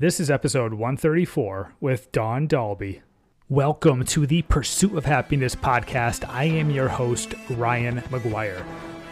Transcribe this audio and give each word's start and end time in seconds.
This 0.00 0.20
is 0.20 0.30
episode 0.30 0.74
134 0.74 1.74
with 1.80 2.12
Dawn 2.12 2.46
Dahlby. 2.46 3.00
Welcome 3.48 4.04
to 4.04 4.28
the 4.28 4.42
Pursuit 4.42 4.96
of 4.96 5.04
Happiness 5.04 5.56
podcast. 5.56 6.24
I 6.28 6.44
am 6.44 6.70
your 6.70 6.86
host, 6.86 7.34
Ryan 7.50 7.96
McGuire. 8.02 8.64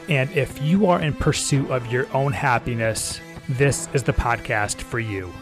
And 0.09 0.31
if 0.31 0.63
you 0.63 0.87
are 0.87 1.03
in 1.03 1.13
pursuit 1.13 1.69
of 1.73 1.91
your 1.91 2.07
own 2.15 2.33
happiness, 2.33 3.21
this 3.49 3.89
is 3.95 4.05
the 4.05 4.13
podcast 4.13 4.81
for 4.81 5.01
you. 5.01 5.33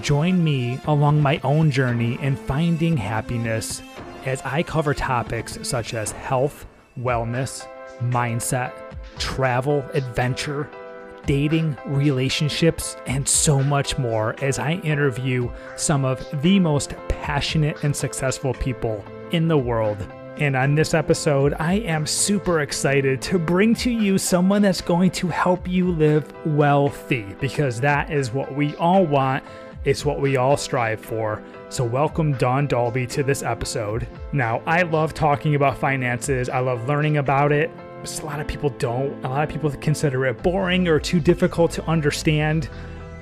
Join 0.00 0.42
me 0.42 0.80
along 0.86 1.20
my 1.20 1.42
own 1.44 1.70
journey 1.70 2.18
in 2.22 2.34
finding 2.34 2.96
happiness 2.96 3.82
as 4.24 4.40
I 4.46 4.62
cover 4.62 4.94
topics 4.94 5.58
such 5.60 5.92
as 5.92 6.12
health, 6.12 6.66
wellness, 6.98 7.68
mindset, 8.00 8.72
travel, 9.18 9.84
adventure, 9.92 10.70
dating, 11.26 11.76
relationships, 11.86 12.96
and 13.06 13.28
so 13.28 13.62
much 13.62 13.98
more 13.98 14.34
as 14.42 14.58
I 14.58 14.74
interview 14.84 15.50
some 15.76 16.04
of 16.04 16.24
the 16.42 16.58
most 16.60 16.94
passionate 17.08 17.82
and 17.84 17.94
successful 17.94 18.54
people 18.54 19.04
in 19.32 19.48
the 19.48 19.58
world. 19.58 19.98
And 20.38 20.54
on 20.54 20.74
this 20.74 20.92
episode, 20.92 21.54
I 21.58 21.74
am 21.74 22.06
super 22.06 22.60
excited 22.60 23.22
to 23.22 23.38
bring 23.38 23.74
to 23.76 23.90
you 23.90 24.18
someone 24.18 24.62
that's 24.62 24.82
going 24.82 25.10
to 25.12 25.28
help 25.28 25.66
you 25.66 25.90
live 25.90 26.30
wealthy 26.46 27.34
because 27.40 27.80
that 27.80 28.10
is 28.10 28.32
what 28.32 28.54
we 28.54 28.76
all 28.76 29.06
want. 29.06 29.42
It's 29.84 30.04
what 30.04 30.20
we 30.20 30.36
all 30.36 30.56
strive 30.56 31.00
for. 31.00 31.42
So, 31.68 31.84
welcome 31.84 32.32
Dawn 32.34 32.68
Dahlby 32.68 33.08
to 33.10 33.22
this 33.22 33.42
episode. 33.42 34.06
Now, 34.32 34.60
I 34.66 34.82
love 34.82 35.14
talking 35.14 35.54
about 35.54 35.78
finances, 35.78 36.48
I 36.48 36.58
love 36.58 36.86
learning 36.86 37.16
about 37.16 37.50
it 37.50 37.70
a 38.04 38.24
lot 38.24 38.40
of 38.40 38.46
people 38.46 38.70
don't. 38.70 39.24
A 39.24 39.28
lot 39.28 39.42
of 39.42 39.48
people 39.48 39.70
consider 39.70 40.26
it 40.26 40.42
boring 40.42 40.88
or 40.88 41.00
too 41.00 41.20
difficult 41.20 41.70
to 41.72 41.84
understand. 41.86 42.68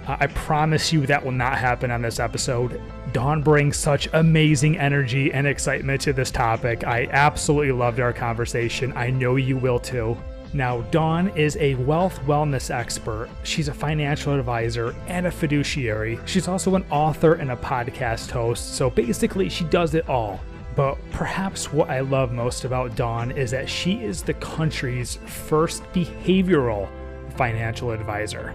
Uh, 0.07 0.17
I 0.21 0.27
promise 0.27 0.93
you 0.93 1.07
that 1.07 1.25
will 1.25 1.33
not 1.33 1.57
happen 1.57 1.91
on 1.91 2.03
this 2.03 2.21
episode. 2.21 2.81
Dawn 3.13 3.43
brings 3.43 3.77
such 3.77 4.09
amazing 4.13 4.79
energy 4.79 5.33
and 5.33 5.47
excitement 5.47 6.03
to 6.03 6.13
this 6.13 6.31
topic. 6.31 6.85
I 6.85 7.07
absolutely 7.11 7.73
loved 7.73 8.01
our 8.01 8.13
conversation. 8.13 8.93
I 8.97 9.11
know 9.11 9.37
you 9.37 9.57
will 9.57 9.79
too. 9.79 10.17
Now, 10.53 10.83
Dawn 10.83 11.37
is 11.37 11.57
a 11.57 11.75
wealth 11.77 12.21
wellness 12.27 12.71
expert. 12.71 13.29
She's 13.43 13.69
a 13.69 13.75
financial 13.75 14.39
advisor 14.39 14.95
and 15.09 15.27
a 15.27 15.31
fiduciary. 15.31 16.21
She's 16.27 16.47
also 16.47 16.77
an 16.77 16.85
author 16.91 17.35
and 17.35 17.51
a 17.51 17.57
podcast 17.57 18.31
host. 18.31 18.77
So 18.77 18.89
basically, 18.91 19.49
she 19.49 19.65
does 19.65 19.95
it 19.95 20.09
all. 20.09 20.41
But 20.77 20.99
perhaps 21.13 21.73
what 21.73 21.89
I 21.89 22.01
love 22.01 22.33
most 22.33 22.65
about 22.65 22.97
Dawn 22.97 23.31
is 23.31 23.51
that 23.53 23.69
she 23.69 24.03
is 24.03 24.23
the 24.23 24.35
country's 24.35 25.17
first 25.27 25.85
behavioral 25.93 26.89
financial 27.37 27.93
advisor. 27.93 28.55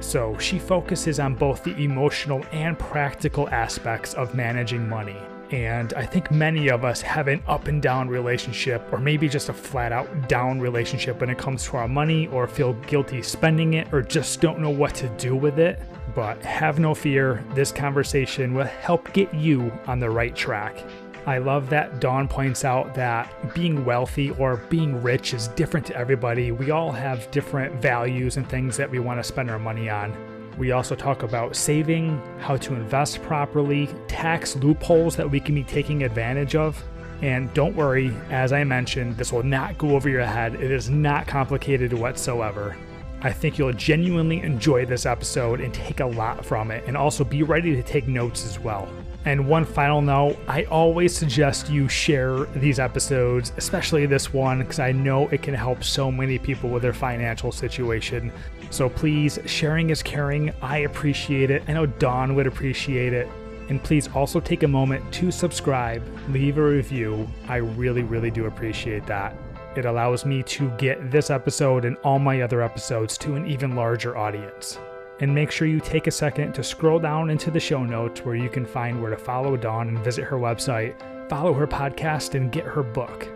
So 0.00 0.36
she 0.38 0.58
focuses 0.58 1.18
on 1.18 1.34
both 1.34 1.64
the 1.64 1.74
emotional 1.76 2.44
and 2.52 2.78
practical 2.78 3.48
aspects 3.48 4.12
of 4.14 4.34
managing 4.34 4.86
money. 4.86 5.16
And 5.50 5.92
I 5.94 6.04
think 6.04 6.30
many 6.30 6.68
of 6.68 6.84
us 6.84 7.00
have 7.02 7.28
an 7.28 7.42
up 7.46 7.68
and 7.68 7.80
down 7.80 8.08
relationship, 8.08 8.82
or 8.92 8.98
maybe 8.98 9.28
just 9.28 9.48
a 9.48 9.52
flat 9.52 9.92
out 9.92 10.28
down 10.28 10.60
relationship 10.60 11.20
when 11.20 11.30
it 11.30 11.38
comes 11.38 11.64
to 11.64 11.76
our 11.76 11.88
money, 11.88 12.26
or 12.28 12.46
feel 12.46 12.72
guilty 12.74 13.22
spending 13.22 13.74
it, 13.74 13.92
or 13.92 14.02
just 14.02 14.40
don't 14.40 14.58
know 14.58 14.70
what 14.70 14.94
to 14.96 15.08
do 15.10 15.36
with 15.36 15.58
it. 15.58 15.80
But 16.14 16.42
have 16.42 16.78
no 16.78 16.94
fear, 16.94 17.44
this 17.54 17.72
conversation 17.72 18.52
will 18.52 18.64
help 18.64 19.12
get 19.12 19.32
you 19.32 19.72
on 19.86 20.00
the 20.00 20.10
right 20.10 20.34
track. 20.34 20.84
I 21.26 21.38
love 21.38 21.70
that 21.70 22.00
Dawn 22.00 22.28
points 22.28 22.66
out 22.66 22.94
that 22.96 23.54
being 23.54 23.86
wealthy 23.86 24.30
or 24.32 24.58
being 24.68 25.02
rich 25.02 25.32
is 25.32 25.48
different 25.48 25.86
to 25.86 25.96
everybody. 25.96 26.52
We 26.52 26.70
all 26.70 26.92
have 26.92 27.30
different 27.30 27.80
values 27.80 28.36
and 28.36 28.46
things 28.46 28.76
that 28.76 28.90
we 28.90 28.98
want 28.98 29.20
to 29.20 29.24
spend 29.24 29.50
our 29.50 29.58
money 29.58 29.88
on. 29.88 30.14
We 30.58 30.72
also 30.72 30.94
talk 30.94 31.22
about 31.22 31.56
saving, 31.56 32.20
how 32.40 32.58
to 32.58 32.74
invest 32.74 33.22
properly, 33.22 33.88
tax 34.06 34.54
loopholes 34.56 35.16
that 35.16 35.30
we 35.30 35.40
can 35.40 35.54
be 35.54 35.64
taking 35.64 36.02
advantage 36.02 36.56
of. 36.56 36.82
And 37.22 37.52
don't 37.54 37.74
worry, 37.74 38.14
as 38.28 38.52
I 38.52 38.62
mentioned, 38.62 39.16
this 39.16 39.32
will 39.32 39.42
not 39.42 39.78
go 39.78 39.96
over 39.96 40.10
your 40.10 40.26
head. 40.26 40.56
It 40.56 40.70
is 40.70 40.90
not 40.90 41.26
complicated 41.26 41.94
whatsoever. 41.94 42.76
I 43.22 43.32
think 43.32 43.56
you'll 43.56 43.72
genuinely 43.72 44.42
enjoy 44.42 44.84
this 44.84 45.06
episode 45.06 45.62
and 45.62 45.72
take 45.72 46.00
a 46.00 46.06
lot 46.06 46.44
from 46.44 46.70
it, 46.70 46.84
and 46.86 46.98
also 46.98 47.24
be 47.24 47.42
ready 47.42 47.74
to 47.74 47.82
take 47.82 48.06
notes 48.06 48.44
as 48.44 48.60
well. 48.60 48.86
And 49.24 49.48
one 49.48 49.64
final 49.64 50.02
note 50.02 50.36
I 50.48 50.64
always 50.64 51.16
suggest 51.16 51.70
you 51.70 51.88
share 51.88 52.44
these 52.56 52.78
episodes, 52.78 53.52
especially 53.56 54.04
this 54.06 54.32
one, 54.32 54.58
because 54.58 54.78
I 54.78 54.92
know 54.92 55.28
it 55.28 55.42
can 55.42 55.54
help 55.54 55.82
so 55.82 56.12
many 56.12 56.38
people 56.38 56.68
with 56.68 56.82
their 56.82 56.92
financial 56.92 57.50
situation. 57.50 58.30
So 58.70 58.88
please, 58.88 59.38
sharing 59.46 59.90
is 59.90 60.02
caring. 60.02 60.52
I 60.60 60.78
appreciate 60.78 61.50
it. 61.50 61.62
I 61.68 61.72
know 61.72 61.86
Dawn 61.86 62.34
would 62.34 62.46
appreciate 62.46 63.12
it. 63.12 63.28
And 63.70 63.82
please 63.82 64.08
also 64.14 64.40
take 64.40 64.62
a 64.62 64.68
moment 64.68 65.10
to 65.14 65.30
subscribe, 65.30 66.02
leave 66.28 66.58
a 66.58 66.62
review. 66.62 67.26
I 67.48 67.56
really, 67.56 68.02
really 68.02 68.30
do 68.30 68.44
appreciate 68.44 69.06
that. 69.06 69.34
It 69.74 69.86
allows 69.86 70.26
me 70.26 70.42
to 70.42 70.68
get 70.76 71.10
this 71.10 71.30
episode 71.30 71.86
and 71.86 71.96
all 72.04 72.18
my 72.18 72.42
other 72.42 72.60
episodes 72.60 73.16
to 73.18 73.36
an 73.36 73.46
even 73.46 73.74
larger 73.74 74.18
audience 74.18 74.78
and 75.20 75.34
make 75.34 75.50
sure 75.50 75.66
you 75.68 75.80
take 75.80 76.06
a 76.06 76.10
second 76.10 76.52
to 76.54 76.62
scroll 76.62 76.98
down 76.98 77.30
into 77.30 77.50
the 77.50 77.60
show 77.60 77.84
notes 77.84 78.24
where 78.24 78.34
you 78.34 78.48
can 78.48 78.66
find 78.66 79.00
where 79.00 79.10
to 79.10 79.16
follow 79.16 79.56
Dawn 79.56 79.88
and 79.88 79.98
visit 79.98 80.24
her 80.24 80.36
website, 80.36 80.94
follow 81.28 81.52
her 81.52 81.66
podcast, 81.66 82.34
and 82.34 82.52
get 82.52 82.64
her 82.64 82.82
book. 82.82 83.28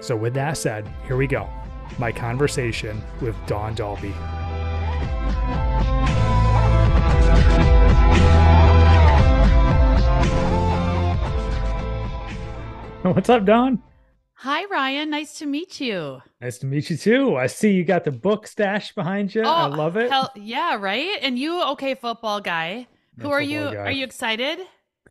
So, 0.00 0.16
with 0.16 0.34
that 0.34 0.56
said, 0.56 0.88
here 1.06 1.16
we 1.16 1.26
go 1.26 1.48
my 1.98 2.12
conversation 2.12 3.02
with 3.20 3.36
Dawn 3.46 3.74
Dahlby. 3.74 4.12
What's 13.14 13.28
up, 13.28 13.44
Dawn? 13.44 13.82
Hi, 14.46 14.64
Ryan. 14.66 15.10
Nice 15.10 15.40
to 15.40 15.46
meet 15.46 15.80
you. 15.80 16.22
Nice 16.40 16.58
to 16.58 16.66
meet 16.66 16.88
you 16.88 16.96
too. 16.96 17.34
I 17.34 17.48
see 17.48 17.72
you 17.72 17.82
got 17.82 18.04
the 18.04 18.12
book 18.12 18.46
stash 18.46 18.94
behind 18.94 19.34
you. 19.34 19.42
Oh, 19.42 19.50
I 19.50 19.66
love 19.66 19.96
it. 19.96 20.08
Hell, 20.08 20.30
yeah, 20.36 20.76
right. 20.76 21.18
And 21.20 21.36
you, 21.36 21.60
okay, 21.70 21.96
football 21.96 22.40
guy. 22.40 22.86
Who 23.18 23.28
are 23.28 23.42
you? 23.42 23.72
Guy. 23.72 23.76
Are 23.78 23.90
you 23.90 24.04
excited? 24.04 24.60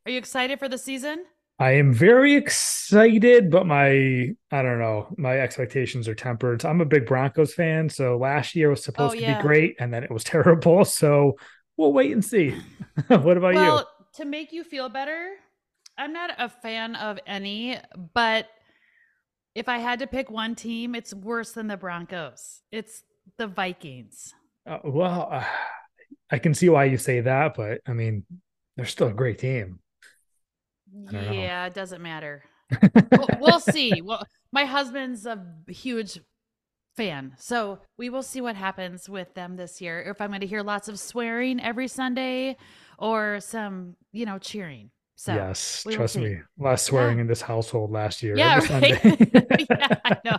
Are 0.05 0.09
you 0.09 0.17
excited 0.17 0.57
for 0.57 0.69
the 0.69 0.77
season? 0.77 1.25
I 1.59 1.71
am 1.71 1.93
very 1.93 2.33
excited, 2.33 3.51
but 3.51 3.67
my 3.67 4.29
I 4.51 4.61
don't 4.61 4.79
know, 4.79 5.13
my 5.17 5.37
expectations 5.37 6.07
are 6.07 6.15
tempered. 6.15 6.63
I'm 6.63 6.79
a 6.79 6.85
big 6.85 7.05
Broncos 7.05 7.53
fan, 7.53 7.89
so 7.89 8.15
last 8.15 8.55
year 8.55 8.69
was 8.69 8.79
oh, 8.79 8.83
supposed 8.83 9.17
oh, 9.17 9.19
yeah. 9.19 9.35
to 9.35 9.43
be 9.43 9.47
great, 9.49 9.75
and 9.81 9.93
then 9.93 10.05
it 10.05 10.11
was 10.11 10.23
terrible. 10.23 10.85
So 10.85 11.35
we'll 11.75 11.91
wait 11.91 12.13
and 12.13 12.23
see. 12.23 12.51
what 13.07 13.35
about 13.35 13.53
you? 13.53 13.59
well, 13.59 13.79
you? 13.79 14.05
To 14.13 14.23
make 14.23 14.53
you 14.53 14.63
feel 14.63 14.87
better, 14.87 15.31
I'm 15.97 16.13
not 16.13 16.31
a 16.37 16.47
fan 16.47 16.95
of 16.95 17.19
any, 17.27 17.77
but 18.13 18.47
if 19.55 19.69
I 19.69 19.79
had 19.79 19.99
to 19.99 20.07
pick 20.07 20.29
one 20.29 20.53
team, 20.53 20.93
it's 20.93 21.13
worse 21.13 21.51
than 21.51 21.67
the 21.67 21.77
Broncos. 21.77 22.61
It's 22.71 23.03
the 23.37 23.47
Vikings. 23.47 24.33
Uh, 24.67 24.79
well, 24.83 25.29
uh, 25.31 25.45
I 26.29 26.39
can 26.39 26.53
see 26.53 26.69
why 26.69 26.85
you 26.85 26.97
say 26.97 27.21
that, 27.21 27.55
but 27.55 27.79
I 27.87 27.93
mean, 27.93 28.25
they're 28.75 28.85
still 28.85 29.07
a 29.07 29.13
great 29.13 29.39
team. 29.39 29.79
Yeah, 31.11 31.65
it 31.65 31.73
doesn't 31.73 32.01
matter. 32.01 32.43
we'll, 33.11 33.27
we'll 33.39 33.59
see. 33.59 34.01
Well, 34.01 34.25
my 34.51 34.65
husband's 34.65 35.25
a 35.25 35.43
huge 35.67 36.19
fan, 36.97 37.35
so 37.37 37.79
we 37.97 38.09
will 38.09 38.23
see 38.23 38.41
what 38.41 38.55
happens 38.55 39.09
with 39.09 39.33
them 39.35 39.55
this 39.55 39.81
year. 39.81 40.01
If 40.01 40.21
I'm 40.21 40.29
going 40.29 40.41
to 40.41 40.47
hear 40.47 40.63
lots 40.63 40.87
of 40.87 40.99
swearing 40.99 41.59
every 41.59 41.87
Sunday, 41.87 42.57
or 42.97 43.39
some, 43.39 43.95
you 44.11 44.25
know, 44.25 44.37
cheering. 44.37 44.89
So 45.17 45.33
yes, 45.33 45.85
trust 45.89 46.17
me, 46.17 46.39
less 46.57 46.83
swearing 46.83 47.17
yeah. 47.17 47.21
in 47.21 47.27
this 47.27 47.41
household 47.41 47.89
last 47.89 48.21
year. 48.21 48.37
Yeah, 48.37 48.59
right. 48.69 48.99
yeah, 49.03 49.95
I 50.03 50.17
know. 50.25 50.37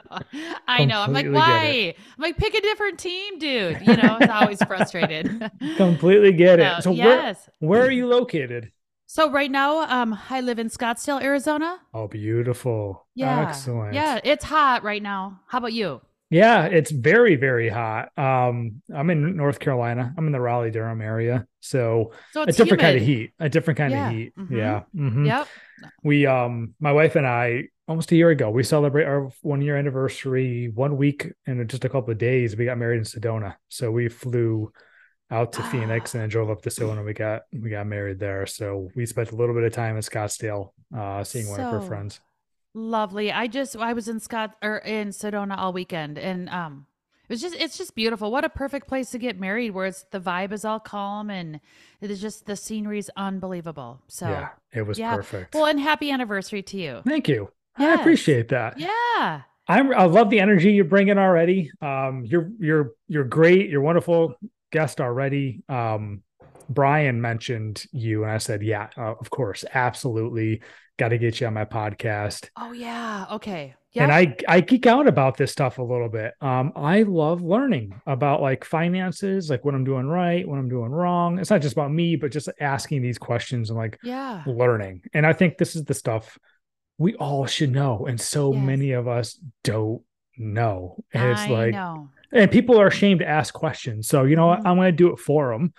I 0.68 0.84
know. 0.84 1.00
I'm 1.00 1.12
like, 1.12 1.26
why? 1.26 1.94
I'm 1.98 2.22
like, 2.22 2.36
pick 2.36 2.54
a 2.54 2.60
different 2.60 2.98
team, 2.98 3.38
dude. 3.38 3.80
You 3.80 3.96
know, 3.96 4.18
it's 4.20 4.30
always 4.30 4.62
frustrated. 4.64 5.50
Completely 5.76 6.32
get 6.32 6.60
it. 6.60 6.76
So, 6.76 6.80
so 6.82 6.90
yes. 6.92 7.48
where, 7.58 7.80
where 7.80 7.88
are 7.88 7.90
you 7.90 8.06
located? 8.06 8.70
So 9.06 9.30
right 9.30 9.50
now, 9.50 9.80
um, 9.88 10.18
I 10.28 10.40
live 10.40 10.58
in 10.58 10.68
Scottsdale, 10.68 11.22
Arizona. 11.22 11.78
Oh, 11.94 12.08
beautiful. 12.08 13.06
Yeah. 13.14 13.46
Excellent. 13.48 13.94
Yeah, 13.94 14.20
it's 14.24 14.44
hot 14.44 14.82
right 14.82 15.02
now. 15.02 15.40
How 15.46 15.58
about 15.58 15.72
you? 15.72 16.00
Yeah, 16.28 16.64
it's 16.64 16.90
very, 16.90 17.36
very 17.36 17.68
hot. 17.68 18.08
Um, 18.18 18.82
I'm 18.92 19.10
in 19.10 19.36
North 19.36 19.60
Carolina. 19.60 20.12
I'm 20.18 20.26
in 20.26 20.32
the 20.32 20.40
Raleigh 20.40 20.72
Durham 20.72 21.00
area. 21.00 21.46
So, 21.60 22.12
so 22.32 22.42
a 22.42 22.46
different 22.46 22.68
humid. 22.68 22.80
kind 22.80 22.96
of 22.96 23.02
heat, 23.02 23.32
a 23.38 23.48
different 23.48 23.78
kind 23.78 23.92
yeah. 23.92 24.08
of 24.08 24.14
heat. 24.14 24.36
Mm-hmm. 24.36 24.56
Yeah. 24.56 24.82
Mm-hmm. 24.94 25.26
Yep. 25.26 25.48
We 26.02 26.26
um 26.26 26.74
my 26.80 26.92
wife 26.92 27.16
and 27.16 27.26
I 27.26 27.68
almost 27.88 28.10
a 28.12 28.16
year 28.16 28.30
ago, 28.30 28.50
we 28.50 28.62
celebrate 28.62 29.04
our 29.04 29.30
one 29.42 29.62
year 29.62 29.76
anniversary 29.76 30.70
one 30.74 30.96
week 30.96 31.32
and 31.46 31.68
just 31.68 31.84
a 31.84 31.88
couple 31.88 32.10
of 32.10 32.18
days. 32.18 32.56
We 32.56 32.64
got 32.64 32.78
married 32.78 32.98
in 32.98 33.04
Sedona. 33.04 33.54
So 33.68 33.90
we 33.90 34.08
flew 34.08 34.72
out 35.30 35.52
to 35.52 35.62
Phoenix 35.64 36.14
and 36.14 36.22
then 36.22 36.28
drove 36.28 36.50
up 36.50 36.62
to 36.62 36.70
Sedona. 36.70 37.04
We 37.04 37.12
got 37.12 37.42
we 37.52 37.70
got 37.70 37.86
married 37.86 38.18
there. 38.18 38.46
So 38.46 38.90
we 38.96 39.06
spent 39.06 39.30
a 39.30 39.36
little 39.36 39.54
bit 39.54 39.64
of 39.64 39.72
time 39.72 39.96
in 39.96 40.02
Scottsdale, 40.02 40.70
uh, 40.96 41.22
seeing 41.24 41.46
so, 41.46 41.52
one 41.52 41.60
of 41.60 41.82
her 41.82 41.86
friends. 41.86 42.20
Lovely. 42.76 43.32
I 43.32 43.46
just 43.46 43.74
I 43.74 43.94
was 43.94 44.06
in 44.06 44.20
Scott 44.20 44.54
or 44.62 44.76
in 44.76 45.08
Sedona 45.08 45.56
all 45.56 45.72
weekend 45.72 46.18
and 46.18 46.50
um 46.50 46.84
It's 47.28 47.40
just 47.40 47.56
it's 47.56 47.78
just 47.78 47.94
beautiful. 47.94 48.30
What 48.30 48.44
a 48.44 48.50
perfect 48.50 48.86
place 48.86 49.10
to 49.12 49.18
get 49.18 49.40
married 49.40 49.70
where 49.70 49.86
it's 49.86 50.04
the 50.10 50.20
vibe 50.20 50.52
is 50.52 50.62
all 50.62 50.78
calm 50.78 51.30
and 51.30 51.60
it 52.02 52.10
is 52.10 52.20
just 52.20 52.44
the 52.44 52.54
scenery 52.54 52.98
is 52.98 53.10
unbelievable. 53.16 54.02
So 54.08 54.28
yeah, 54.28 54.48
it 54.72 54.82
was 54.82 54.98
yeah. 54.98 55.16
perfect. 55.16 55.54
Well, 55.54 55.64
and 55.64 55.80
happy 55.80 56.10
anniversary 56.10 56.62
to 56.64 56.76
you. 56.76 57.00
Thank 57.06 57.28
you. 57.28 57.50
Yes. 57.78 57.98
I 57.98 58.00
appreciate 58.02 58.48
that. 58.48 58.78
Yeah. 58.78 59.42
I'm, 59.68 59.92
I 59.94 60.04
love 60.04 60.30
the 60.30 60.38
energy 60.38 60.72
you're 60.72 60.84
bringing 60.84 61.18
already. 61.18 61.70
Um, 61.80 62.24
you're 62.26 62.50
you're 62.60 62.92
you're 63.08 63.24
great. 63.24 63.70
You're 63.70 63.80
wonderful 63.80 64.36
guest 64.70 65.00
already. 65.00 65.62
Um, 65.68 66.22
Brian 66.68 67.20
mentioned 67.20 67.84
you, 67.92 68.22
and 68.24 68.32
I 68.32 68.38
said, 68.38 68.62
yeah, 68.62 68.88
uh, 68.96 69.14
of 69.18 69.30
course, 69.30 69.64
absolutely, 69.72 70.62
got 70.98 71.08
to 71.08 71.18
get 71.18 71.40
you 71.40 71.46
on 71.46 71.54
my 71.54 71.64
podcast. 71.64 72.48
Oh 72.56 72.72
yeah, 72.72 73.26
okay. 73.32 73.74
Yep. 73.92 74.02
And 74.02 74.12
I 74.12 74.36
I 74.46 74.60
geek 74.60 74.86
out 74.86 75.06
about 75.06 75.36
this 75.36 75.52
stuff 75.52 75.78
a 75.78 75.82
little 75.82 76.08
bit. 76.08 76.34
Um, 76.40 76.72
I 76.76 77.02
love 77.02 77.42
learning 77.42 78.00
about 78.06 78.42
like 78.42 78.64
finances, 78.64 79.48
like 79.48 79.64
what 79.64 79.74
I'm 79.74 79.84
doing 79.84 80.06
right, 80.06 80.46
what 80.46 80.58
I'm 80.58 80.68
doing 80.68 80.90
wrong. 80.90 81.38
It's 81.38 81.50
not 81.50 81.62
just 81.62 81.72
about 81.72 81.92
me, 81.92 82.16
but 82.16 82.30
just 82.30 82.48
asking 82.60 83.00
these 83.02 83.16
questions 83.16 83.70
and 83.70 83.78
like 83.78 83.98
yeah, 84.02 84.42
learning. 84.46 85.02
And 85.14 85.26
I 85.26 85.32
think 85.32 85.56
this 85.56 85.76
is 85.76 85.84
the 85.84 85.94
stuff 85.94 86.38
we 86.98 87.14
all 87.14 87.46
should 87.46 87.72
know, 87.72 88.06
and 88.06 88.20
so 88.20 88.52
yes. 88.52 88.62
many 88.62 88.92
of 88.92 89.08
us 89.08 89.38
don't 89.64 90.02
know. 90.36 91.02
And 91.12 91.30
it's 91.30 91.40
I 91.42 91.48
like, 91.48 91.72
know. 91.72 92.10
and 92.32 92.50
people 92.50 92.78
are 92.78 92.88
ashamed 92.88 93.20
to 93.20 93.28
ask 93.28 93.54
questions. 93.54 94.08
So 94.08 94.24
you 94.24 94.36
know 94.36 94.46
mm-hmm. 94.46 94.62
what? 94.62 94.68
I'm 94.68 94.76
going 94.76 94.92
to 94.92 94.96
do 94.96 95.12
it 95.12 95.18
for 95.18 95.52
them. 95.52 95.72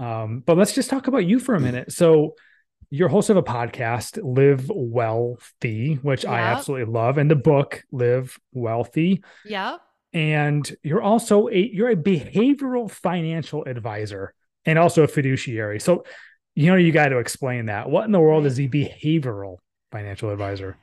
Um, 0.00 0.42
but 0.44 0.56
let's 0.56 0.72
just 0.72 0.88
talk 0.88 1.06
about 1.06 1.26
you 1.26 1.38
for 1.38 1.54
a 1.54 1.60
minute. 1.60 1.92
So 1.92 2.34
you're 2.88 3.08
host 3.08 3.28
of 3.28 3.36
a 3.36 3.42
podcast, 3.42 4.18
Live 4.22 4.62
WELLthy, 4.62 6.02
which 6.02 6.24
yep. 6.24 6.32
I 6.32 6.40
absolutely 6.40 6.92
love, 6.92 7.18
and 7.18 7.30
the 7.30 7.36
book 7.36 7.84
Live 7.92 8.38
WELLthy. 8.56 9.22
Yeah. 9.44 9.76
And 10.12 10.68
you're 10.82 11.02
also 11.02 11.48
a 11.48 11.70
you're 11.72 11.90
a 11.90 11.96
behavioral 11.96 12.90
financial 12.90 13.64
advisor 13.64 14.34
and 14.64 14.78
also 14.78 15.04
a 15.04 15.06
fiduciary. 15.06 15.78
So 15.78 16.04
you 16.56 16.66
know 16.66 16.76
you 16.76 16.90
got 16.90 17.08
to 17.08 17.18
explain 17.18 17.66
that. 17.66 17.88
What 17.88 18.06
in 18.06 18.12
the 18.12 18.20
world 18.20 18.46
is 18.46 18.58
a 18.58 18.68
behavioral 18.68 19.58
financial 19.92 20.30
advisor? 20.30 20.76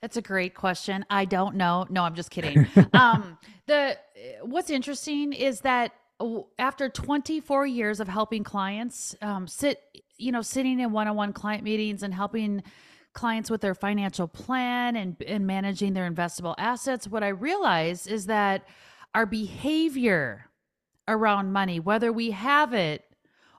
That's 0.00 0.16
a 0.16 0.22
great 0.22 0.54
question. 0.54 1.04
I 1.10 1.24
don't 1.24 1.56
know. 1.56 1.86
No, 1.90 2.02
I'm 2.02 2.14
just 2.14 2.30
kidding. 2.30 2.68
um, 2.92 3.38
the 3.66 3.96
what's 4.42 4.70
interesting 4.70 5.32
is 5.32 5.60
that 5.62 5.92
after 6.58 6.88
24 6.88 7.66
years 7.66 8.00
of 8.00 8.08
helping 8.08 8.44
clients 8.44 9.16
um, 9.22 9.46
sit, 9.46 9.80
you 10.18 10.32
know, 10.32 10.42
sitting 10.42 10.80
in 10.80 10.92
one-on-one 10.92 11.32
client 11.32 11.64
meetings 11.64 12.02
and 12.02 12.14
helping 12.14 12.62
clients 13.12 13.50
with 13.50 13.60
their 13.60 13.74
financial 13.74 14.28
plan 14.28 14.96
and, 14.96 15.16
and 15.26 15.46
managing 15.46 15.92
their 15.92 16.10
investable 16.10 16.54
assets, 16.58 17.08
what 17.08 17.22
I 17.22 17.28
realize 17.28 18.06
is 18.06 18.26
that 18.26 18.66
our 19.14 19.26
behavior 19.26 20.46
around 21.08 21.52
money, 21.52 21.80
whether 21.80 22.12
we 22.12 22.30
have 22.30 22.72
it 22.72 23.04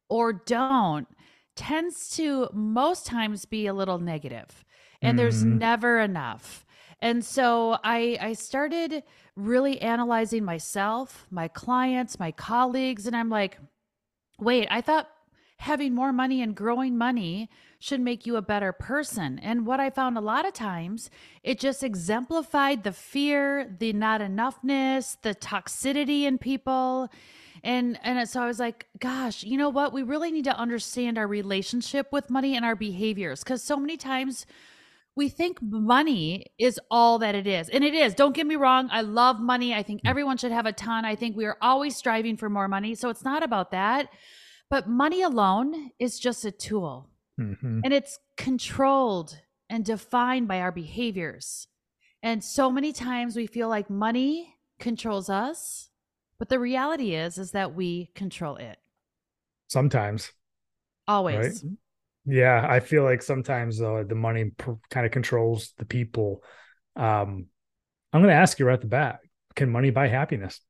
or 0.09 0.33
don't, 0.33 1.07
tends 1.55 2.09
to 2.15 2.49
most 2.53 3.05
times 3.05 3.45
be 3.45 3.67
a 3.67 3.73
little 3.73 3.99
negative 3.99 4.63
and 5.03 5.09
mm-hmm. 5.09 5.17
there's 5.17 5.43
never 5.43 5.99
enough. 5.99 6.62
And 7.03 7.23
so 7.25 7.79
I 7.83 8.17
I 8.21 8.31
started 8.31 9.03
really 9.35 9.81
analyzing 9.81 10.45
myself, 10.45 11.27
my 11.29 11.49
clients, 11.49 12.17
my 12.17 12.31
colleagues 12.31 13.05
and 13.05 13.13
I'm 13.13 13.29
like, 13.29 13.59
"Wait, 14.39 14.69
I 14.71 14.79
thought 14.79 15.09
having 15.57 15.93
more 15.93 16.13
money 16.13 16.41
and 16.41 16.55
growing 16.55 16.97
money 16.97 17.49
should 17.77 17.99
make 17.99 18.25
you 18.25 18.37
a 18.37 18.41
better 18.41 18.71
person." 18.71 19.37
And 19.39 19.67
what 19.67 19.81
I 19.81 19.89
found 19.89 20.17
a 20.17 20.21
lot 20.21 20.47
of 20.47 20.53
times, 20.53 21.09
it 21.43 21.59
just 21.59 21.83
exemplified 21.83 22.83
the 22.83 22.93
fear, 22.93 23.75
the 23.79 23.91
not 23.91 24.21
enoughness, 24.21 25.17
the 25.23 25.35
toxicity 25.35 26.23
in 26.23 26.37
people. 26.37 27.09
And 27.65 27.99
and 28.03 28.29
so 28.29 28.41
I 28.41 28.47
was 28.47 28.59
like, 28.59 28.87
gosh, 28.99 29.43
you 29.43 29.57
know 29.57 29.69
what? 29.69 29.91
We 29.91 30.03
really 30.03 30.31
need 30.31 30.45
to 30.45 30.57
understand 30.57 31.17
our 31.17 31.27
relationship 31.27 32.13
with 32.13 32.29
money 32.29 32.55
and 32.55 32.63
our 32.63 32.77
behaviors 32.77 33.43
cuz 33.43 33.61
so 33.61 33.75
many 33.75 33.97
times 33.97 34.45
we 35.15 35.29
think 35.29 35.61
money 35.61 36.47
is 36.57 36.79
all 36.89 37.19
that 37.19 37.35
it 37.35 37.45
is. 37.45 37.69
And 37.69 37.83
it 37.83 37.93
is. 37.93 38.15
Don't 38.15 38.35
get 38.35 38.47
me 38.47 38.55
wrong. 38.55 38.89
I 38.91 39.01
love 39.01 39.39
money. 39.39 39.73
I 39.73 39.83
think 39.83 40.01
mm. 40.01 40.09
everyone 40.09 40.37
should 40.37 40.51
have 40.51 40.65
a 40.65 40.73
ton. 40.73 41.05
I 41.05 41.15
think 41.15 41.37
we 41.37 41.45
are 41.45 41.57
always 41.61 41.95
striving 41.95 42.37
for 42.37 42.49
more 42.49 42.67
money. 42.67 42.95
So 42.95 43.09
it's 43.09 43.23
not 43.23 43.43
about 43.43 43.71
that. 43.71 44.09
But 44.69 44.89
money 44.89 45.21
alone 45.21 45.91
is 45.99 46.19
just 46.19 46.45
a 46.45 46.51
tool. 46.51 47.09
Mm-hmm. 47.39 47.81
And 47.83 47.93
it's 47.93 48.17
controlled 48.37 49.39
and 49.69 49.85
defined 49.85 50.47
by 50.47 50.61
our 50.61 50.71
behaviors. 50.71 51.67
And 52.23 52.43
so 52.43 52.71
many 52.71 52.91
times 52.91 53.35
we 53.35 53.47
feel 53.47 53.67
like 53.67 53.89
money 53.89 54.55
controls 54.79 55.29
us, 55.29 55.89
but 56.39 56.49
the 56.49 56.59
reality 56.59 57.15
is 57.15 57.37
is 57.37 57.51
that 57.51 57.75
we 57.75 58.09
control 58.15 58.55
it. 58.55 58.77
Sometimes. 59.67 60.31
Always. 61.07 61.63
Right? 61.63 61.73
Yeah, 62.25 62.65
I 62.67 62.79
feel 62.79 63.03
like 63.03 63.21
sometimes 63.21 63.79
the 63.79 64.15
money 64.15 64.51
pr- 64.51 64.71
kind 64.89 65.05
of 65.05 65.11
controls 65.11 65.73
the 65.77 65.85
people. 65.85 66.43
Um, 66.95 67.47
I'm 68.13 68.21
going 68.21 68.33
to 68.33 68.39
ask 68.39 68.59
you 68.59 68.65
right 68.65 68.73
at 68.73 68.81
the 68.81 68.87
bat: 68.87 69.19
Can 69.55 69.69
money 69.69 69.89
buy 69.89 70.07
happiness? 70.07 70.61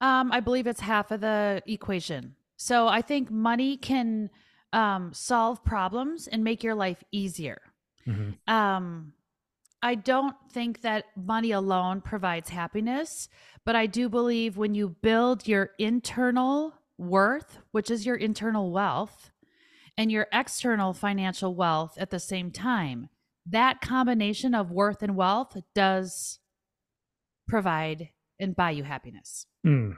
Um, 0.00 0.32
I 0.32 0.40
believe 0.40 0.66
it's 0.66 0.80
half 0.80 1.10
of 1.10 1.20
the 1.20 1.62
equation. 1.66 2.34
So 2.56 2.86
I 2.86 3.02
think 3.02 3.30
money 3.30 3.76
can 3.76 4.30
um, 4.72 5.12
solve 5.12 5.64
problems 5.64 6.28
and 6.28 6.44
make 6.44 6.62
your 6.62 6.74
life 6.74 7.02
easier. 7.10 7.60
Mm-hmm. 8.06 8.52
Um, 8.52 9.12
I 9.82 9.96
don't 9.96 10.36
think 10.52 10.82
that 10.82 11.06
money 11.16 11.50
alone 11.50 12.00
provides 12.00 12.50
happiness, 12.50 13.28
but 13.64 13.74
I 13.74 13.86
do 13.86 14.08
believe 14.08 14.56
when 14.56 14.74
you 14.74 14.90
build 15.02 15.48
your 15.48 15.70
internal 15.78 16.74
worth, 16.98 17.58
which 17.72 17.90
is 17.90 18.06
your 18.06 18.14
internal 18.14 18.70
wealth, 18.70 19.31
and 19.96 20.10
your 20.10 20.26
external 20.32 20.92
financial 20.92 21.54
wealth 21.54 21.94
at 21.98 22.10
the 22.10 22.20
same 22.20 22.50
time. 22.50 23.08
That 23.46 23.80
combination 23.80 24.54
of 24.54 24.70
worth 24.70 25.02
and 25.02 25.16
wealth 25.16 25.56
does 25.74 26.38
provide 27.48 28.10
and 28.38 28.54
buy 28.54 28.70
you 28.70 28.84
happiness. 28.84 29.46
Mm. 29.66 29.96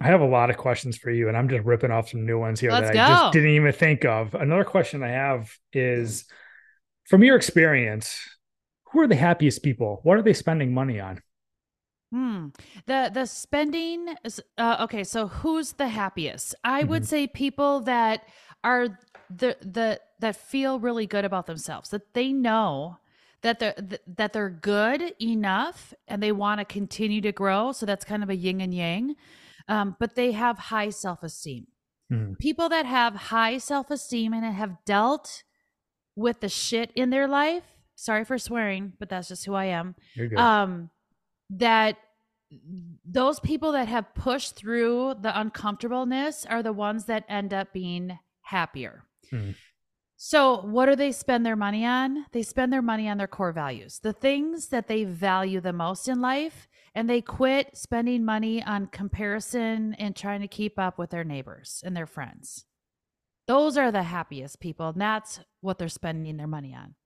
I 0.00 0.06
have 0.06 0.20
a 0.20 0.26
lot 0.26 0.50
of 0.50 0.56
questions 0.56 0.96
for 0.96 1.10
you, 1.10 1.28
and 1.28 1.36
I'm 1.36 1.48
just 1.48 1.64
ripping 1.64 1.90
off 1.90 2.10
some 2.10 2.24
new 2.24 2.38
ones 2.38 2.60
here 2.60 2.70
Let's 2.70 2.88
that 2.88 2.94
go. 2.94 3.00
I 3.00 3.08
just 3.08 3.32
didn't 3.32 3.50
even 3.50 3.72
think 3.72 4.04
of. 4.04 4.34
Another 4.34 4.64
question 4.64 5.02
I 5.02 5.08
have 5.08 5.50
is 5.72 6.24
from 7.04 7.24
your 7.24 7.36
experience, 7.36 8.20
who 8.92 9.00
are 9.00 9.08
the 9.08 9.16
happiest 9.16 9.62
people? 9.62 10.00
What 10.04 10.18
are 10.18 10.22
they 10.22 10.34
spending 10.34 10.72
money 10.72 11.00
on? 11.00 11.20
Hmm. 12.12 12.48
The 12.86 13.10
the 13.12 13.26
spending 13.26 14.14
is 14.24 14.40
uh, 14.56 14.78
okay. 14.80 15.04
So 15.04 15.26
who's 15.28 15.72
the 15.72 15.88
happiest? 15.88 16.54
I 16.64 16.80
mm-hmm. 16.80 16.90
would 16.90 17.06
say 17.06 17.26
people 17.26 17.80
that 17.80 18.22
are 18.64 18.98
the 19.30 19.56
the 19.60 20.00
that 20.20 20.36
feel 20.36 20.80
really 20.80 21.06
good 21.06 21.24
about 21.24 21.46
themselves 21.46 21.90
that 21.90 22.14
they 22.14 22.32
know 22.32 22.98
that 23.42 23.58
they're 23.58 23.74
that 24.06 24.32
they're 24.32 24.50
good 24.50 25.14
enough 25.20 25.94
and 26.08 26.22
they 26.22 26.32
want 26.32 26.60
to 26.60 26.64
continue 26.64 27.20
to 27.20 27.32
grow. 27.32 27.72
So 27.72 27.86
that's 27.86 28.04
kind 28.04 28.22
of 28.22 28.30
a 28.30 28.36
yin 28.36 28.60
and 28.60 28.74
yang. 28.74 29.14
Um, 29.68 29.96
but 30.00 30.14
they 30.14 30.32
have 30.32 30.58
high 30.58 30.90
self-esteem. 30.90 31.66
Mm. 32.10 32.38
people 32.38 32.70
that 32.70 32.86
have 32.86 33.14
high 33.14 33.58
self-esteem 33.58 34.32
and 34.32 34.42
have 34.42 34.82
dealt 34.86 35.42
with 36.16 36.40
the 36.40 36.48
shit 36.48 36.90
in 36.94 37.10
their 37.10 37.28
life 37.28 37.64
sorry 37.96 38.24
for 38.24 38.38
swearing 38.38 38.94
but 38.98 39.10
that's 39.10 39.28
just 39.28 39.44
who 39.44 39.52
i 39.52 39.66
am 39.66 39.94
um 40.38 40.88
that 41.50 41.98
those 43.04 43.40
people 43.40 43.72
that 43.72 43.88
have 43.88 44.14
pushed 44.14 44.56
through 44.56 45.16
the 45.20 45.38
uncomfortableness 45.38 46.46
are 46.46 46.62
the 46.62 46.72
ones 46.72 47.04
that 47.04 47.24
end 47.28 47.52
up 47.52 47.74
being 47.74 48.18
happier. 48.48 49.04
Hmm. 49.30 49.50
So, 50.16 50.62
what 50.62 50.86
do 50.86 50.96
they 50.96 51.12
spend 51.12 51.46
their 51.46 51.54
money 51.54 51.84
on? 51.84 52.26
They 52.32 52.42
spend 52.42 52.72
their 52.72 52.82
money 52.82 53.08
on 53.08 53.18
their 53.18 53.28
core 53.28 53.52
values, 53.52 54.00
the 54.02 54.12
things 54.12 54.68
that 54.68 54.88
they 54.88 55.04
value 55.04 55.60
the 55.60 55.72
most 55.72 56.08
in 56.08 56.20
life, 56.20 56.66
and 56.94 57.08
they 57.08 57.20
quit 57.20 57.76
spending 57.76 58.24
money 58.24 58.62
on 58.62 58.86
comparison 58.86 59.94
and 59.94 60.16
trying 60.16 60.40
to 60.40 60.48
keep 60.48 60.78
up 60.78 60.98
with 60.98 61.10
their 61.10 61.22
neighbors 61.22 61.82
and 61.84 61.96
their 61.96 62.06
friends. 62.06 62.64
Those 63.46 63.76
are 63.76 63.92
the 63.92 64.02
happiest 64.02 64.60
people, 64.60 64.88
and 64.88 65.00
that's 65.00 65.40
what 65.60 65.78
they're 65.78 65.88
spending 65.88 66.36
their 66.36 66.48
money 66.48 66.74
on. 66.74 66.96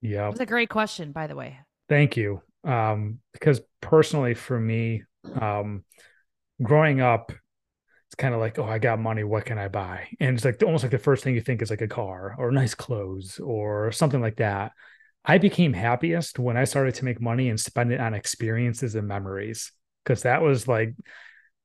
Yeah. 0.00 0.30
It's 0.30 0.40
a 0.40 0.46
great 0.46 0.70
question, 0.70 1.12
by 1.12 1.26
the 1.26 1.36
way. 1.36 1.58
Thank 1.88 2.16
you. 2.16 2.40
Um, 2.64 3.18
because 3.32 3.60
personally, 3.82 4.34
for 4.34 4.58
me, 4.58 5.02
um, 5.38 5.84
growing 6.62 7.00
up, 7.00 7.32
it's 8.12 8.20
kind 8.20 8.34
of 8.34 8.40
like, 8.40 8.58
oh, 8.58 8.66
I 8.66 8.78
got 8.78 9.00
money. 9.00 9.24
What 9.24 9.46
can 9.46 9.56
I 9.56 9.68
buy? 9.68 10.06
And 10.20 10.36
it's 10.36 10.44
like 10.44 10.62
almost 10.62 10.84
like 10.84 10.90
the 10.90 10.98
first 10.98 11.24
thing 11.24 11.34
you 11.34 11.40
think 11.40 11.62
is 11.62 11.70
like 11.70 11.80
a 11.80 11.88
car 11.88 12.36
or 12.36 12.50
nice 12.52 12.74
clothes 12.74 13.40
or 13.42 13.90
something 13.90 14.20
like 14.20 14.36
that. 14.36 14.72
I 15.24 15.38
became 15.38 15.72
happiest 15.72 16.38
when 16.38 16.58
I 16.58 16.64
started 16.64 16.94
to 16.96 17.06
make 17.06 17.22
money 17.22 17.48
and 17.48 17.58
spend 17.58 17.90
it 17.90 18.00
on 18.00 18.12
experiences 18.12 18.96
and 18.96 19.08
memories. 19.08 19.72
Cause 20.04 20.24
that 20.24 20.42
was 20.42 20.68
like, 20.68 20.94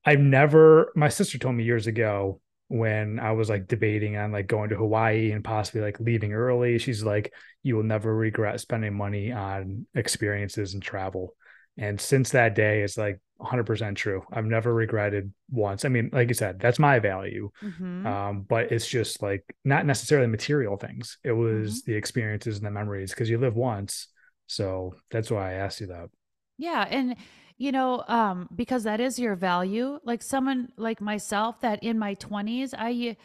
I've 0.06 0.22
never, 0.22 0.94
my 0.96 1.10
sister 1.10 1.38
told 1.38 1.56
me 1.56 1.66
years 1.66 1.86
ago 1.86 2.40
when 2.70 3.20
I 3.20 3.34
was 3.34 3.50
like 3.50 3.68
debating 3.68 4.16
on 4.16 4.32
like 4.32 4.48
going 4.48 4.70
to 4.70 4.78
Hawaii 4.78 5.34
and 5.34 5.44
possibly 5.44 5.82
like 5.82 6.00
leaving 6.00 6.32
early. 6.32 6.78
She's 6.78 7.04
like, 7.04 7.34
you 7.62 7.76
will 7.76 7.84
never 7.84 8.16
regret 8.16 8.62
spending 8.62 8.94
money 8.94 9.34
on 9.34 9.86
experiences 9.96 10.76
and 10.76 10.82
travel. 10.82 11.36
And 11.78 12.00
since 12.00 12.30
that 12.30 12.56
day, 12.56 12.84
it's 12.84 12.98
like 12.98 13.20
100% 13.40 13.96
true. 13.96 14.24
I've 14.32 14.46
never 14.46 14.74
regretted 14.74 15.32
once. 15.50 15.86
I 15.86 15.90
mean, 15.90 16.10
like 16.12 16.28
you 16.28 16.34
said, 16.34 16.60
that's 16.60 16.80
my 16.80 17.00
value. 17.00 17.50
Mm-hmm. 17.64 18.08
Um, 18.08 18.42
but 18.48 18.72
it's 18.72 18.88
just 18.88 19.22
like 19.22 19.44
not 19.64 19.86
necessarily 19.86 20.28
material 20.28 20.78
things. 20.78 21.18
It 21.24 21.32
was 21.32 21.82
mm-hmm. 21.82 21.92
the 21.92 21.98
experiences 21.98 22.58
and 22.58 22.66
the 22.66 22.72
memories 22.72 23.12
because 23.12 23.30
you 23.30 23.38
live 23.38 23.56
once. 23.56 24.08
So 24.48 24.96
that's 25.12 25.30
why 25.30 25.52
I 25.52 25.54
asked 25.56 25.82
you 25.82 25.88
that. 25.88 26.10
Yeah. 26.58 26.88
And, 26.90 27.16
you 27.58 27.72
know, 27.72 28.04
um, 28.08 28.50
because 28.56 28.84
that 28.84 29.00
is 29.00 29.20
your 29.20 29.36
value. 29.36 30.00
Like 30.04 30.24
someone 30.24 30.70
like 30.78 31.02
myself 31.02 31.62
that 31.62 31.84
in 31.84 32.00
my 32.00 32.16
20s, 32.16 32.74
I, 32.78 33.18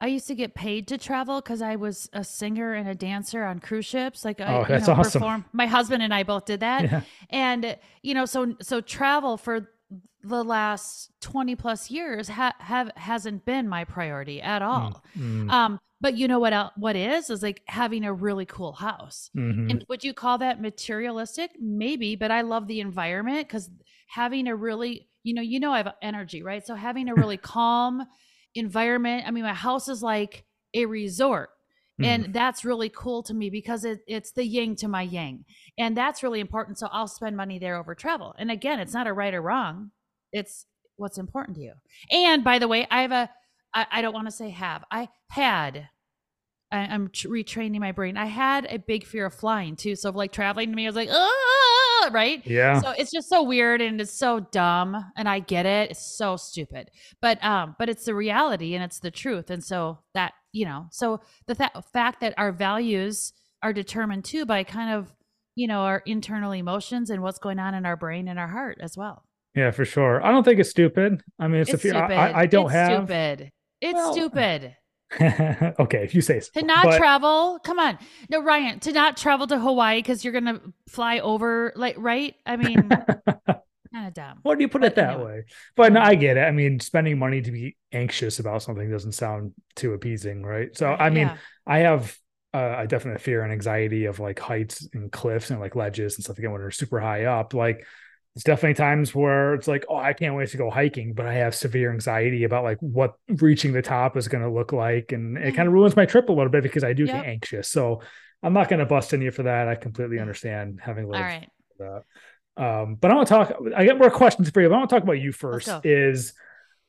I 0.00 0.06
used 0.06 0.26
to 0.28 0.34
get 0.34 0.54
paid 0.54 0.88
to 0.88 0.98
travel 0.98 1.40
because 1.40 1.60
I 1.60 1.76
was 1.76 2.08
a 2.12 2.24
singer 2.24 2.72
and 2.72 2.88
a 2.88 2.94
dancer 2.94 3.44
on 3.44 3.58
cruise 3.60 3.84
ships. 3.84 4.24
Like, 4.24 4.40
I, 4.40 4.54
oh, 4.54 4.64
that's 4.66 4.86
know, 4.86 4.94
awesome. 4.94 5.20
Perform. 5.20 5.44
My 5.52 5.66
husband 5.66 6.02
and 6.02 6.14
I 6.14 6.22
both 6.22 6.46
did 6.46 6.60
that, 6.60 6.84
yeah. 6.84 7.00
and 7.28 7.76
you 8.02 8.14
know, 8.14 8.24
so 8.24 8.56
so 8.62 8.80
travel 8.80 9.36
for 9.36 9.68
the 10.22 10.44
last 10.44 11.10
20 11.20 11.54
plus 11.56 11.90
years 11.90 12.28
ha- 12.28 12.54
have 12.58 12.90
hasn't 12.96 13.44
been 13.44 13.68
my 13.68 13.84
priority 13.84 14.40
at 14.40 14.62
all. 14.62 15.02
Mm, 15.18 15.50
Um, 15.50 15.80
but 16.00 16.16
you 16.16 16.28
know 16.28 16.38
what 16.38 16.52
else, 16.52 16.72
what 16.76 16.96
is 16.96 17.30
is 17.30 17.42
like 17.42 17.62
having 17.66 18.04
a 18.04 18.12
really 18.12 18.46
cool 18.46 18.72
house. 18.72 19.30
Mm-hmm. 19.36 19.70
And 19.70 19.84
would 19.88 20.04
you 20.04 20.14
call 20.14 20.38
that 20.38 20.60
materialistic? 20.60 21.52
Maybe, 21.60 22.16
but 22.16 22.30
I 22.30 22.40
love 22.42 22.66
the 22.66 22.80
environment 22.80 23.48
cuz 23.48 23.70
having 24.08 24.46
a 24.48 24.56
really, 24.56 25.08
you 25.22 25.34
know, 25.34 25.42
you 25.42 25.60
know 25.60 25.72
I 25.72 25.78
have 25.78 25.94
energy, 26.02 26.42
right? 26.42 26.66
So 26.66 26.74
having 26.74 27.08
a 27.08 27.14
really 27.14 27.36
calm 27.54 28.06
environment. 28.54 29.24
I 29.26 29.30
mean, 29.30 29.44
my 29.44 29.54
house 29.54 29.88
is 29.88 30.02
like 30.02 30.44
a 30.74 30.86
resort. 30.86 31.50
Mm. 32.00 32.04
And 32.06 32.34
that's 32.34 32.64
really 32.64 32.88
cool 32.88 33.22
to 33.24 33.34
me 33.34 33.50
because 33.50 33.84
it, 33.84 34.00
it's 34.06 34.32
the 34.32 34.44
yin 34.44 34.76
to 34.76 34.88
my 34.88 35.02
yang. 35.02 35.44
And 35.78 35.96
that's 35.96 36.22
really 36.22 36.40
important. 36.40 36.78
So 36.78 36.88
I'll 36.90 37.08
spend 37.08 37.36
money 37.36 37.58
there 37.58 37.76
over 37.76 37.94
travel. 37.94 38.34
And 38.38 38.50
again, 38.50 38.80
it's 38.80 38.94
not 38.94 39.06
a 39.06 39.12
right 39.12 39.34
or 39.34 39.42
wrong, 39.42 39.90
it's 40.32 40.66
what's 40.96 41.18
important 41.18 41.56
to 41.56 41.62
you. 41.62 41.72
And 42.10 42.44
by 42.44 42.58
the 42.58 42.68
way, 42.68 42.86
I 42.90 43.02
have 43.02 43.12
a, 43.12 43.30
I, 43.74 43.86
I 43.90 44.02
don't 44.02 44.14
want 44.14 44.26
to 44.26 44.32
say 44.32 44.50
have, 44.50 44.84
I 44.90 45.08
had, 45.28 45.88
I, 46.72 46.78
am 46.94 47.08
retraining 47.08 47.80
my 47.80 47.92
brain. 47.92 48.16
I 48.16 48.26
had 48.26 48.66
a 48.66 48.78
big 48.78 49.04
fear 49.04 49.26
of 49.26 49.34
flying 49.34 49.76
too. 49.76 49.96
So, 49.96 50.10
like 50.10 50.32
traveling 50.32 50.70
to 50.70 50.76
me, 50.76 50.86
I 50.86 50.88
was 50.88 50.96
like, 50.96 51.08
oh, 51.10 51.59
right? 52.12 52.44
Yeah. 52.46 52.80
So 52.80 52.90
it's 52.90 53.10
just 53.10 53.28
so 53.28 53.42
weird 53.42 53.80
and 53.80 54.00
it's 54.00 54.18
so 54.18 54.40
dumb, 54.40 54.96
and 55.16 55.28
I 55.28 55.40
get 55.40 55.66
it. 55.66 55.90
It's 55.90 56.16
so 56.16 56.36
stupid, 56.36 56.90
but 57.20 57.42
um, 57.44 57.76
but 57.78 57.88
it's 57.88 58.04
the 58.04 58.14
reality 58.14 58.74
and 58.74 58.84
it's 58.84 59.00
the 59.00 59.10
truth, 59.10 59.50
and 59.50 59.62
so 59.62 59.98
that 60.14 60.32
you 60.52 60.64
know, 60.64 60.86
so 60.90 61.20
the 61.46 61.54
th- 61.54 61.70
fact 61.92 62.20
that 62.20 62.34
our 62.36 62.52
values 62.52 63.32
are 63.62 63.72
determined 63.72 64.24
too 64.24 64.46
by 64.46 64.64
kind 64.64 64.92
of 64.94 65.12
you 65.54 65.66
know 65.66 65.80
our 65.80 66.02
internal 66.06 66.52
emotions 66.52 67.10
and 67.10 67.22
what's 67.22 67.38
going 67.38 67.58
on 67.58 67.74
in 67.74 67.86
our 67.86 67.96
brain 67.96 68.28
and 68.28 68.38
our 68.38 68.48
heart 68.48 68.78
as 68.80 68.96
well. 68.96 69.24
Yeah, 69.54 69.70
for 69.72 69.84
sure. 69.84 70.24
I 70.24 70.30
don't 70.30 70.44
think 70.44 70.60
it's 70.60 70.70
stupid. 70.70 71.22
I 71.38 71.48
mean, 71.48 71.60
it's, 71.60 71.70
it's 71.70 71.84
a 71.84 71.88
few. 71.90 71.98
I, 71.98 72.40
I, 72.42 72.46
don't 72.46 72.66
it's 72.66 72.72
have. 72.72 73.06
Stupid. 73.06 73.50
It's 73.80 73.94
well, 73.94 74.12
stupid. 74.12 74.76
okay, 75.20 76.04
if 76.04 76.14
you 76.14 76.20
say 76.20 76.40
so. 76.40 76.50
To 76.60 76.64
not 76.64 76.84
but... 76.84 76.96
travel, 76.96 77.58
come 77.64 77.78
on. 77.78 77.98
No, 78.28 78.42
Ryan, 78.42 78.78
to 78.80 78.92
not 78.92 79.16
travel 79.16 79.46
to 79.48 79.58
Hawaii 79.58 79.98
because 79.98 80.24
you're 80.24 80.32
gonna 80.32 80.60
fly 80.88 81.18
over, 81.18 81.72
like, 81.74 81.96
right? 81.98 82.34
I 82.46 82.56
mean, 82.56 82.88
kind 83.92 84.06
of 84.06 84.14
dumb. 84.14 84.38
What 84.42 84.58
do 84.58 84.62
you 84.62 84.68
put 84.68 84.82
but 84.82 84.92
it 84.92 84.94
that 84.96 85.14
anyway. 85.14 85.24
way? 85.24 85.44
But 85.76 85.92
no, 85.92 86.00
I 86.00 86.14
get 86.14 86.36
it. 86.36 86.42
I 86.42 86.52
mean, 86.52 86.80
spending 86.80 87.18
money 87.18 87.42
to 87.42 87.50
be 87.50 87.76
anxious 87.92 88.38
about 88.38 88.62
something 88.62 88.88
doesn't 88.88 89.12
sound 89.12 89.52
too 89.74 89.94
appeasing, 89.94 90.42
right? 90.42 90.76
So, 90.76 90.88
I 90.88 91.10
mean, 91.10 91.26
yeah. 91.26 91.36
I 91.66 91.78
have 91.80 92.16
uh, 92.54 92.76
a 92.78 92.86
definite 92.86 93.20
fear 93.20 93.42
and 93.42 93.52
anxiety 93.52 94.04
of 94.04 94.20
like 94.20 94.38
heights 94.38 94.88
and 94.92 95.10
cliffs 95.10 95.50
and 95.50 95.60
like 95.60 95.76
ledges 95.76 96.16
and 96.16 96.24
stuff 96.24 96.38
again 96.38 96.52
when 96.52 96.60
they're 96.60 96.70
super 96.70 97.00
high 97.00 97.24
up. 97.24 97.54
Like, 97.54 97.84
it's 98.36 98.44
definitely 98.44 98.74
times 98.74 99.14
where 99.14 99.54
it's 99.54 99.66
like, 99.66 99.84
oh, 99.88 99.96
I 99.96 100.12
can't 100.12 100.36
wait 100.36 100.50
to 100.50 100.56
go 100.56 100.70
hiking, 100.70 101.14
but 101.14 101.26
I 101.26 101.34
have 101.34 101.54
severe 101.54 101.92
anxiety 101.92 102.44
about 102.44 102.62
like 102.62 102.78
what 102.78 103.14
reaching 103.28 103.72
the 103.72 103.82
top 103.82 104.16
is 104.16 104.28
going 104.28 104.44
to 104.44 104.50
look 104.50 104.72
like. 104.72 105.12
And 105.12 105.36
it 105.36 105.56
kind 105.56 105.66
of 105.66 105.74
ruins 105.74 105.96
my 105.96 106.06
trip 106.06 106.28
a 106.28 106.32
little 106.32 106.50
bit 106.50 106.62
because 106.62 106.84
I 106.84 106.92
do 106.92 107.04
yep. 107.04 107.16
get 107.16 107.26
anxious. 107.26 107.68
So 107.68 108.02
I'm 108.42 108.52
not 108.52 108.68
going 108.68 108.78
to 108.78 108.86
bust 108.86 109.12
in 109.12 109.20
you 109.20 109.32
for 109.32 109.42
that. 109.42 109.66
I 109.66 109.74
completely 109.74 110.20
understand 110.20 110.80
having 110.80 111.08
lived 111.08 111.16
All 111.16 111.28
right. 111.28 111.48
that. 111.78 112.02
Um, 112.56 112.94
but 112.94 113.10
I 113.10 113.14
want 113.14 113.28
to 113.28 113.34
talk, 113.34 113.52
I 113.76 113.84
get 113.84 113.98
more 113.98 114.10
questions 114.10 114.48
for 114.50 114.60
you, 114.60 114.68
but 114.68 114.76
I 114.76 114.78
want 114.78 114.90
to 114.90 114.96
talk 114.96 115.02
about 115.02 115.14
you 115.14 115.32
first 115.32 115.68
is 115.84 116.32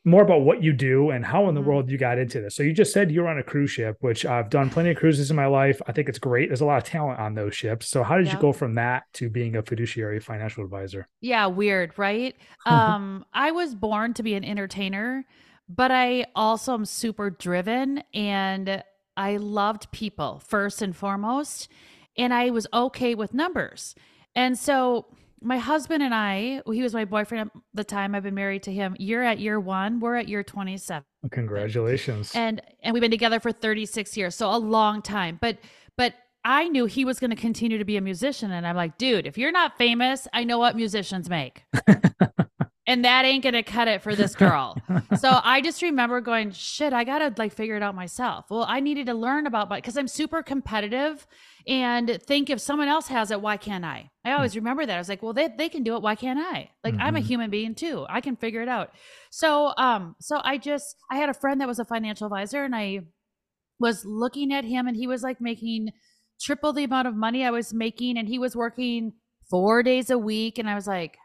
more 0.03 0.23
about 0.23 0.41
what 0.41 0.63
you 0.63 0.73
do 0.73 1.11
and 1.11 1.23
how 1.23 1.47
in 1.47 1.53
the 1.53 1.61
mm-hmm. 1.61 1.69
world 1.69 1.91
you 1.91 1.97
got 1.97 2.17
into 2.17 2.41
this. 2.41 2.55
So 2.55 2.63
you 2.63 2.73
just 2.73 2.91
said 2.91 3.11
you're 3.11 3.27
on 3.27 3.37
a 3.37 3.43
cruise 3.43 3.69
ship, 3.69 3.97
which 3.99 4.25
I've 4.25 4.49
done 4.49 4.69
plenty 4.69 4.89
of 4.91 4.97
cruises 4.97 5.29
in 5.29 5.35
my 5.35 5.45
life. 5.45 5.79
I 5.85 5.91
think 5.91 6.09
it's 6.09 6.17
great. 6.17 6.49
There's 6.49 6.61
a 6.61 6.65
lot 6.65 6.77
of 6.77 6.83
talent 6.83 7.19
on 7.19 7.35
those 7.35 7.55
ships. 7.55 7.87
So 7.87 8.01
how 8.01 8.17
did 8.17 8.25
yep. 8.25 8.35
you 8.35 8.41
go 8.41 8.51
from 8.51 8.75
that 8.75 9.03
to 9.13 9.29
being 9.29 9.55
a 9.55 9.61
fiduciary 9.61 10.19
financial 10.19 10.63
advisor? 10.63 11.07
Yeah, 11.21 11.45
weird, 11.47 11.97
right? 11.97 12.35
um, 12.65 13.25
I 13.33 13.51
was 13.51 13.75
born 13.75 14.13
to 14.15 14.23
be 14.23 14.33
an 14.33 14.43
entertainer, 14.43 15.25
but 15.69 15.91
I 15.91 16.25
also 16.35 16.73
am 16.73 16.85
super 16.85 17.29
driven 17.29 18.03
and 18.13 18.83
I 19.15 19.37
loved 19.37 19.91
people 19.91 20.39
first 20.39 20.81
and 20.81 20.95
foremost, 20.95 21.69
and 22.17 22.33
I 22.33 22.49
was 22.49 22.65
okay 22.73 23.13
with 23.13 23.33
numbers. 23.33 23.93
And 24.35 24.57
so 24.57 25.05
my 25.41 25.57
husband 25.57 26.03
and 26.03 26.13
I, 26.13 26.61
he 26.71 26.83
was 26.83 26.93
my 26.93 27.05
boyfriend 27.05 27.49
at 27.53 27.61
the 27.73 27.83
time. 27.83 28.13
I've 28.13 28.23
been 28.23 28.35
married 28.35 28.63
to 28.63 28.71
him. 28.71 28.95
You're 28.99 29.23
at 29.23 29.39
year 29.39 29.59
one. 29.59 29.99
We're 29.99 30.15
at 30.15 30.27
year 30.27 30.43
27. 30.43 31.03
Congratulations. 31.31 32.31
And 32.35 32.61
and 32.83 32.93
we've 32.93 33.01
been 33.01 33.11
together 33.11 33.39
for 33.39 33.51
36 33.51 34.15
years, 34.17 34.35
so 34.35 34.53
a 34.53 34.57
long 34.57 35.01
time. 35.01 35.39
But 35.41 35.57
but 35.97 36.13
I 36.43 36.67
knew 36.67 36.85
he 36.85 37.05
was 37.05 37.19
going 37.19 37.29
to 37.31 37.35
continue 37.35 37.77
to 37.77 37.85
be 37.85 37.97
a 37.97 38.01
musician, 38.01 38.51
and 38.51 38.65
I'm 38.65 38.75
like, 38.75 38.97
dude, 38.97 39.27
if 39.27 39.37
you're 39.37 39.51
not 39.51 39.77
famous, 39.77 40.27
I 40.33 40.43
know 40.43 40.57
what 40.57 40.75
musicians 40.75 41.29
make. 41.29 41.63
and 42.87 43.05
that 43.05 43.25
ain't 43.25 43.43
gonna 43.43 43.63
cut 43.63 43.87
it 43.87 44.01
for 44.01 44.15
this 44.15 44.35
girl. 44.35 44.75
so 45.17 45.39
I 45.43 45.61
just 45.61 45.81
remember 45.81 46.19
going, 46.19 46.51
shit, 46.51 46.93
I 46.93 47.03
gotta 47.03 47.33
like 47.37 47.53
figure 47.53 47.75
it 47.75 47.83
out 47.83 47.93
myself. 47.95 48.45
Well, 48.49 48.65
I 48.67 48.79
needed 48.79 49.05
to 49.07 49.13
learn 49.13 49.45
about 49.45 49.69
because 49.69 49.97
I'm 49.97 50.07
super 50.07 50.41
competitive 50.41 51.27
and 51.67 52.19
think 52.23 52.49
if 52.49 52.59
someone 52.59 52.87
else 52.87 53.07
has 53.07 53.29
it, 53.29 53.39
why 53.39 53.57
can't 53.57 53.85
I? 53.85 54.09
I 54.25 54.31
hmm. 54.31 54.37
always 54.37 54.55
remember 54.55 54.85
that. 54.85 54.95
I 54.95 54.97
was 54.97 55.09
like, 55.09 55.21
well, 55.21 55.33
they, 55.33 55.49
they 55.55 55.69
can 55.69 55.83
do 55.83 55.95
it. 55.95 56.01
Why 56.01 56.15
can't 56.15 56.39
I? 56.39 56.71
Like, 56.83 56.93
mm-hmm. 56.93 57.01
I'm 57.01 57.15
a 57.15 57.19
mm-hmm. 57.19 57.27
human 57.27 57.49
being 57.51 57.75
too. 57.75 58.05
I 58.09 58.19
can 58.19 58.35
figure 58.35 58.61
it 58.61 58.69
out. 58.69 58.91
So, 59.29 59.73
um, 59.77 60.15
so 60.19 60.41
I 60.43 60.57
just, 60.57 60.95
I 61.11 61.17
had 61.17 61.29
a 61.29 61.35
friend 61.35 61.61
that 61.61 61.67
was 61.67 61.79
a 61.79 61.85
financial 61.85 62.25
advisor 62.25 62.63
and 62.63 62.75
I 62.75 63.01
was 63.79 64.05
looking 64.05 64.51
at 64.51 64.65
him 64.65 64.87
and 64.87 64.95
he 64.95 65.07
was 65.07 65.21
like 65.21 65.39
making 65.39 65.89
triple 66.41 66.73
the 66.73 66.83
amount 66.83 67.07
of 67.07 67.15
money 67.15 67.45
I 67.45 67.51
was 67.51 67.73
making 67.73 68.17
and 68.17 68.27
he 68.27 68.39
was 68.39 68.55
working 68.55 69.13
four 69.49 69.83
days 69.83 70.09
a 70.09 70.17
week. 70.17 70.57
And 70.57 70.69
I 70.69 70.75
was 70.75 70.87
like, 70.87 71.17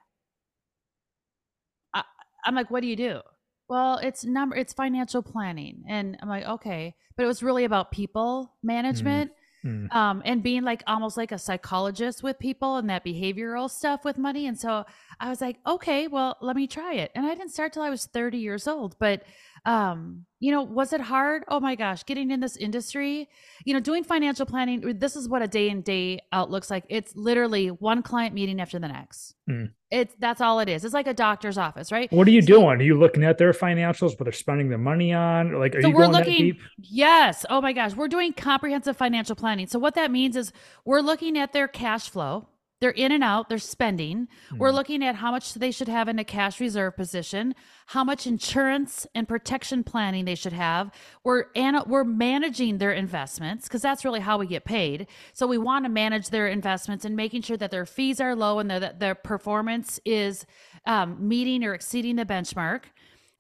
I'm 2.47 2.55
like, 2.55 2.71
what 2.71 2.81
do 2.81 2.87
you 2.87 2.97
do? 2.97 3.21
Well, 3.69 3.99
it's 3.99 4.25
number, 4.25 4.57
it's 4.57 4.73
financial 4.73 5.23
planning. 5.23 5.83
And 5.89 6.17
I'm 6.23 6.29
like, 6.29 6.47
okay. 6.47 6.95
But 7.17 7.25
it 7.25 7.27
was 7.27 7.43
really 7.43 7.65
about 7.65 7.91
people 7.91 8.53
mm. 8.65 8.67
management. 8.67 9.33
Mm. 9.65 9.93
um, 9.93 10.23
and 10.25 10.45
being 10.45 10.63
like 10.63 10.85
almost 10.87 11.17
like 11.17 11.33
a 11.33 11.39
psychologist 11.39 12.23
with 12.23 12.39
people 12.39 12.77
and 12.77 12.89
that 12.89 13.05
behavioral 13.05 13.69
stuff 13.69 14.05
with 14.05 14.17
money. 14.17 14.47
And 14.47 14.57
so 14.57 14.85
I 15.19 15.29
was 15.29 15.41
like, 15.41 15.57
okay, 15.67 16.07
well, 16.07 16.37
let 16.41 16.55
me 16.55 16.69
try 16.69 16.95
it. 16.95 17.11
And 17.17 17.27
I 17.27 17.35
didn't 17.35 17.51
start 17.51 17.73
till 17.73 17.83
I 17.83 17.91
was 17.91 18.07
30 18.07 18.39
years 18.39 18.69
old, 18.69 18.97
but 19.01 19.25
um, 19.67 20.25
you 20.39 20.53
know, 20.53 20.63
was 20.63 20.93
it 20.93 21.01
hard? 21.01 21.45
Oh 21.49 21.59
my 21.59 21.75
gosh, 21.75 22.05
getting 22.05 22.31
in 22.31 22.41
this 22.41 22.57
industry, 22.57 23.29
you 23.65 23.75
know, 23.75 23.81
doing 23.81 24.05
financial 24.05 24.47
planning. 24.47 24.99
This 24.99 25.17
is 25.17 25.29
what 25.29 25.43
a 25.43 25.49
day 25.49 25.69
in 25.69 25.83
day 25.83 26.21
out 26.33 26.51
looks 26.51 26.71
like. 26.71 26.85
It's 26.89 27.17
literally 27.17 27.69
one 27.69 28.03
client 28.03 28.33
meeting 28.33 28.61
after 28.61 28.79
the 28.79 28.87
next. 28.87 29.35
Mm. 29.51 29.73
It's 29.91 30.15
that's 30.21 30.41
all 30.41 30.61
it 30.61 30.69
is. 30.69 30.85
It's 30.85 30.95
like 30.95 31.09
a 31.09 31.15
doctor's 31.15 31.59
office, 31.59 31.91
right? 31.91 32.13
What 32.13 32.29
are 32.29 32.31
you 32.31 32.43
so, 32.43 32.47
doing? 32.47 32.81
Are 32.81 32.83
you 32.83 32.97
looking 32.97 33.25
at 33.25 33.39
their 33.39 33.53
financials, 33.53 34.11
what 34.11 34.25
they're 34.25 34.33
spending 34.33 34.69
their 34.69 34.79
money 34.79 35.13
on? 35.13 35.59
Like, 35.59 35.75
are 35.75 35.83
so 35.83 35.89
you 35.89 35.95
we're 35.95 36.07
looking? 36.07 36.57
Yes. 36.79 37.45
Oh 37.51 37.61
my 37.61 37.73
gosh, 37.73 37.95
we're 37.95 38.09
doing 38.09 38.33
comprehensive 38.33 38.97
financial 38.97 39.35
planning. 39.35 39.67
So 39.67 39.81
what 39.81 39.95
that 39.97 40.13
means 40.13 40.37
is 40.37 40.53
we're 40.85 41.01
looking 41.01 41.37
at 41.37 41.53
their 41.53 41.67
cash 41.67 42.09
flow 42.09 42.47
they're 42.81 42.91
in 42.91 43.11
and 43.11 43.25
out, 43.25 43.49
they're 43.49 43.59
spending. 43.59 44.29
Mm. 44.51 44.59
We're 44.59 44.71
hmm. 44.71 44.77
looking 44.77 45.05
at 45.05 45.15
how 45.17 45.31
much 45.31 45.55
they 45.55 45.71
should 45.71 45.89
have 45.89 46.09
in 46.09 46.19
a 46.19 46.25
cash 46.25 46.61
reserve 46.61 46.97
position, 46.97 47.55
how 47.87 48.05
much 48.05 48.27
insurance 48.27 49.07
and 49.15 49.27
protection 49.27 49.83
planning 49.83 50.27
they 50.27 50.35
should 50.35 50.53
have. 50.53 50.91
We're 51.25 51.47
and 51.55 51.79
we're 51.87 52.05
managing 52.05 52.79
their 52.79 52.93
investments 52.93 53.67
because 53.67 53.83
that's 53.83 54.05
really 54.05 54.21
how 54.21 54.39
we 54.39 54.47
get 54.47 54.65
paid. 54.65 55.07
So 55.33 55.47
we 55.47 55.59
want 55.59 55.87
to 55.87 55.89
manage 55.89 56.29
their 56.29 56.49
investments 56.49 57.05
and 57.05 57.17
making 57.17 57.43
sure 57.43 57.57
that 57.57 57.71
their 57.71 57.87
fees 57.87 58.21
are 58.21 58.35
low 58.35 58.59
and 58.59 58.71
that 58.71 59.01
their 59.01 59.15
performance 59.15 59.99
is 60.05 60.45
um, 60.85 61.17
meeting 61.27 61.65
or 61.65 61.73
exceeding 61.73 62.17
the 62.17 62.27
benchmark. 62.27 62.83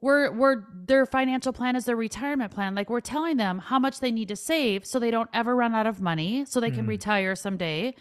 We're, 0.02 0.30
we're 0.30 0.62
their 0.72 1.06
financial 1.06 1.52
plan 1.52 1.74
is 1.74 1.86
their 1.86 1.96
retirement 1.96 2.52
plan. 2.52 2.74
Like 2.74 2.90
we're 2.90 3.00
telling 3.00 3.38
them 3.38 3.58
how 3.58 3.78
much 3.78 4.00
they 4.00 4.12
need 4.12 4.28
to 4.28 4.36
save 4.36 4.86
so 4.86 4.98
they 4.98 5.10
don't 5.10 5.30
ever 5.32 5.56
run 5.56 5.74
out 5.74 5.86
of 5.86 6.00
money 6.00 6.44
so 6.44 6.60
they 6.60 6.70
can 6.70 6.84
mm. 6.84 6.90
retire 6.90 7.34
someday 7.34 7.94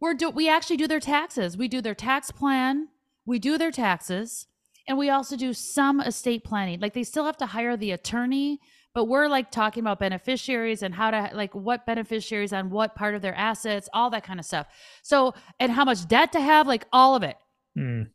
we're 0.00 0.14
do 0.14 0.30
we 0.30 0.48
actually 0.48 0.76
do 0.76 0.86
their 0.86 1.00
taxes. 1.00 1.56
We 1.56 1.68
do 1.68 1.80
their 1.80 1.94
tax 1.94 2.30
plan, 2.30 2.88
we 3.26 3.38
do 3.38 3.58
their 3.58 3.70
taxes, 3.70 4.46
and 4.86 4.96
we 4.98 5.10
also 5.10 5.36
do 5.36 5.52
some 5.52 6.00
estate 6.00 6.44
planning. 6.44 6.80
Like 6.80 6.94
they 6.94 7.04
still 7.04 7.24
have 7.26 7.36
to 7.38 7.46
hire 7.46 7.76
the 7.76 7.90
attorney, 7.90 8.60
but 8.94 9.04
we're 9.04 9.28
like 9.28 9.50
talking 9.50 9.82
about 9.82 9.98
beneficiaries 9.98 10.82
and 10.82 10.94
how 10.94 11.10
to 11.10 11.30
like 11.34 11.54
what 11.54 11.84
beneficiaries 11.86 12.52
on 12.52 12.70
what 12.70 12.94
part 12.94 13.14
of 13.14 13.22
their 13.22 13.34
assets, 13.34 13.88
all 13.92 14.10
that 14.10 14.24
kind 14.24 14.40
of 14.40 14.46
stuff. 14.46 14.66
So, 15.02 15.34
and 15.60 15.72
how 15.72 15.84
much 15.84 16.08
debt 16.08 16.32
to 16.32 16.40
have, 16.40 16.66
like 16.66 16.86
all 16.92 17.14
of 17.14 17.22
it. 17.22 17.36
Mm. 17.76 18.08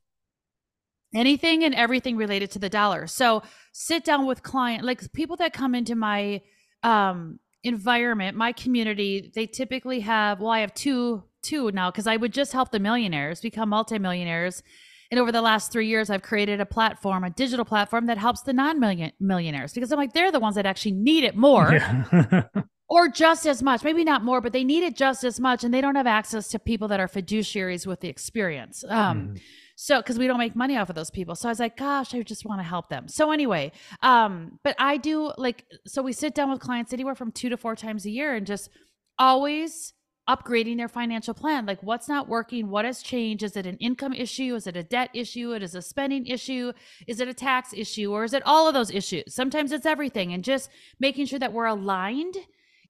anything 1.16 1.64
and 1.64 1.74
everything 1.76 2.18
related 2.18 2.52
to 2.52 2.60
the 2.60 2.70
dollar. 2.70 3.08
So 3.08 3.44
sit 3.72 4.04
down 4.04 4.26
with 4.26 4.44
client, 4.44 4.84
like 4.84 5.14
people 5.14 5.38
that 5.38 5.54
come 5.54 5.76
into 5.76 5.96
my 5.96 6.42
um, 6.82 7.40
environment, 7.64 8.36
my 8.36 8.52
community, 8.52 9.32
they 9.34 9.46
typically 9.46 10.02
have, 10.02 10.42
well, 10.42 10.52
I 10.52 10.60
have 10.60 10.74
two, 10.74 11.24
two 11.44 11.72
now, 11.72 11.92
cause 11.92 12.08
I 12.08 12.18
would 12.18 12.34
just 12.34 12.54
help 12.54 12.72
the 12.72 12.80
millionaires 12.80 13.42
become 13.42 13.70
multimillionaires. 13.70 14.64
And 15.12 15.20
over 15.20 15.32
the 15.32 15.42
last 15.42 15.72
three 15.72 15.88
years, 15.88 16.10
I've 16.10 16.24
created 16.24 16.60
a 16.60 16.66
platform, 16.66 17.24
a 17.24 17.30
digital 17.30 17.66
platform 17.66 18.08
that 18.08 18.18
helps 18.18 18.42
the 18.42 18.54
non 18.54 18.80
millionaires 19.20 19.74
because 19.74 19.92
I'm 19.92 19.98
like, 19.98 20.14
they're 20.14 20.32
the 20.32 20.40
ones 20.40 20.56
that 20.56 20.66
actually 20.66 20.94
need 20.94 21.24
it 21.24 21.36
more. 21.36 21.72
Yeah. 21.74 22.44
or 22.90 23.08
just 23.08 23.48
as 23.48 23.64
much, 23.64 23.84
maybe 23.84 24.04
not 24.04 24.24
more, 24.24 24.42
but 24.42 24.54
they 24.54 24.64
need 24.64 24.84
it 24.84 24.96
just 24.96 25.24
as 25.24 25.40
much, 25.40 25.64
and 25.64 25.74
they 25.74 25.82
don't 25.82 25.96
have 25.96 26.08
access 26.08 26.48
to 26.50 26.60
people 26.60 26.88
that 26.88 27.00
are 27.00 27.08
fiduciaries 27.08 27.88
with 27.88 28.02
the 28.02 28.08
experience. 28.08 28.84
Um, 28.88 29.30
mm. 29.30 29.42
So, 29.76 29.98
because 29.98 30.20
we 30.20 30.28
don't 30.28 30.38
make 30.38 30.56
money 30.56 30.78
off 30.78 30.90
of 30.90 30.96
those 30.96 31.10
people. 31.10 31.36
So 31.36 31.50
I 31.50 31.52
was 31.52 31.60
like, 31.60 31.76
gosh, 31.76 32.14
I 32.14 32.22
just 32.22 32.46
want 32.46 32.60
to 32.60 32.64
help 32.64 32.90
them. 32.90 33.08
So 33.08 33.32
anyway, 33.32 33.72
um, 34.04 34.60
but 34.64 34.76
I 34.78 34.98
do 34.98 35.34
like, 35.38 35.66
so 35.88 36.04
we 36.04 36.14
sit 36.14 36.36
down 36.36 36.52
with 36.52 36.60
clients 36.60 36.94
anywhere 36.94 37.16
from 37.16 37.32
two 37.32 37.50
to 37.50 37.58
four 37.58 37.76
times 37.76 38.06
a 38.06 38.12
year 38.12 38.36
and 38.36 38.46
just 38.46 38.70
always 39.18 39.94
upgrading 40.30 40.78
their 40.78 40.88
financial 40.88 41.34
plan. 41.34 41.66
Like 41.66 41.84
what's 41.84 42.08
not 42.08 42.30
working? 42.30 42.70
What 42.70 42.86
has 42.86 43.02
changed? 43.02 43.44
Is 43.44 43.58
it 43.58 43.66
an 43.66 43.78
income 43.78 44.14
issue? 44.14 44.56
Is 44.56 44.68
it 44.68 44.78
a 44.78 44.84
debt 44.84 45.10
issue? 45.14 45.52
It 45.52 45.64
is 45.64 45.76
a 45.76 45.82
spending 45.82 46.26
issue? 46.26 46.72
Is 47.08 47.20
it 47.20 47.28
a 47.28 47.34
tax 47.34 47.74
issue? 47.74 48.12
Or 48.12 48.24
is 48.24 48.34
it 48.34 48.44
all 48.46 48.68
of 48.68 48.74
those 48.74 48.92
issues? 48.92 49.34
Sometimes 49.34 49.72
it's 49.72 49.86
everything 49.86 50.34
and 50.34 50.44
just 50.44 50.70
making 51.00 51.26
sure 51.26 51.40
that 51.40 51.54
we're 51.54 51.66
aligned 51.66 52.38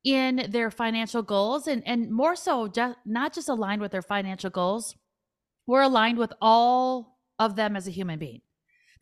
in 0.04 0.48
their 0.50 0.70
financial 0.70 1.22
goals 1.22 1.68
and 1.68 1.82
and 1.86 2.12
more 2.12 2.36
so 2.36 2.68
just 2.68 2.98
not 3.06 3.34
just 3.34 3.48
aligned 3.48 3.82
with 3.82 3.92
their 3.92 4.02
financial 4.02 4.50
goals 4.50 4.96
we're 5.66 5.82
aligned 5.82 6.18
with 6.18 6.34
all 6.42 7.20
of 7.40 7.56
them 7.56 7.75
as 7.75 7.88
a 7.88 7.92
human 7.92 8.20
being 8.20 8.42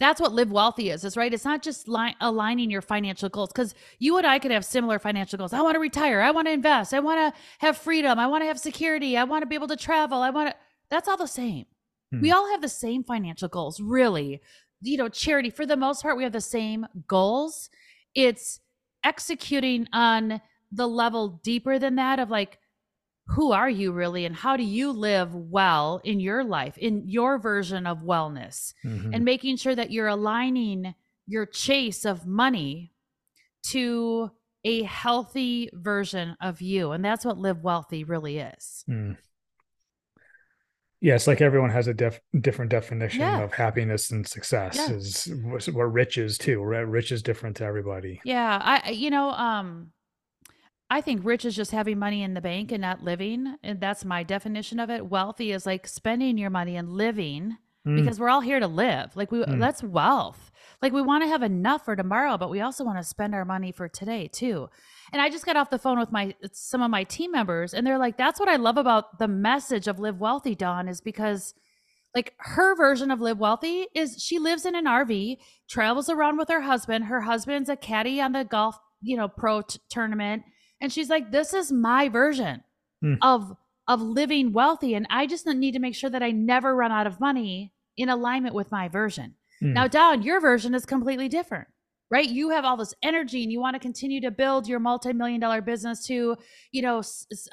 that's 0.01 0.20
what 0.20 0.34
live 0.34 0.51
wealthy 0.51 0.89
is 0.89 1.03
is 1.03 1.15
right? 1.15 1.34
It's 1.34 1.46
not 1.46 1.62
just 1.62 1.88
li- 1.88 2.15
aligning 2.20 2.72
your 2.72 2.81
financial 2.81 3.29
goals 3.29 3.50
because 3.50 3.75
you 4.00 4.17
and 4.17 4.25
i 4.25 4.39
could 4.39 4.51
have 4.51 4.65
similar 4.65 5.00
financial 5.00 5.38
goals. 5.38 5.53
I 5.53 5.62
want 5.62 5.75
to 5.75 5.79
retire. 5.79 6.22
I 6.22 6.31
want 6.31 6.48
to 6.48 6.51
invest. 6.51 6.93
I 6.93 7.00
want 7.00 7.34
to 7.36 7.39
have 7.60 7.77
freedom. 7.77 8.17
I 8.17 8.27
want 8.27 8.41
to 8.41 8.48
have 8.48 8.60
security. 8.60 9.15
I 9.17 9.24
want 9.24 9.43
to 9.43 9.46
be 9.46 9.55
able 9.55 9.67
to 9.67 9.77
travel. 9.77 10.22
I 10.22 10.29
want 10.29 10.50
to 10.50 10.55
that's 10.89 11.08
all 11.08 11.17
the 11.17 11.27
same. 11.27 11.65
Hmm. 12.12 12.22
we 12.22 12.31
all 12.31 12.50
have 12.51 12.62
the 12.62 12.70
same 12.70 13.03
financial 13.03 13.48
goals 13.48 13.79
really. 13.79 14.41
You 14.81 14.98
know 14.98 15.10
charity 15.10 15.50
for 15.50 15.65
the 15.65 15.77
most 15.77 16.01
part 16.01 16.17
we 16.17 16.24
have 16.24 16.34
the 16.34 16.41
same 16.41 16.88
goals. 17.08 17.70
It's 18.15 18.60
executing 19.03 19.88
on 19.93 20.41
the 20.72 20.88
level 20.88 21.39
deeper 21.43 21.77
than 21.77 21.96
that 21.96 22.20
of 22.20 22.29
like 22.29 22.58
who 23.32 23.54
are 23.54 23.70
you 23.70 23.92
really 23.92 24.26
and 24.26 24.36
how 24.36 24.58
do 24.58 24.64
you 24.64 24.92
live 24.92 25.34
well 25.34 26.02
in 26.04 26.20
your 26.20 26.44
life 26.44 26.78
in 26.78 27.04
your 27.08 27.38
version 27.38 27.88
of 27.88 28.00
wellness 28.00 28.74
mm-hmm. 28.84 29.14
and 29.14 29.24
making 29.24 29.56
sure 29.56 29.74
that 29.76 29.92
you're 29.92 30.08
aligning 30.08 30.94
your 31.28 31.46
chase 31.46 32.06
of 32.06 32.26
money 32.26 32.92
to 33.64 34.30
a 34.64 34.84
healthy 34.84 35.70
version 35.74 36.36
of 36.42 36.62
you 36.62 36.92
and 36.92 37.04
that's 37.04 37.26
what 37.26 37.38
live 37.38 37.64
wealthy 37.64 38.04
really 38.04 38.38
is 38.38 38.84
mm. 38.90 39.16
yeah 41.00 41.16
it's 41.16 41.28
like 41.28 41.42
everyone 41.42 41.70
has 41.70 41.88
a 41.88 41.94
def- 41.94 42.20
different 42.42 42.70
definition 42.70 43.22
yeah. 43.22 43.42
of 43.42 43.54
happiness 43.54 44.12
and 44.12 44.28
success 44.28 44.76
yeah. 44.76 44.94
is 44.94 45.34
what 45.72 45.92
rich 45.94 46.18
is 46.18 46.38
too 46.38 46.62
rich 46.62 47.12
is 47.12 47.24
different 47.24 47.56
to 47.56 47.64
everybody 47.64 48.20
yeah 48.26 48.60
i 48.62 48.92
you 48.92 49.10
know 49.10 49.30
um 49.32 49.92
I 50.92 51.00
think 51.00 51.22
rich 51.24 51.46
is 51.46 51.56
just 51.56 51.72
having 51.72 52.00
money 52.00 52.22
in 52.22 52.34
the 52.34 52.42
bank 52.42 52.74
and 52.74 52.82
not 52.82 53.02
living. 53.02 53.56
And 53.64 53.80
that's 53.80 54.04
my 54.04 54.24
definition 54.24 54.78
of 54.78 54.90
it. 54.90 55.06
Wealthy 55.06 55.54
is 55.54 55.66
like 55.66 55.88
spending 55.88 56.38
your 56.38 56.50
money 56.50 56.76
and 56.76 56.92
living 56.92 57.58
mm. 57.88 57.96
because 57.96 58.20
we're 58.20 58.28
all 58.28 58.42
here 58.42 58.60
to 58.60 58.68
live. 58.68 59.16
Like 59.16 59.32
we 59.32 59.40
mm. 59.40 59.58
that's 59.58 59.82
wealth. 59.82 60.52
Like 60.82 60.92
we 60.92 61.02
want 61.02 61.24
to 61.24 61.30
have 61.30 61.44
enough 61.44 61.86
for 61.86 61.96
tomorrow, 61.96 62.38
but 62.38 62.50
we 62.50 62.60
also 62.60 62.84
want 62.84 62.98
to 62.98 63.06
spend 63.06 63.34
our 63.34 63.46
money 63.46 63.72
for 63.72 63.88
today 63.88 64.28
too. 64.28 64.70
And 65.14 65.22
I 65.22 65.30
just 65.30 65.46
got 65.46 65.56
off 65.56 65.70
the 65.70 65.80
phone 65.80 65.98
with 65.98 66.12
my 66.12 66.36
some 66.52 66.82
of 66.82 66.92
my 66.92 67.06
team 67.06 67.32
members 67.32 67.74
and 67.74 67.88
they're 67.88 67.98
like, 67.98 68.18
that's 68.18 68.38
what 68.38 68.50
I 68.50 68.58
love 68.58 68.76
about 68.76 69.18
the 69.18 69.30
message 69.30 69.88
of 69.88 69.98
Live 69.98 70.18
WELLthy, 70.18 70.58
Dawn, 70.58 70.90
is 70.90 71.00
because 71.00 71.54
like 72.14 72.34
her 72.38 72.75
version 72.75 73.12
of 73.12 73.22
live 73.22 73.40
wealthy 73.40 73.88
is 73.96 74.22
she 74.22 74.40
lives 74.40 74.66
in 74.66 74.75
an 74.75 74.88
RV, 74.88 75.38
travels 75.70 76.10
around 76.10 76.38
with 76.38 76.50
her 76.50 76.60
husband. 76.60 77.06
Her 77.06 77.22
husband's 77.22 77.70
a 77.70 77.77
caddy 77.77 78.20
on 78.20 78.34
the 78.34 78.44
golf, 78.44 78.77
you 79.01 79.16
know, 79.16 79.30
pro 79.30 79.62
t- 79.62 79.80
tournament 79.90 80.44
and 80.81 80.91
she's 80.91 81.09
like, 81.09 81.31
this 81.31 81.53
is 81.53 81.72
my 81.72 82.09
version 82.09 82.63
mm. 83.03 83.17
of 83.22 83.55
of 83.87 84.01
living 84.01 84.53
wealthy. 84.53 84.94
And 84.94 85.07
I 85.09 85.27
just 85.27 85.46
need 85.46 85.74
to 85.74 85.79
make 85.79 85.96
sure 85.96 86.09
that 86.09 86.24
I 86.24 86.31
never 86.31 86.75
run 86.75 86.91
out 86.91 87.07
of 87.07 87.20
money 87.20 87.74
in 87.98 88.09
alignment 88.09 88.55
with 88.55 88.72
my 88.72 88.87
version. 88.87 89.35
Mm. 89.61 89.74
Now, 89.74 89.87
Dawn, 89.87 90.22
your 90.22 90.39
version 90.39 90.74
is 90.74 90.85
completely 90.85 91.27
different, 91.27 91.67
right? 92.09 92.27
You 92.27 92.50
have 92.51 92.63
all 92.63 92.77
this 92.77 92.94
energy 93.03 93.44
and 93.44 93.51
you 93.51 93.59
want 93.59 93.75
to 93.75 93.79
continue 93.79 94.22
to 94.22 94.31
build 94.31 94.67
your 94.67 94.79
multi-million 94.79 95.41
dollar 95.41 95.61
business 95.61 96.05
to, 96.07 96.37
you 96.72 96.81
know, 96.81 97.01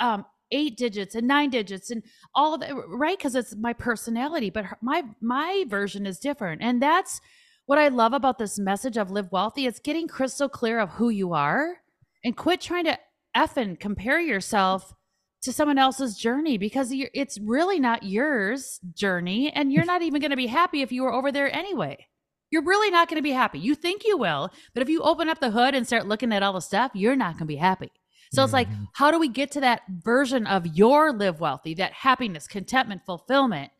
um, 0.00 0.24
eight 0.50 0.76
digits 0.76 1.14
and 1.14 1.26
nine 1.26 1.50
digits 1.50 1.90
and 1.90 2.02
all 2.34 2.54
of 2.54 2.60
that, 2.60 2.72
right? 2.88 3.18
Because 3.18 3.34
it's 3.34 3.54
my 3.56 3.72
personality, 3.72 4.50
but 4.50 4.64
her, 4.64 4.78
my 4.80 5.02
my 5.20 5.64
version 5.68 6.06
is 6.06 6.18
different, 6.18 6.62
and 6.62 6.80
that's 6.80 7.20
what 7.66 7.78
I 7.78 7.88
love 7.88 8.14
about 8.14 8.38
this 8.38 8.58
message 8.58 8.96
of 8.96 9.10
live 9.10 9.30
wealthy. 9.30 9.66
It's 9.66 9.78
getting 9.78 10.08
crystal 10.08 10.48
clear 10.48 10.78
of 10.78 10.90
who 10.90 11.10
you 11.10 11.34
are 11.34 11.76
and 12.24 12.36
quit 12.36 12.60
trying 12.60 12.84
to 12.84 12.98
effing 13.36 13.78
compare 13.78 14.20
yourself 14.20 14.94
to 15.42 15.52
someone 15.52 15.78
else's 15.78 16.16
journey 16.16 16.58
because 16.58 16.88
it's 16.92 17.38
really 17.40 17.78
not 17.78 18.02
yours 18.02 18.80
journey 18.94 19.52
and 19.54 19.72
you're 19.72 19.84
not 19.84 20.02
even 20.02 20.20
going 20.20 20.30
to 20.30 20.36
be 20.36 20.46
happy 20.46 20.82
if 20.82 20.90
you 20.90 21.02
were 21.02 21.12
over 21.12 21.30
there 21.30 21.54
anyway 21.54 22.06
you're 22.50 22.64
really 22.64 22.90
not 22.90 23.08
going 23.08 23.18
to 23.18 23.22
be 23.22 23.32
happy 23.32 23.58
you 23.58 23.74
think 23.74 24.04
you 24.04 24.16
will 24.16 24.50
but 24.74 24.82
if 24.82 24.88
you 24.88 25.00
open 25.02 25.28
up 25.28 25.38
the 25.40 25.50
hood 25.50 25.74
and 25.74 25.86
start 25.86 26.08
looking 26.08 26.32
at 26.32 26.42
all 26.42 26.54
the 26.54 26.60
stuff 26.60 26.90
you're 26.94 27.16
not 27.16 27.34
going 27.34 27.40
to 27.40 27.44
be 27.46 27.56
happy 27.56 27.90
so 28.32 28.40
mm-hmm. 28.40 28.44
it's 28.44 28.52
like 28.52 28.68
mm-hmm. 28.68 28.84
how 28.94 29.10
do 29.10 29.18
we 29.18 29.28
get 29.28 29.50
to 29.50 29.60
that 29.60 29.82
version 29.88 30.46
of 30.46 30.66
your 30.66 31.12
live 31.12 31.40
wealthy 31.40 31.74
that 31.74 31.92
happiness 31.92 32.46
contentment 32.46 33.02
fulfillment 33.06 33.70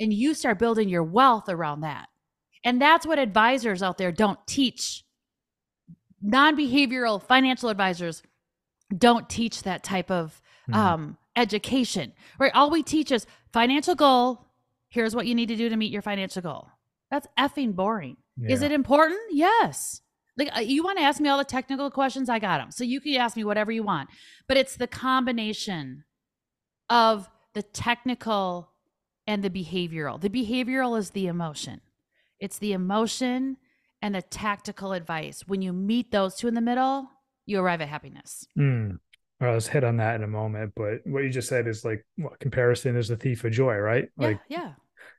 and 0.00 0.12
you 0.12 0.34
start 0.34 0.58
building 0.58 0.88
your 0.88 1.04
wealth 1.04 1.48
around 1.48 1.82
that 1.82 2.08
and 2.64 2.80
that's 2.80 3.06
what 3.06 3.18
advisors 3.18 3.82
out 3.82 3.98
there 3.98 4.10
don't 4.10 4.44
teach 4.46 5.04
non-behavioral 6.20 7.22
financial 7.22 7.68
advisors 7.68 8.22
don't 8.96 9.28
teach 9.28 9.62
that 9.62 9.82
type 9.82 10.10
of 10.10 10.40
mm-hmm. 10.68 10.78
um, 10.78 11.18
education, 11.36 12.12
right? 12.38 12.52
All 12.54 12.70
we 12.70 12.82
teach 12.82 13.10
is 13.10 13.26
financial 13.52 13.94
goal. 13.94 14.46
Here's 14.88 15.14
what 15.14 15.26
you 15.26 15.34
need 15.34 15.48
to 15.48 15.56
do 15.56 15.68
to 15.68 15.76
meet 15.76 15.92
your 15.92 16.02
financial 16.02 16.42
goal. 16.42 16.68
That's 17.10 17.26
effing 17.38 17.74
boring. 17.74 18.16
Yeah. 18.36 18.52
Is 18.52 18.62
it 18.62 18.72
important? 18.72 19.20
Yes. 19.30 20.00
Like 20.36 20.56
uh, 20.56 20.60
you 20.60 20.82
want 20.82 20.98
to 20.98 21.04
ask 21.04 21.20
me 21.20 21.28
all 21.28 21.38
the 21.38 21.44
technical 21.44 21.90
questions, 21.90 22.28
I 22.28 22.38
got 22.38 22.58
them. 22.58 22.70
So 22.70 22.84
you 22.84 23.00
can 23.00 23.14
ask 23.14 23.36
me 23.36 23.44
whatever 23.44 23.70
you 23.70 23.82
want. 23.82 24.10
But 24.48 24.56
it's 24.56 24.76
the 24.76 24.86
combination 24.86 26.04
of 26.90 27.28
the 27.54 27.62
technical 27.62 28.72
and 29.26 29.42
the 29.42 29.50
behavioral. 29.50 30.20
The 30.20 30.30
behavioral 30.30 30.98
is 30.98 31.10
the 31.10 31.28
emotion. 31.28 31.80
It's 32.40 32.58
the 32.58 32.72
emotion 32.72 33.56
and 34.02 34.14
the 34.14 34.22
tactical 34.22 34.92
advice. 34.92 35.44
When 35.46 35.62
you 35.62 35.72
meet 35.72 36.10
those 36.10 36.34
two 36.34 36.48
in 36.48 36.54
the 36.54 36.60
middle, 36.60 37.08
you 37.46 37.60
arrive 37.60 37.80
at 37.80 37.88
happiness. 37.88 38.46
Mm. 38.58 38.98
Well, 39.40 39.52
let's 39.52 39.66
hit 39.66 39.84
on 39.84 39.96
that 39.98 40.16
in 40.16 40.22
a 40.22 40.28
moment. 40.28 40.72
But 40.76 41.00
what 41.04 41.24
you 41.24 41.30
just 41.30 41.48
said 41.48 41.66
is 41.66 41.84
like 41.84 42.04
what, 42.16 42.38
comparison 42.38 42.96
is 42.96 43.08
the 43.08 43.16
thief 43.16 43.44
of 43.44 43.52
joy, 43.52 43.76
right? 43.76 44.08
Yeah, 44.18 44.26
like, 44.26 44.40
yeah. 44.48 44.72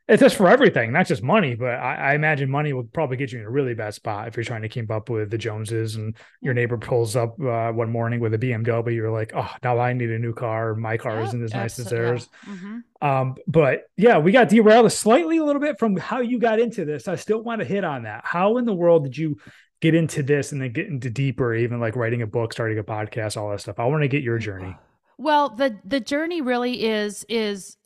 It's 0.07 0.21
just 0.21 0.35
for 0.35 0.47
everything, 0.47 0.91
not 0.91 1.07
just 1.07 1.23
money, 1.23 1.55
but 1.55 1.71
I, 1.79 1.95
I, 1.95 2.13
imagine 2.13 2.47
money 2.47 2.73
will 2.73 2.83
probably 2.83 3.17
get 3.17 3.31
you 3.31 3.39
in 3.39 3.45
a 3.45 3.49
really 3.49 3.73
bad 3.73 3.95
spot 3.95 4.27
if 4.27 4.37
you're 4.37 4.43
trying 4.43 4.61
to 4.61 4.69
keep 4.69 4.91
up 4.91 5.09
with 5.09 5.31
the 5.31 5.37
Joneses 5.37 5.95
and 5.95 6.15
your 6.41 6.53
neighbor 6.53 6.77
pulls 6.77 7.15
up 7.15 7.41
uh, 7.41 7.71
one 7.71 7.91
morning 7.91 8.19
with 8.19 8.35
a 8.35 8.37
BMW. 8.37 8.93
You're 8.93 9.09
like, 9.09 9.31
oh, 9.35 9.49
now 9.63 9.79
I 9.79 9.93
need 9.93 10.11
a 10.11 10.19
new 10.19 10.33
car. 10.33 10.75
My 10.75 10.97
car 10.97 11.21
isn't 11.21 11.43
as 11.43 11.53
nice 11.53 11.79
as 11.79 11.87
theirs. 11.87 12.29
Yeah. 12.45 12.53
Mm-hmm. 12.53 13.07
Um, 13.07 13.35
but 13.47 13.85
yeah, 13.97 14.19
we 14.19 14.31
got 14.31 14.49
derailed 14.49 14.91
slightly 14.91 15.37
a 15.37 15.43
little 15.43 15.61
bit 15.61 15.79
from 15.79 15.97
how 15.97 16.19
you 16.19 16.37
got 16.39 16.59
into 16.59 16.85
this. 16.85 17.07
I 17.07 17.15
still 17.15 17.41
want 17.41 17.61
to 17.61 17.65
hit 17.65 17.83
on 17.83 18.03
that. 18.03 18.21
How 18.25 18.57
in 18.57 18.65
the 18.65 18.75
world 18.75 19.05
did 19.05 19.17
you 19.17 19.37
get 19.81 19.95
into 19.95 20.23
this 20.23 20.51
and 20.51 20.61
then 20.61 20.71
get 20.71 20.87
into 20.87 21.09
deeper, 21.09 21.53
even 21.53 21.79
like 21.79 21.95
writing 21.95 22.21
a 22.21 22.27
book, 22.27 22.53
starting 22.53 22.79
a 22.79 22.83
podcast, 22.83 23.37
all 23.37 23.49
that 23.51 23.61
stuff. 23.61 23.79
I 23.79 23.85
want 23.85 24.03
to 24.03 24.07
get 24.07 24.23
your 24.23 24.37
journey. 24.37 24.75
Well, 25.17 25.49
the 25.49 25.77
the 25.85 25.99
journey 25.99 26.41
really 26.41 26.83
is 26.85 27.25
is 27.29 27.77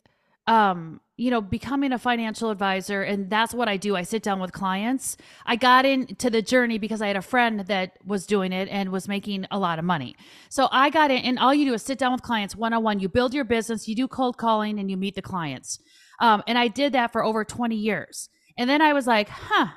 um 0.46 1.00
you 1.20 1.30
know 1.30 1.40
becoming 1.40 1.92
a 1.92 1.98
financial 1.98 2.50
advisor 2.50 3.02
and 3.02 3.28
that's 3.28 3.52
what 3.52 3.68
i 3.68 3.76
do 3.76 3.94
i 3.94 4.02
sit 4.02 4.22
down 4.22 4.40
with 4.40 4.52
clients 4.52 5.16
i 5.46 5.54
got 5.54 5.84
into 5.84 6.30
the 6.30 6.40
journey 6.40 6.78
because 6.78 7.02
i 7.02 7.06
had 7.06 7.16
a 7.16 7.22
friend 7.22 7.60
that 7.60 7.92
was 8.04 8.26
doing 8.26 8.52
it 8.52 8.68
and 8.70 8.90
was 8.90 9.06
making 9.06 9.46
a 9.50 9.58
lot 9.58 9.78
of 9.78 9.84
money 9.84 10.16
so 10.48 10.68
i 10.72 10.88
got 10.88 11.10
in 11.10 11.18
and 11.18 11.38
all 11.38 11.52
you 11.52 11.66
do 11.66 11.74
is 11.74 11.82
sit 11.82 11.98
down 11.98 12.12
with 12.12 12.22
clients 12.22 12.56
one-on-one 12.56 12.98
you 13.00 13.08
build 13.08 13.34
your 13.34 13.44
business 13.44 13.86
you 13.86 13.94
do 13.94 14.08
cold 14.08 14.36
calling 14.36 14.78
and 14.78 14.90
you 14.90 14.96
meet 14.96 15.14
the 15.14 15.22
clients 15.22 15.78
um, 16.20 16.42
and 16.46 16.58
i 16.58 16.68
did 16.68 16.92
that 16.92 17.12
for 17.12 17.22
over 17.22 17.44
20 17.44 17.76
years 17.76 18.28
and 18.56 18.70
then 18.70 18.80
i 18.80 18.92
was 18.92 19.06
like 19.06 19.28
huh 19.28 19.68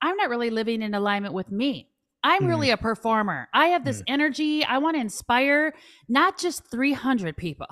I'm 0.00 0.16
not 0.16 0.30
really 0.30 0.50
living 0.50 0.82
in 0.82 0.94
alignment 0.94 1.34
with 1.34 1.50
me. 1.50 1.88
I'm 2.22 2.42
mm. 2.42 2.48
really 2.48 2.70
a 2.70 2.76
performer. 2.76 3.48
I 3.52 3.68
have 3.68 3.84
this 3.84 4.00
mm. 4.00 4.04
energy. 4.08 4.64
I 4.64 4.78
want 4.78 4.96
to 4.96 5.00
inspire 5.00 5.74
not 6.08 6.38
just 6.38 6.70
300 6.70 7.36
people. 7.36 7.66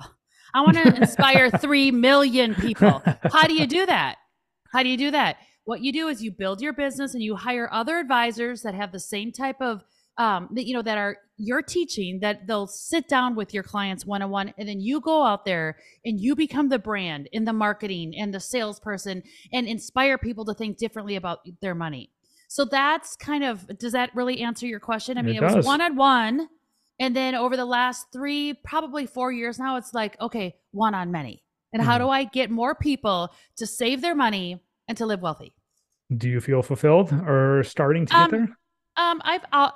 I 0.53 0.61
want 0.61 0.77
to 0.77 0.95
inspire 0.95 1.49
3 1.51 1.91
million 1.91 2.55
people. 2.55 3.01
How 3.31 3.47
do 3.47 3.53
you 3.53 3.67
do 3.67 3.85
that? 3.85 4.17
How 4.71 4.83
do 4.83 4.89
you 4.89 4.97
do 4.97 5.11
that? 5.11 5.37
what 5.67 5.81
you 5.81 5.91
do 5.91 6.07
is 6.07 6.23
you 6.23 6.31
build 6.31 6.61
your 6.61 6.71
business 6.71 7.13
and 7.13 7.21
you 7.21 7.35
hire 7.35 7.69
other 7.73 7.97
advisors 7.97 8.61
that 8.61 8.73
have 8.73 8.93
the 8.93 8.99
same 8.99 9.33
type 9.33 9.61
of 9.61 9.83
um, 10.17 10.47
that 10.53 10.65
you 10.65 10.73
know 10.73 10.81
that 10.81 10.97
are 10.97 11.17
you're 11.35 11.61
teaching 11.61 12.21
that 12.21 12.47
they'll 12.47 12.67
sit 12.67 13.07
down 13.07 13.35
with 13.35 13.53
your 13.53 13.63
clients 13.63 14.05
one 14.05 14.21
on 14.21 14.31
one 14.31 14.53
and 14.57 14.67
then 14.67 14.79
you 14.79 15.01
go 15.01 15.23
out 15.23 15.43
there 15.45 15.77
and 16.05 16.19
you 16.21 16.35
become 16.35 16.69
the 16.69 16.79
brand 16.79 17.27
in 17.33 17.43
the 17.43 17.53
marketing 17.53 18.13
and 18.17 18.33
the 18.33 18.39
salesperson 18.39 19.21
and 19.51 19.67
inspire 19.67 20.17
people 20.17 20.45
to 20.45 20.53
think 20.53 20.77
differently 20.77 21.17
about 21.17 21.39
their 21.61 21.75
money 21.75 22.09
so 22.47 22.63
that's 22.63 23.17
kind 23.17 23.43
of 23.43 23.67
does 23.77 23.91
that 23.91 24.09
really 24.15 24.41
answer 24.41 24.65
your 24.65 24.79
question 24.79 25.17
i 25.17 25.21
mean 25.21 25.35
it, 25.35 25.43
it 25.43 25.55
was 25.55 25.65
one 25.65 25.81
on 25.81 25.95
one 25.97 26.47
and 26.99 27.15
then 27.15 27.35
over 27.35 27.55
the 27.55 27.65
last 27.65 28.07
three 28.11 28.53
probably 28.63 29.05
four 29.05 29.31
years 29.31 29.59
now 29.59 29.77
it's 29.77 29.93
like 29.93 30.19
okay 30.19 30.55
one 30.71 30.93
on 30.93 31.11
many 31.11 31.43
and 31.73 31.81
mm-hmm. 31.81 31.89
how 31.89 31.97
do 31.97 32.09
i 32.09 32.23
get 32.23 32.49
more 32.49 32.75
people 32.75 33.33
to 33.55 33.65
save 33.65 34.01
their 34.01 34.15
money 34.15 34.61
and 34.87 34.97
to 34.97 35.05
live 35.05 35.21
wealthy 35.21 35.53
do 36.15 36.29
you 36.29 36.39
feel 36.39 36.61
fulfilled 36.61 37.11
or 37.11 37.63
starting 37.63 38.05
to 38.05 38.13
get 38.13 38.21
um, 38.21 38.31
there 38.31 38.57
um, 38.97 39.21
I've 39.23 39.45
uh, 39.53 39.71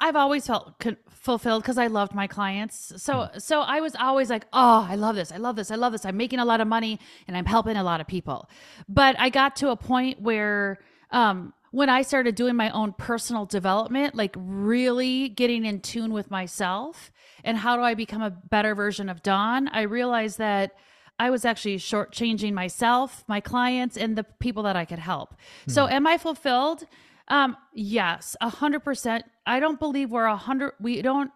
I've 0.00 0.16
always 0.16 0.46
felt 0.46 0.78
con- 0.78 0.98
fulfilled 1.08 1.62
because 1.62 1.78
I 1.78 1.86
loved 1.86 2.14
my 2.14 2.26
clients. 2.26 2.92
So 3.02 3.14
mm. 3.14 3.42
so 3.42 3.60
I 3.60 3.80
was 3.80 3.96
always 3.96 4.30
like, 4.30 4.46
oh, 4.52 4.86
I 4.88 4.96
love 4.96 5.16
this, 5.16 5.32
I 5.32 5.38
love 5.38 5.56
this, 5.56 5.70
I 5.70 5.76
love 5.76 5.92
this. 5.92 6.04
I'm 6.04 6.16
making 6.16 6.38
a 6.38 6.44
lot 6.44 6.60
of 6.60 6.68
money 6.68 7.00
and 7.26 7.36
I'm 7.36 7.46
helping 7.46 7.76
a 7.76 7.82
lot 7.82 8.00
of 8.00 8.06
people. 8.06 8.48
But 8.88 9.16
I 9.18 9.30
got 9.30 9.56
to 9.56 9.70
a 9.70 9.76
point 9.76 10.20
where 10.20 10.78
um, 11.10 11.54
when 11.74 11.88
I 11.88 12.02
started 12.02 12.36
doing 12.36 12.54
my 12.54 12.70
own 12.70 12.92
personal 12.92 13.46
development, 13.46 14.14
like 14.14 14.32
really 14.38 15.28
getting 15.28 15.64
in 15.64 15.80
tune 15.80 16.12
with 16.12 16.30
myself 16.30 17.10
and 17.42 17.58
how 17.58 17.74
do 17.74 17.82
I 17.82 17.94
become 17.94 18.22
a 18.22 18.30
better 18.30 18.76
version 18.76 19.08
of 19.08 19.24
Dawn, 19.24 19.66
I 19.68 19.82
realized 19.82 20.38
that. 20.38 20.76
I 21.16 21.30
was 21.30 21.44
actually 21.44 21.76
shortchanging 21.76 22.54
myself, 22.54 23.22
my 23.28 23.38
clients, 23.38 23.96
and 23.96 24.18
the 24.18 24.24
people 24.24 24.64
that 24.64 24.74
I 24.74 24.84
could 24.84 24.98
help. 24.98 25.36
Mm. 25.68 25.70
So, 25.70 25.86
am 25.86 26.08
I 26.08 26.18
fulfilled? 26.18 26.88
Um, 27.28 27.56
yes, 27.72 28.34
a 28.40 28.48
hundred 28.48 28.80
percent. 28.80 29.24
I 29.46 29.60
don't 29.60 29.78
believe 29.78 30.10
we're 30.10 30.24
a 30.24 30.36
hundred. 30.36 30.72
We 30.80 31.02
don't. 31.02 31.30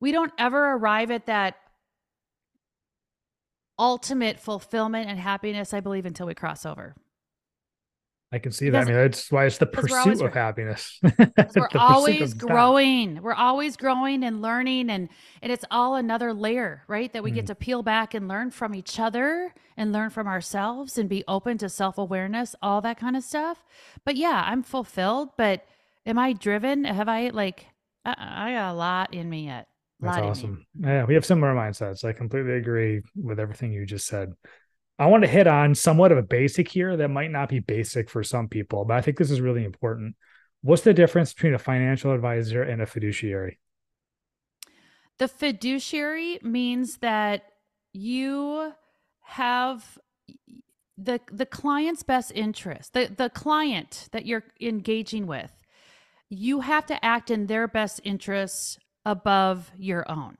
We 0.00 0.12
don't 0.12 0.32
ever 0.36 0.72
arrive 0.74 1.10
at 1.10 1.24
that 1.26 1.56
ultimate 3.78 4.38
fulfillment 4.38 5.08
and 5.08 5.18
happiness. 5.18 5.72
I 5.72 5.80
believe 5.80 6.04
until 6.04 6.26
we 6.26 6.34
cross 6.34 6.66
over. 6.66 6.94
I 8.32 8.38
can 8.38 8.52
see 8.52 8.70
that. 8.70 8.82
I 8.82 8.84
mean, 8.84 8.94
that's 8.94 9.32
why 9.32 9.46
it's 9.46 9.58
the 9.58 9.66
pursuit 9.66 10.20
of 10.20 10.32
happiness. 10.32 11.00
we're 11.56 11.68
always 11.74 12.32
growing. 12.32 13.20
We're 13.22 13.34
always 13.34 13.76
growing 13.76 14.22
and 14.22 14.40
learning, 14.40 14.88
and 14.88 15.08
and 15.42 15.50
it's 15.50 15.64
all 15.70 15.96
another 15.96 16.32
layer, 16.32 16.84
right? 16.86 17.12
That 17.12 17.24
we 17.24 17.32
mm. 17.32 17.36
get 17.36 17.46
to 17.48 17.56
peel 17.56 17.82
back 17.82 18.14
and 18.14 18.28
learn 18.28 18.52
from 18.52 18.72
each 18.72 19.00
other 19.00 19.52
and 19.76 19.92
learn 19.92 20.10
from 20.10 20.28
ourselves 20.28 20.96
and 20.96 21.08
be 21.08 21.24
open 21.26 21.58
to 21.58 21.68
self 21.68 21.98
awareness, 21.98 22.54
all 22.62 22.80
that 22.82 22.98
kind 22.98 23.16
of 23.16 23.24
stuff. 23.24 23.64
But 24.04 24.14
yeah, 24.14 24.44
I'm 24.46 24.62
fulfilled. 24.62 25.30
But 25.36 25.66
am 26.06 26.16
I 26.16 26.32
driven? 26.32 26.84
Have 26.84 27.08
I 27.08 27.30
like? 27.30 27.66
I, 28.04 28.14
I 28.18 28.52
got 28.52 28.72
a 28.72 28.74
lot 28.74 29.12
in 29.12 29.28
me 29.28 29.46
yet. 29.46 29.66
That's 29.98 30.18
awesome. 30.18 30.66
Yeah, 30.78 31.04
we 31.04 31.14
have 31.14 31.26
similar 31.26 31.54
mindsets. 31.54 32.04
I 32.04 32.12
completely 32.12 32.52
agree 32.52 33.02
with 33.14 33.38
everything 33.38 33.72
you 33.72 33.84
just 33.84 34.06
said. 34.06 34.32
I 35.00 35.06
want 35.06 35.24
to 35.24 35.30
hit 35.30 35.46
on 35.46 35.74
somewhat 35.74 36.12
of 36.12 36.18
a 36.18 36.22
basic 36.22 36.68
here 36.68 36.94
that 36.94 37.08
might 37.08 37.30
not 37.30 37.48
be 37.48 37.58
basic 37.58 38.10
for 38.10 38.22
some 38.22 38.48
people, 38.48 38.84
but 38.84 38.98
I 38.98 39.00
think 39.00 39.16
this 39.16 39.30
is 39.30 39.40
really 39.40 39.64
important. 39.64 40.14
What's 40.60 40.82
the 40.82 40.92
difference 40.92 41.32
between 41.32 41.54
a 41.54 41.58
financial 41.58 42.12
advisor 42.12 42.62
and 42.62 42.82
a 42.82 42.86
fiduciary? 42.86 43.58
The 45.16 45.26
fiduciary 45.26 46.38
means 46.42 46.98
that 46.98 47.44
you 47.94 48.74
have 49.22 49.98
the 50.98 51.20
the 51.32 51.46
client's 51.46 52.02
best 52.02 52.30
interest. 52.34 52.92
The 52.92 53.06
the 53.06 53.30
client 53.30 54.10
that 54.12 54.26
you're 54.26 54.44
engaging 54.60 55.26
with, 55.26 55.50
you 56.28 56.60
have 56.60 56.84
to 56.86 57.02
act 57.02 57.30
in 57.30 57.46
their 57.46 57.66
best 57.66 58.02
interests 58.04 58.78
above 59.06 59.72
your 59.78 60.04
own. 60.10 60.36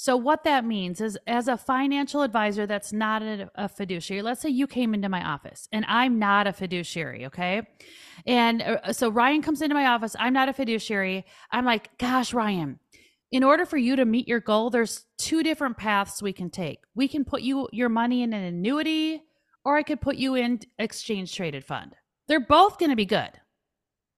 So, 0.00 0.16
what 0.16 0.44
that 0.44 0.64
means 0.64 1.00
is, 1.00 1.18
as 1.26 1.48
a 1.48 1.56
financial 1.56 2.22
advisor 2.22 2.68
that's 2.68 2.92
not 2.92 3.20
a, 3.20 3.50
a, 3.56 3.68
fiduciary, 3.68 4.22
let's 4.22 4.40
say 4.40 4.48
you 4.48 4.68
came 4.68 4.94
into 4.94 5.08
my 5.08 5.24
office 5.24 5.68
and 5.72 5.84
I'm 5.88 6.20
not 6.20 6.46
a 6.46 6.52
fiduciary, 6.52 7.26
okay? 7.26 7.62
And 8.24 8.62
uh, 8.62 8.92
so 8.92 9.08
Ryan 9.08 9.42
comes 9.42 9.60
into 9.60 9.74
my 9.74 9.86
office, 9.86 10.14
I'm 10.16 10.32
not 10.32 10.48
a 10.48 10.52
fiduciary. 10.52 11.26
I'm 11.50 11.64
like, 11.64 11.98
gosh, 11.98 12.32
Ryan, 12.32 12.78
in 13.32 13.42
order 13.42 13.66
for 13.66 13.76
you 13.76 13.96
to 13.96 14.04
meet 14.04 14.28
your 14.28 14.38
goal, 14.38 14.70
there's 14.70 15.04
two 15.18 15.42
different 15.42 15.76
paths 15.76 16.22
we 16.22 16.32
can 16.32 16.48
take. 16.48 16.78
We 16.94 17.08
can 17.08 17.24
put 17.24 17.42
you 17.42 17.68
your 17.72 17.88
money 17.88 18.22
in 18.22 18.32
an 18.32 18.44
annuity, 18.44 19.20
or 19.64 19.76
I 19.76 19.82
could 19.82 20.00
put 20.00 20.14
you 20.14 20.36
in 20.36 20.60
exchange 20.78 21.34
traded 21.34 21.64
fund. 21.64 21.96
They're 22.28 22.38
both 22.38 22.78
going 22.78 22.90
to 22.90 22.96
be 22.96 23.04
good. 23.04 23.32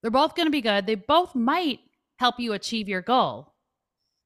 They're 0.03 0.11
both 0.11 0.35
going 0.35 0.47
to 0.47 0.53
be 0.53 0.61
good. 0.61 0.87
They 0.87 0.97
both 0.97 1.35
might 1.35 1.79
help 2.19 2.39
you 2.39 2.53
achieve 2.53 2.87
your 2.87 3.01
goal. 3.01 3.55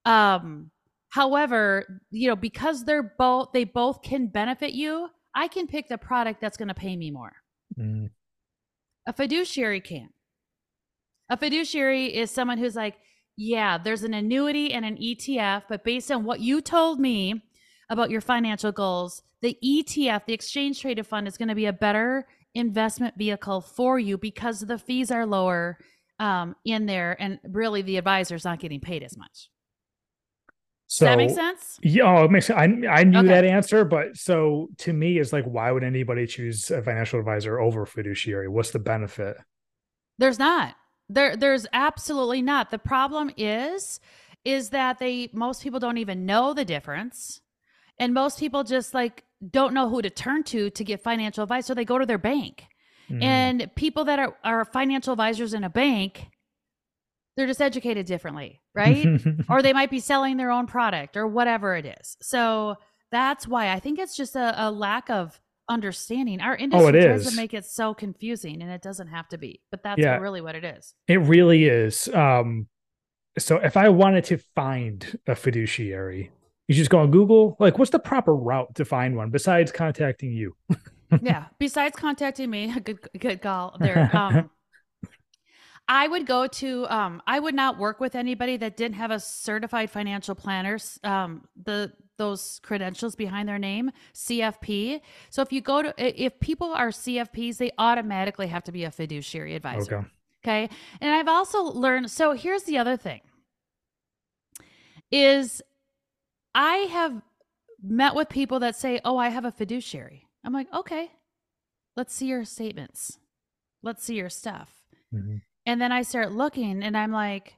Um, 0.04 0.72
However, 1.14 2.00
you 2.10 2.26
know, 2.26 2.34
because 2.34 2.84
they're 2.84 3.14
both 3.16 3.52
they 3.52 3.62
both 3.62 4.02
can 4.02 4.26
benefit 4.26 4.72
you, 4.72 5.10
I 5.32 5.46
can 5.46 5.68
pick 5.68 5.88
the 5.88 5.96
product 5.96 6.40
that's 6.40 6.56
going 6.56 6.66
to 6.68 6.74
pay 6.74 6.96
me 6.96 7.12
more. 7.12 7.36
Mm. 7.78 8.10
A 9.06 9.12
fiduciary 9.12 9.80
can. 9.80 10.08
A 11.30 11.36
fiduciary 11.36 12.06
is 12.06 12.32
someone 12.32 12.58
who's 12.58 12.74
like, 12.74 12.96
yeah, 13.36 13.78
there's 13.78 14.02
an 14.02 14.12
annuity 14.12 14.72
and 14.72 14.84
an 14.84 14.96
ETF, 14.96 15.62
but 15.68 15.84
based 15.84 16.10
on 16.10 16.24
what 16.24 16.40
you 16.40 16.60
told 16.60 16.98
me 16.98 17.44
about 17.88 18.10
your 18.10 18.20
financial 18.20 18.72
goals, 18.72 19.22
the 19.40 19.56
ETF, 19.64 20.26
the 20.26 20.32
exchange 20.32 20.80
traded 20.80 21.06
fund, 21.06 21.28
is 21.28 21.38
going 21.38 21.48
to 21.48 21.54
be 21.54 21.66
a 21.66 21.72
better 21.72 22.26
investment 22.56 23.14
vehicle 23.16 23.60
for 23.60 24.00
you 24.00 24.18
because 24.18 24.62
the 24.62 24.78
fees 24.78 25.12
are 25.12 25.26
lower 25.26 25.78
um, 26.18 26.56
in 26.64 26.86
there, 26.86 27.16
and 27.22 27.38
really 27.44 27.82
the 27.82 27.98
advisor's 27.98 28.44
not 28.44 28.58
getting 28.58 28.80
paid 28.80 29.04
as 29.04 29.16
much. 29.16 29.48
So 30.86 31.06
Does 31.06 31.12
that 31.12 31.16
make 31.16 31.30
sense? 31.30 31.78
Yeah, 31.82 32.04
oh, 32.04 32.24
it 32.24 32.30
makes 32.30 32.46
sense. 32.46 32.58
I, 32.58 32.88
I 32.88 33.04
knew 33.04 33.18
okay. 33.20 33.28
that 33.28 33.44
answer, 33.44 33.84
but 33.84 34.16
so 34.16 34.68
to 34.78 34.92
me, 34.92 35.18
is 35.18 35.32
like, 35.32 35.44
why 35.44 35.72
would 35.72 35.82
anybody 35.82 36.26
choose 36.26 36.70
a 36.70 36.82
financial 36.82 37.18
advisor 37.18 37.58
over 37.58 37.86
fiduciary? 37.86 38.48
What's 38.48 38.70
the 38.70 38.78
benefit? 38.78 39.36
There's 40.18 40.38
not. 40.38 40.76
There, 41.08 41.36
there's 41.36 41.66
absolutely 41.72 42.42
not. 42.42 42.70
The 42.70 42.78
problem 42.78 43.30
is, 43.36 44.00
is 44.44 44.70
that 44.70 44.98
they 44.98 45.30
most 45.32 45.62
people 45.62 45.80
don't 45.80 45.98
even 45.98 46.26
know 46.26 46.52
the 46.52 46.64
difference, 46.64 47.40
and 47.98 48.12
most 48.12 48.38
people 48.38 48.62
just 48.62 48.94
like 48.94 49.24
don't 49.50 49.74
know 49.74 49.88
who 49.88 50.02
to 50.02 50.10
turn 50.10 50.44
to 50.44 50.70
to 50.70 50.84
get 50.84 51.02
financial 51.02 51.42
advice, 51.42 51.66
so 51.66 51.74
they 51.74 51.84
go 51.84 51.98
to 51.98 52.06
their 52.06 52.18
bank. 52.18 52.66
Mm. 53.10 53.22
And 53.22 53.70
people 53.74 54.04
that 54.04 54.18
are, 54.18 54.36
are 54.44 54.64
financial 54.64 55.12
advisors 55.12 55.54
in 55.54 55.64
a 55.64 55.70
bank 55.70 56.26
they're 57.36 57.46
just 57.46 57.62
educated 57.62 58.06
differently, 58.06 58.60
right? 58.74 59.06
or 59.48 59.62
they 59.62 59.72
might 59.72 59.90
be 59.90 60.00
selling 60.00 60.36
their 60.36 60.50
own 60.50 60.66
product 60.66 61.16
or 61.16 61.26
whatever 61.26 61.74
it 61.74 61.86
is. 61.86 62.16
So 62.20 62.76
that's 63.10 63.46
why 63.46 63.72
I 63.72 63.80
think 63.80 63.98
it's 63.98 64.16
just 64.16 64.36
a, 64.36 64.54
a 64.56 64.70
lack 64.70 65.10
of 65.10 65.40
understanding. 65.68 66.40
Our 66.40 66.56
industry 66.56 66.84
oh, 66.84 66.88
it 66.88 67.04
tries 67.04 67.26
is. 67.26 67.32
to 67.32 67.36
make 67.36 67.54
it 67.54 67.64
so 67.64 67.94
confusing 67.94 68.62
and 68.62 68.70
it 68.70 68.82
doesn't 68.82 69.08
have 69.08 69.28
to 69.28 69.38
be, 69.38 69.60
but 69.70 69.82
that's 69.82 70.00
yeah, 70.00 70.18
really 70.18 70.40
what 70.40 70.54
it 70.54 70.64
is. 70.64 70.94
It 71.08 71.18
really 71.18 71.64
is. 71.64 72.08
Um, 72.08 72.68
so 73.38 73.56
if 73.56 73.76
I 73.76 73.88
wanted 73.88 74.24
to 74.24 74.38
find 74.54 75.18
a 75.26 75.34
fiduciary, 75.34 76.30
you 76.68 76.74
just 76.74 76.90
go 76.90 77.00
on 77.00 77.10
Google, 77.10 77.56
like 77.58 77.78
what's 77.78 77.90
the 77.90 77.98
proper 77.98 78.34
route 78.34 78.74
to 78.76 78.84
find 78.84 79.16
one 79.16 79.30
besides 79.30 79.72
contacting 79.72 80.32
you? 80.32 80.54
yeah. 81.22 81.46
Besides 81.58 81.96
contacting 81.96 82.50
me, 82.50 82.72
good, 82.84 82.98
good 83.18 83.42
call 83.42 83.76
there. 83.80 84.10
Um, 84.14 84.50
I 85.88 86.08
would 86.08 86.26
go 86.26 86.46
to 86.46 86.86
um 86.88 87.22
I 87.26 87.38
would 87.38 87.54
not 87.54 87.78
work 87.78 88.00
with 88.00 88.14
anybody 88.14 88.56
that 88.58 88.76
didn't 88.76 88.96
have 88.96 89.10
a 89.10 89.20
certified 89.20 89.90
financial 89.90 90.34
planners 90.34 90.98
um 91.04 91.46
the 91.62 91.92
those 92.16 92.60
credentials 92.62 93.16
behind 93.16 93.48
their 93.48 93.58
name 93.58 93.90
CFP. 94.14 95.00
So 95.30 95.42
if 95.42 95.52
you 95.52 95.60
go 95.60 95.82
to 95.82 95.94
if 95.98 96.38
people 96.40 96.72
are 96.72 96.88
CFPs 96.88 97.58
they 97.58 97.70
automatically 97.78 98.46
have 98.46 98.64
to 98.64 98.72
be 98.72 98.84
a 98.84 98.90
fiduciary 98.90 99.54
advisor. 99.54 99.98
Okay. 99.98 100.06
Okay? 100.66 100.76
And 101.00 101.14
I've 101.14 101.28
also 101.28 101.62
learned 101.62 102.10
so 102.10 102.32
here's 102.32 102.62
the 102.64 102.78
other 102.78 102.96
thing 102.96 103.20
is 105.10 105.60
I 106.54 106.76
have 106.76 107.22
met 107.82 108.14
with 108.14 108.28
people 108.28 108.60
that 108.60 108.76
say, 108.76 109.00
"Oh, 109.04 109.18
I 109.18 109.28
have 109.28 109.44
a 109.44 109.50
fiduciary." 109.50 110.26
I'm 110.44 110.52
like, 110.52 110.72
"Okay. 110.72 111.10
Let's 111.96 112.14
see 112.14 112.26
your 112.26 112.44
statements. 112.44 113.18
Let's 113.82 114.04
see 114.04 114.16
your 114.16 114.30
stuff." 114.30 114.84
Mm-hmm. 115.12 115.36
And 115.66 115.80
then 115.80 115.92
I 115.92 116.02
start 116.02 116.32
looking 116.32 116.82
and 116.82 116.96
I'm 116.96 117.12
like, 117.12 117.54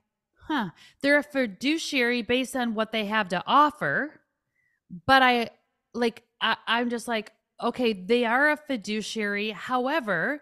huh, 0.46 0.70
they're 1.02 1.18
a 1.18 1.22
fiduciary 1.22 2.22
based 2.22 2.54
on 2.54 2.74
what 2.74 2.92
they 2.92 3.06
have 3.06 3.28
to 3.28 3.42
offer. 3.46 4.20
But 5.06 5.22
I 5.22 5.50
like, 5.92 6.22
I, 6.40 6.56
I'm 6.66 6.90
just 6.90 7.08
like, 7.08 7.32
okay, 7.62 7.92
they 7.92 8.24
are 8.24 8.50
a 8.50 8.56
fiduciary. 8.56 9.50
However, 9.50 10.40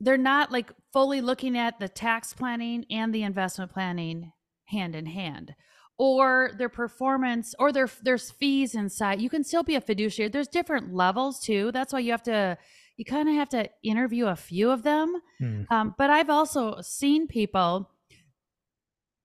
they're 0.00 0.16
not 0.16 0.52
like 0.52 0.72
fully 0.92 1.20
looking 1.20 1.56
at 1.56 1.78
the 1.78 1.88
tax 1.88 2.32
planning 2.32 2.86
and 2.90 3.14
the 3.14 3.22
investment 3.22 3.72
planning 3.72 4.32
hand 4.66 4.94
in 4.94 5.06
hand 5.06 5.54
or 5.98 6.50
their 6.58 6.68
performance 6.68 7.54
or 7.58 7.72
their 7.72 7.88
there's 8.02 8.30
fees 8.30 8.74
inside 8.74 9.20
you 9.20 9.30
can 9.30 9.42
still 9.42 9.62
be 9.62 9.76
a 9.76 9.80
fiduciary 9.80 10.28
there's 10.28 10.48
different 10.48 10.92
levels 10.92 11.40
too 11.40 11.70
that's 11.72 11.92
why 11.92 11.98
you 11.98 12.10
have 12.10 12.22
to 12.22 12.56
you 12.96 13.04
kind 13.04 13.28
of 13.28 13.34
have 13.34 13.48
to 13.50 13.68
interview 13.82 14.26
a 14.26 14.36
few 14.36 14.70
of 14.70 14.82
them. 14.82 15.14
Hmm. 15.38 15.62
Um, 15.70 15.94
but 15.98 16.10
I've 16.10 16.30
also 16.30 16.80
seen 16.80 17.26
people. 17.28 17.90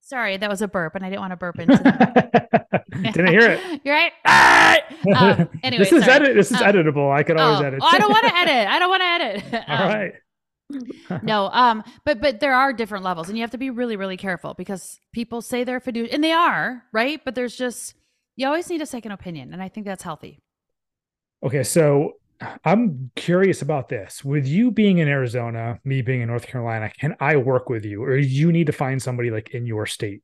Sorry, 0.01 0.35
that 0.37 0.49
was 0.49 0.61
a 0.61 0.67
burp, 0.67 0.95
and 0.95 1.05
I 1.05 1.09
didn't 1.09 1.21
want 1.21 1.31
to 1.31 1.37
burp 1.37 1.59
into 1.59 1.77
that. 1.77 2.85
Didn't 3.13 3.27
hear 3.27 3.51
it. 3.51 3.81
You're 3.85 3.95
right. 3.95 4.11
Ah! 4.25 4.77
Um, 5.15 5.49
anyway, 5.63 5.83
this 5.85 5.93
is 5.93 6.05
edit. 6.07 6.35
This 6.35 6.51
is 6.51 6.61
Um, 6.61 6.67
editable. 6.67 7.11
I 7.13 7.23
could 7.23 7.37
always 7.39 7.61
oh, 7.61 7.65
edit. 7.65 7.79
oh, 7.81 7.87
I 7.89 7.97
don't 7.97 8.09
want 8.11 8.27
to 8.27 8.35
edit. 8.35 8.67
I 8.67 8.79
don't 8.79 8.89
want 8.89 9.01
to 9.01 9.05
edit. 9.05 9.63
All 9.69 9.77
Um, 9.77 9.87
right. 9.87 10.13
no 11.23 11.49
um 11.51 11.83
but 12.05 12.21
but 12.21 12.39
there 12.39 12.53
are 12.55 12.71
different 12.71 13.03
levels 13.03 13.27
and 13.27 13.37
you 13.37 13.43
have 13.43 13.51
to 13.51 13.57
be 13.57 13.69
really 13.69 13.97
really 13.97 14.15
careful 14.15 14.53
because 14.53 15.01
people 15.11 15.41
say 15.41 15.65
they're 15.65 15.81
fiduciary 15.81 16.13
and 16.13 16.23
they 16.23 16.31
are 16.31 16.81
right 16.93 17.19
but 17.25 17.35
there's 17.35 17.57
just 17.57 17.93
you 18.37 18.47
always 18.47 18.69
need 18.69 18.81
a 18.81 18.85
second 18.85 19.11
opinion 19.11 19.51
and 19.51 19.61
i 19.61 19.67
think 19.67 19.85
that's 19.85 20.01
healthy 20.03 20.39
Okay, 21.43 21.63
so 21.63 22.13
I'm 22.65 23.11
curious 23.15 23.61
about 23.61 23.89
this. 23.89 24.23
With 24.23 24.47
you 24.47 24.71
being 24.71 24.97
in 24.99 25.07
Arizona, 25.07 25.79
me 25.83 26.01
being 26.01 26.21
in 26.21 26.27
North 26.27 26.47
Carolina, 26.47 26.89
can 26.89 27.15
I 27.19 27.35
work 27.37 27.69
with 27.69 27.85
you, 27.85 28.03
or 28.03 28.17
you 28.17 28.51
need 28.51 28.67
to 28.67 28.73
find 28.73 29.01
somebody 29.01 29.29
like 29.31 29.51
in 29.51 29.65
your 29.65 29.85
state? 29.85 30.21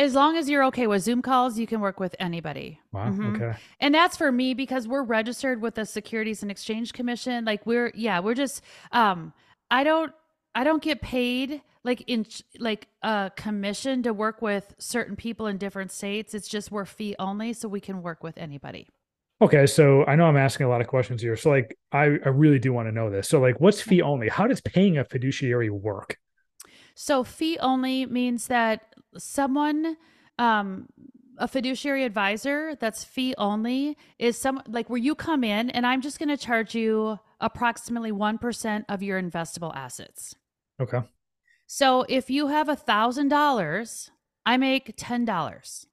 as 0.00 0.14
long 0.14 0.36
as 0.36 0.48
you're 0.48 0.62
okay 0.62 0.86
with 0.86 1.02
zoom 1.02 1.20
calls 1.20 1.58
you 1.58 1.66
can 1.66 1.80
work 1.80 1.98
with 1.98 2.14
anybody 2.20 2.78
Wow. 2.92 3.10
Mhm. 3.10 3.34
Okay. 3.34 3.58
and 3.80 3.92
that's 3.92 4.16
for 4.16 4.30
me 4.30 4.54
because 4.54 4.86
we're 4.86 5.02
registered 5.02 5.60
with 5.60 5.74
the 5.74 5.84
securities 5.84 6.40
and 6.42 6.52
exchange 6.52 6.92
commission 6.92 7.44
like 7.44 7.66
we're 7.66 7.90
yeah 7.96 8.20
we're 8.20 8.34
just 8.36 8.62
um 8.92 9.32
i 9.72 9.82
don't 9.82 10.12
i 10.54 10.62
don't 10.62 10.84
get 10.84 11.02
paid 11.02 11.62
like 11.82 12.04
in 12.06 12.24
like 12.60 12.86
a 13.02 13.32
commission 13.34 14.04
to 14.04 14.12
work 14.12 14.40
with 14.40 14.72
certain 14.78 15.16
people 15.16 15.48
in 15.48 15.58
different 15.58 15.90
states 15.90 16.32
it's 16.32 16.46
just 16.48 16.70
we're 16.70 16.84
fee 16.84 17.16
only 17.18 17.52
so 17.52 17.66
we 17.66 17.80
can 17.80 18.00
work 18.00 18.22
with 18.22 18.38
anybody 18.38 18.86
Okay. 19.40 19.66
So 19.66 20.04
I 20.06 20.16
know 20.16 20.24
I'm 20.24 20.36
asking 20.36 20.66
a 20.66 20.68
lot 20.68 20.80
of 20.80 20.86
questions 20.86 21.22
here. 21.22 21.36
So 21.36 21.50
like, 21.50 21.78
I 21.92 22.02
I 22.02 22.28
really 22.28 22.58
do 22.58 22.72
want 22.72 22.88
to 22.88 22.92
know 22.92 23.10
this. 23.10 23.28
So 23.28 23.40
like, 23.40 23.60
what's 23.60 23.80
fee 23.80 24.02
only? 24.02 24.28
How 24.28 24.46
does 24.46 24.60
paying 24.60 24.98
a 24.98 25.04
fiduciary 25.04 25.70
work? 25.70 26.18
So 26.94 27.22
fee 27.22 27.58
only 27.60 28.06
means 28.06 28.48
that 28.48 28.94
someone 29.16 29.96
um 30.38 30.88
a 31.38 31.46
fiduciary 31.46 32.04
advisor 32.04 32.74
that's 32.80 33.04
fee 33.04 33.34
only 33.38 33.96
is 34.18 34.36
some 34.36 34.60
like 34.66 34.90
where 34.90 34.98
you 34.98 35.14
come 35.14 35.44
in 35.44 35.70
and 35.70 35.86
I'm 35.86 36.00
just 36.00 36.18
going 36.18 36.28
to 36.28 36.36
charge 36.36 36.74
you 36.74 37.18
approximately 37.40 38.10
1% 38.10 38.84
of 38.88 39.02
your 39.02 39.22
investable 39.22 39.74
assets. 39.74 40.34
Okay. 40.80 40.98
So 41.66 42.04
if 42.08 42.30
you 42.30 42.48
have 42.48 42.68
a 42.68 42.76
thousand 42.76 43.28
dollars, 43.28 44.10
I 44.46 44.56
make 44.56 44.94
ten 44.96 45.24
dollars. 45.24 45.86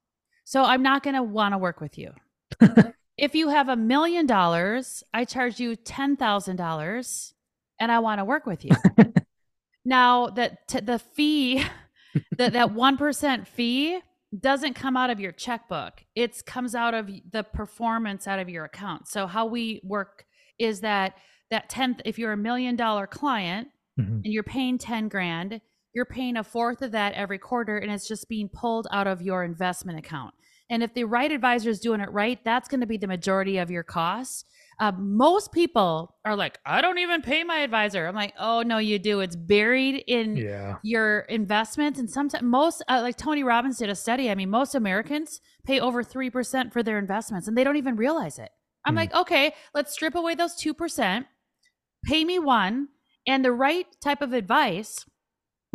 So 0.44 0.64
I'm 0.64 0.82
not 0.82 1.02
going 1.02 1.14
to 1.14 1.22
want 1.22 1.52
to 1.52 1.58
work 1.58 1.80
with 1.80 1.98
you. 1.98 2.12
if 3.18 3.34
you 3.34 3.48
have 3.48 3.68
a 3.68 3.76
million 3.76 4.26
dollars, 4.26 5.02
I 5.14 5.24
charge 5.24 5.58
you 5.60 5.76
ten 5.76 6.16
thousand 6.16 6.56
dollars, 6.56 7.34
and 7.80 7.90
I 7.90 7.98
want 8.00 8.18
to 8.20 8.24
work 8.24 8.46
with 8.46 8.64
you. 8.64 8.72
now 9.84 10.28
that 10.28 10.68
t- 10.68 10.80
the 10.80 10.98
fee, 10.98 11.64
that 12.38 12.52
that 12.52 12.72
one 12.72 12.96
percent 12.96 13.46
fee 13.48 14.00
doesn't 14.38 14.74
come 14.74 14.96
out 14.96 15.10
of 15.10 15.20
your 15.20 15.32
checkbook. 15.32 16.04
It 16.14 16.44
comes 16.44 16.74
out 16.74 16.94
of 16.94 17.08
the 17.30 17.42
performance 17.42 18.26
out 18.26 18.38
of 18.38 18.48
your 18.48 18.64
account. 18.64 19.08
So 19.08 19.26
how 19.26 19.46
we 19.46 19.80
work 19.84 20.24
is 20.58 20.80
that 20.80 21.14
that 21.50 21.68
tenth. 21.68 22.00
If 22.04 22.18
you're 22.18 22.32
a 22.32 22.36
million 22.36 22.76
dollar 22.76 23.06
client 23.06 23.68
Mhm. 23.98 24.22
and 24.24 24.26
you're 24.26 24.42
paying 24.42 24.76
10 24.76 25.08
grand, 25.08 25.60
you're 25.94 26.04
paying 26.04 26.36
a 26.36 26.44
fourth 26.44 26.82
of 26.82 26.90
that 26.92 27.14
every 27.14 27.38
quarter 27.38 27.78
and 27.78 27.90
it's 27.90 28.06
just 28.06 28.28
being 28.28 28.48
pulled 28.50 28.86
out 28.90 29.06
of 29.06 29.22
your 29.22 29.42
investment 29.42 29.98
account. 29.98 30.34
And 30.68 30.82
if 30.82 30.94
the 30.94 31.04
right 31.04 31.30
advisor 31.30 31.70
is 31.70 31.80
doing 31.80 32.00
it 32.00 32.10
right, 32.10 32.42
that's 32.44 32.68
going 32.68 32.80
to 32.80 32.86
be 32.86 32.96
the 32.96 33.06
majority 33.06 33.58
of 33.58 33.70
your 33.70 33.82
costs. 33.84 34.44
Uh, 34.80 34.92
most 34.98 35.52
people 35.52 36.16
are 36.24 36.36
like, 36.36 36.58
I 36.66 36.82
don't 36.82 36.98
even 36.98 37.22
pay 37.22 37.44
my 37.44 37.58
advisor. 37.60 38.06
I'm 38.06 38.14
like, 38.14 38.34
oh, 38.38 38.62
no, 38.62 38.78
you 38.78 38.98
do. 38.98 39.20
It's 39.20 39.36
buried 39.36 40.02
in 40.06 40.36
Yeah. 40.36 40.76
your 40.82 41.20
investments. 41.20 41.98
And 41.98 42.10
sometimes 42.10 42.42
most, 42.42 42.82
uh, 42.88 43.00
like 43.02 43.16
Tony 43.16 43.42
Robbins 43.44 43.78
did 43.78 43.88
a 43.88 43.94
study. 43.94 44.30
I 44.30 44.34
mean, 44.34 44.50
most 44.50 44.74
Americans 44.74 45.40
pay 45.64 45.80
over 45.80 46.02
3% 46.02 46.72
for 46.72 46.82
their 46.82 46.98
investments 46.98 47.48
and 47.48 47.56
they 47.56 47.64
don't 47.64 47.76
even 47.76 47.96
realize 47.96 48.38
it. 48.38 48.50
I'm 48.84 48.94
Hmm. 48.94 48.98
like, 48.98 49.14
okay, 49.14 49.54
let's 49.74 49.92
strip 49.92 50.14
away 50.14 50.34
those 50.34 50.54
2%, 50.56 51.26
pay 52.04 52.24
me 52.24 52.38
one, 52.38 52.88
and 53.26 53.44
the 53.44 53.52
right 53.52 53.86
type 54.00 54.20
of 54.22 54.32
advice 54.32 55.04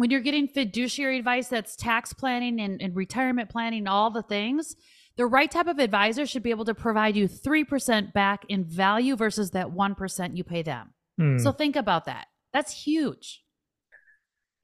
when 0.01 0.09
you're 0.09 0.19
getting 0.19 0.47
fiduciary 0.47 1.19
advice 1.19 1.47
that's 1.47 1.75
tax 1.75 2.11
planning 2.11 2.59
and, 2.59 2.81
and 2.81 2.95
retirement 2.95 3.49
planning, 3.49 3.85
all 3.87 4.09
the 4.09 4.23
things, 4.23 4.75
the 5.15 5.27
right 5.27 5.51
type 5.51 5.67
of 5.67 5.77
advisor 5.77 6.25
should 6.25 6.41
be 6.41 6.49
able 6.49 6.65
to 6.65 6.73
provide 6.73 7.15
you 7.15 7.27
3% 7.29 8.11
back 8.11 8.43
in 8.49 8.63
value 8.65 9.15
versus 9.15 9.51
that 9.51 9.67
1% 9.67 10.35
you 10.35 10.43
pay 10.43 10.63
them. 10.63 10.93
Hmm. 11.19 11.37
So 11.37 11.51
think 11.51 11.75
about 11.75 12.05
that. 12.05 12.25
That's 12.51 12.83
huge. 12.83 13.43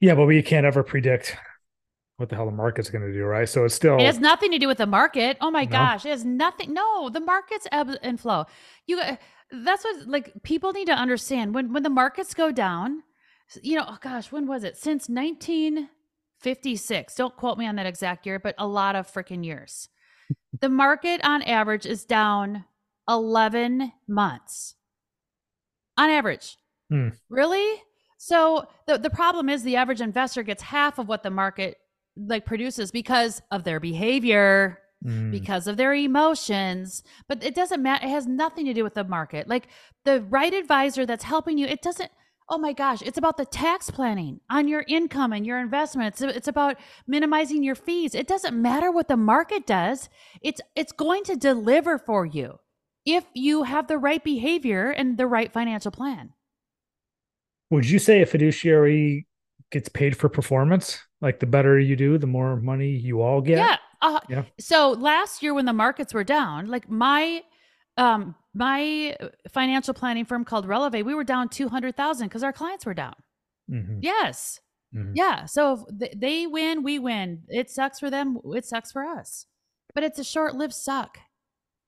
yeah, 0.00 0.14
but 0.16 0.26
we 0.26 0.42
can't 0.42 0.66
ever 0.66 0.82
predict 0.82 1.36
what 2.16 2.28
the 2.30 2.34
hell 2.34 2.46
the 2.46 2.50
market's 2.52 2.90
going 2.90 3.06
to 3.06 3.12
do, 3.12 3.22
right? 3.24 3.48
So 3.48 3.64
it's 3.64 3.74
still 3.76 3.96
It 3.98 4.04
has 4.06 4.18
nothing 4.18 4.50
to 4.50 4.58
do 4.58 4.66
with 4.66 4.78
the 4.78 4.86
market. 4.86 5.36
Oh 5.40 5.52
my 5.52 5.64
No? 5.64 5.70
gosh, 5.70 6.04
it 6.04 6.10
has 6.10 6.24
nothing. 6.24 6.74
No, 6.74 7.08
the 7.10 7.20
markets 7.20 7.68
ebb 7.70 7.90
and 8.02 8.18
flow. 8.18 8.46
You 8.88 8.98
uh, 8.98 9.16
that's 9.52 9.84
what 9.84 10.08
like 10.08 10.32
people 10.42 10.72
need 10.72 10.86
to 10.86 10.92
understand 10.94 11.54
when 11.54 11.72
when 11.72 11.84
the 11.84 11.90
markets 11.90 12.34
go 12.34 12.50
down. 12.50 13.04
You 13.62 13.76
know, 13.76 13.84
oh 13.88 13.98
gosh, 14.00 14.30
when 14.30 14.46
was 14.46 14.64
it? 14.64 14.76
Since 14.76 15.08
1956. 15.08 17.14
Don't 17.14 17.36
quote 17.36 17.58
me 17.58 17.66
on 17.66 17.76
that 17.76 17.86
exact 17.86 18.26
year, 18.26 18.38
but 18.38 18.54
a 18.58 18.66
lot 18.66 18.96
of 18.96 19.10
freaking 19.10 19.44
years. 19.44 19.88
the 20.60 20.68
market 20.68 21.20
on 21.24 21.42
average 21.42 21.86
is 21.86 22.04
down 22.04 22.64
11 23.08 23.92
months. 24.06 24.74
On 25.96 26.10
average. 26.10 26.56
Hmm. 26.90 27.08
Really? 27.28 27.82
So 28.18 28.66
the 28.86 28.98
the 28.98 29.10
problem 29.10 29.48
is 29.48 29.62
the 29.62 29.76
average 29.76 30.00
investor 30.00 30.42
gets 30.42 30.62
half 30.62 30.98
of 30.98 31.08
what 31.08 31.22
the 31.22 31.30
market 31.30 31.78
like 32.16 32.44
produces 32.44 32.90
because 32.90 33.40
of 33.50 33.64
their 33.64 33.80
behavior 33.80 34.78
Mm. 35.06 35.30
because 35.30 35.68
of 35.68 35.76
their 35.76 35.94
emotions 35.94 37.04
but 37.28 37.40
it 37.44 37.54
doesn't 37.54 37.80
matter 37.80 38.04
it 38.04 38.10
has 38.10 38.26
nothing 38.26 38.66
to 38.66 38.74
do 38.74 38.82
with 38.82 38.94
the 38.94 39.04
market 39.04 39.46
like 39.46 39.68
the 40.04 40.22
right 40.22 40.52
advisor 40.52 41.06
that's 41.06 41.22
helping 41.22 41.56
you 41.56 41.68
it 41.68 41.82
doesn't 41.82 42.10
oh 42.50 42.58
my 42.58 42.72
gosh 42.72 43.02
it's 43.02 43.18
about 43.18 43.36
the 43.36 43.44
tax 43.44 43.90
planning 43.90 44.40
on 44.50 44.68
your 44.68 44.84
income 44.88 45.32
and 45.32 45.46
your 45.46 45.58
investments 45.58 46.20
it's 46.20 46.36
it's 46.36 46.48
about 46.48 46.76
minimizing 47.06 47.62
your 47.62 47.74
fees 47.74 48.14
it 48.14 48.26
doesn't 48.26 48.60
matter 48.60 48.90
what 48.90 49.08
the 49.08 49.16
market 49.16 49.66
does 49.66 50.08
it's 50.42 50.60
it's 50.76 50.92
going 50.92 51.24
to 51.24 51.36
deliver 51.36 51.98
for 51.98 52.24
you 52.26 52.58
if 53.04 53.24
you 53.34 53.62
have 53.64 53.86
the 53.88 53.98
right 53.98 54.24
behavior 54.24 54.90
and 54.90 55.16
the 55.18 55.26
right 55.26 55.52
financial 55.52 55.90
plan 55.90 56.30
Would 57.70 57.88
you 57.88 57.98
say 57.98 58.22
a 58.22 58.26
fiduciary 58.26 59.26
gets 59.70 59.88
paid 59.88 60.16
for 60.16 60.28
performance? 60.28 60.98
Like 61.20 61.40
the 61.40 61.46
better 61.46 61.78
you 61.78 61.96
do, 61.96 62.18
the 62.18 62.26
more 62.26 62.56
money 62.56 62.90
you 62.90 63.22
all 63.22 63.40
get? 63.40 63.58
Yeah. 63.58 63.76
Uh, 64.00 64.20
Yeah. 64.28 64.44
So 64.58 64.92
last 64.92 65.42
year 65.42 65.52
when 65.52 65.64
the 65.64 65.72
markets 65.72 66.14
were 66.14 66.24
down, 66.24 66.68
like 66.68 66.88
my 66.88 67.42
um 67.98 68.34
my 68.54 69.16
financial 69.52 69.92
planning 69.94 70.24
firm 70.24 70.44
called 70.44 70.66
Releve, 70.66 71.04
we 71.04 71.14
were 71.14 71.24
down 71.24 71.48
200,000 71.48 72.28
cuz 72.30 72.42
our 72.42 72.52
clients 72.52 72.86
were 72.86 72.94
down. 72.94 73.14
Mhm. 73.70 73.98
Yes. 74.00 74.60
Mhm. 74.94 75.12
Yeah. 75.14 75.44
So 75.44 75.86
th- 76.00 76.14
they 76.16 76.46
win, 76.46 76.82
we 76.82 76.98
win. 76.98 77.44
It 77.48 77.70
sucks 77.70 78.00
for 78.00 78.08
them, 78.10 78.38
it 78.54 78.64
sucks 78.64 78.90
for 78.90 79.04
us. 79.04 79.46
But 79.94 80.02
it's 80.04 80.18
a 80.18 80.24
short-lived 80.24 80.72
suck. 80.74 81.18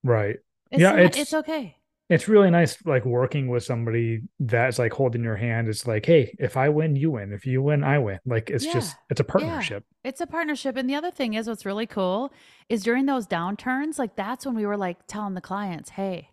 Right. 0.03 0.37
It's 0.71 0.81
Yeah, 0.81 0.91
not- 0.91 0.99
it's- 0.99 1.17
it's 1.21 1.33
okay. 1.33 1.77
It's 2.11 2.27
really 2.27 2.51
nice, 2.51 2.77
like 2.85 3.05
working 3.05 3.47
with 3.47 3.63
somebody 3.63 4.21
that's 4.39 4.77
like 4.77 4.91
holding 4.91 5.23
your 5.23 5.37
hand. 5.37 5.69
It's 5.69 5.87
like, 5.87 6.05
hey, 6.05 6.35
if 6.39 6.57
I 6.57 6.67
win, 6.67 6.95
you 6.97 7.11
win. 7.11 7.31
If 7.31 7.45
you 7.45 7.61
win, 7.61 7.83
I 7.83 7.99
win. 7.99 8.19
Like 8.25 8.49
it's 8.49 8.65
just, 8.65 8.97
it's 9.09 9.21
a 9.21 9.23
partnership. 9.23 9.85
It's 10.03 10.19
a 10.19 10.27
partnership. 10.27 10.75
And 10.75 10.89
the 10.89 10.95
other 10.95 11.09
thing 11.09 11.33
is 11.35 11.47
what's 11.47 11.65
really 11.65 11.87
cool 11.87 12.33
is 12.67 12.83
during 12.83 13.05
those 13.05 13.25
downturns, 13.25 13.97
like 13.97 14.15
that's 14.17 14.45
when 14.45 14.55
we 14.55 14.65
were 14.65 14.77
like 14.77 15.07
telling 15.07 15.35
the 15.35 15.41
clients, 15.41 15.91
hey, 15.91 16.31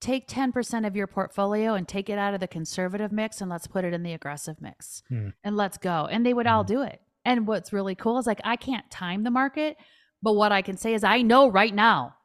take 0.00 0.26
10% 0.28 0.86
of 0.86 0.96
your 0.96 1.06
portfolio 1.06 1.74
and 1.74 1.86
take 1.86 2.10
it 2.10 2.18
out 2.18 2.34
of 2.34 2.40
the 2.40 2.48
conservative 2.48 3.12
mix 3.12 3.40
and 3.40 3.48
let's 3.48 3.66
put 3.68 3.84
it 3.84 3.94
in 3.94 4.02
the 4.02 4.12
aggressive 4.12 4.60
mix 4.60 5.02
Hmm. 5.08 5.28
and 5.44 5.56
let's 5.56 5.78
go. 5.78 6.06
And 6.10 6.26
they 6.26 6.34
would 6.34 6.48
all 6.48 6.64
do 6.64 6.82
it. 6.82 7.00
And 7.24 7.46
what's 7.46 7.72
really 7.72 7.94
cool 7.94 8.18
is 8.18 8.26
like 8.26 8.40
I 8.44 8.56
can't 8.56 8.90
time 8.90 9.22
the 9.22 9.30
market, 9.30 9.76
but 10.22 10.34
what 10.34 10.52
I 10.52 10.60
can 10.60 10.76
say 10.76 10.92
is 10.92 11.04
I 11.04 11.22
know 11.22 11.48
right 11.48 11.74
now, 11.74 12.16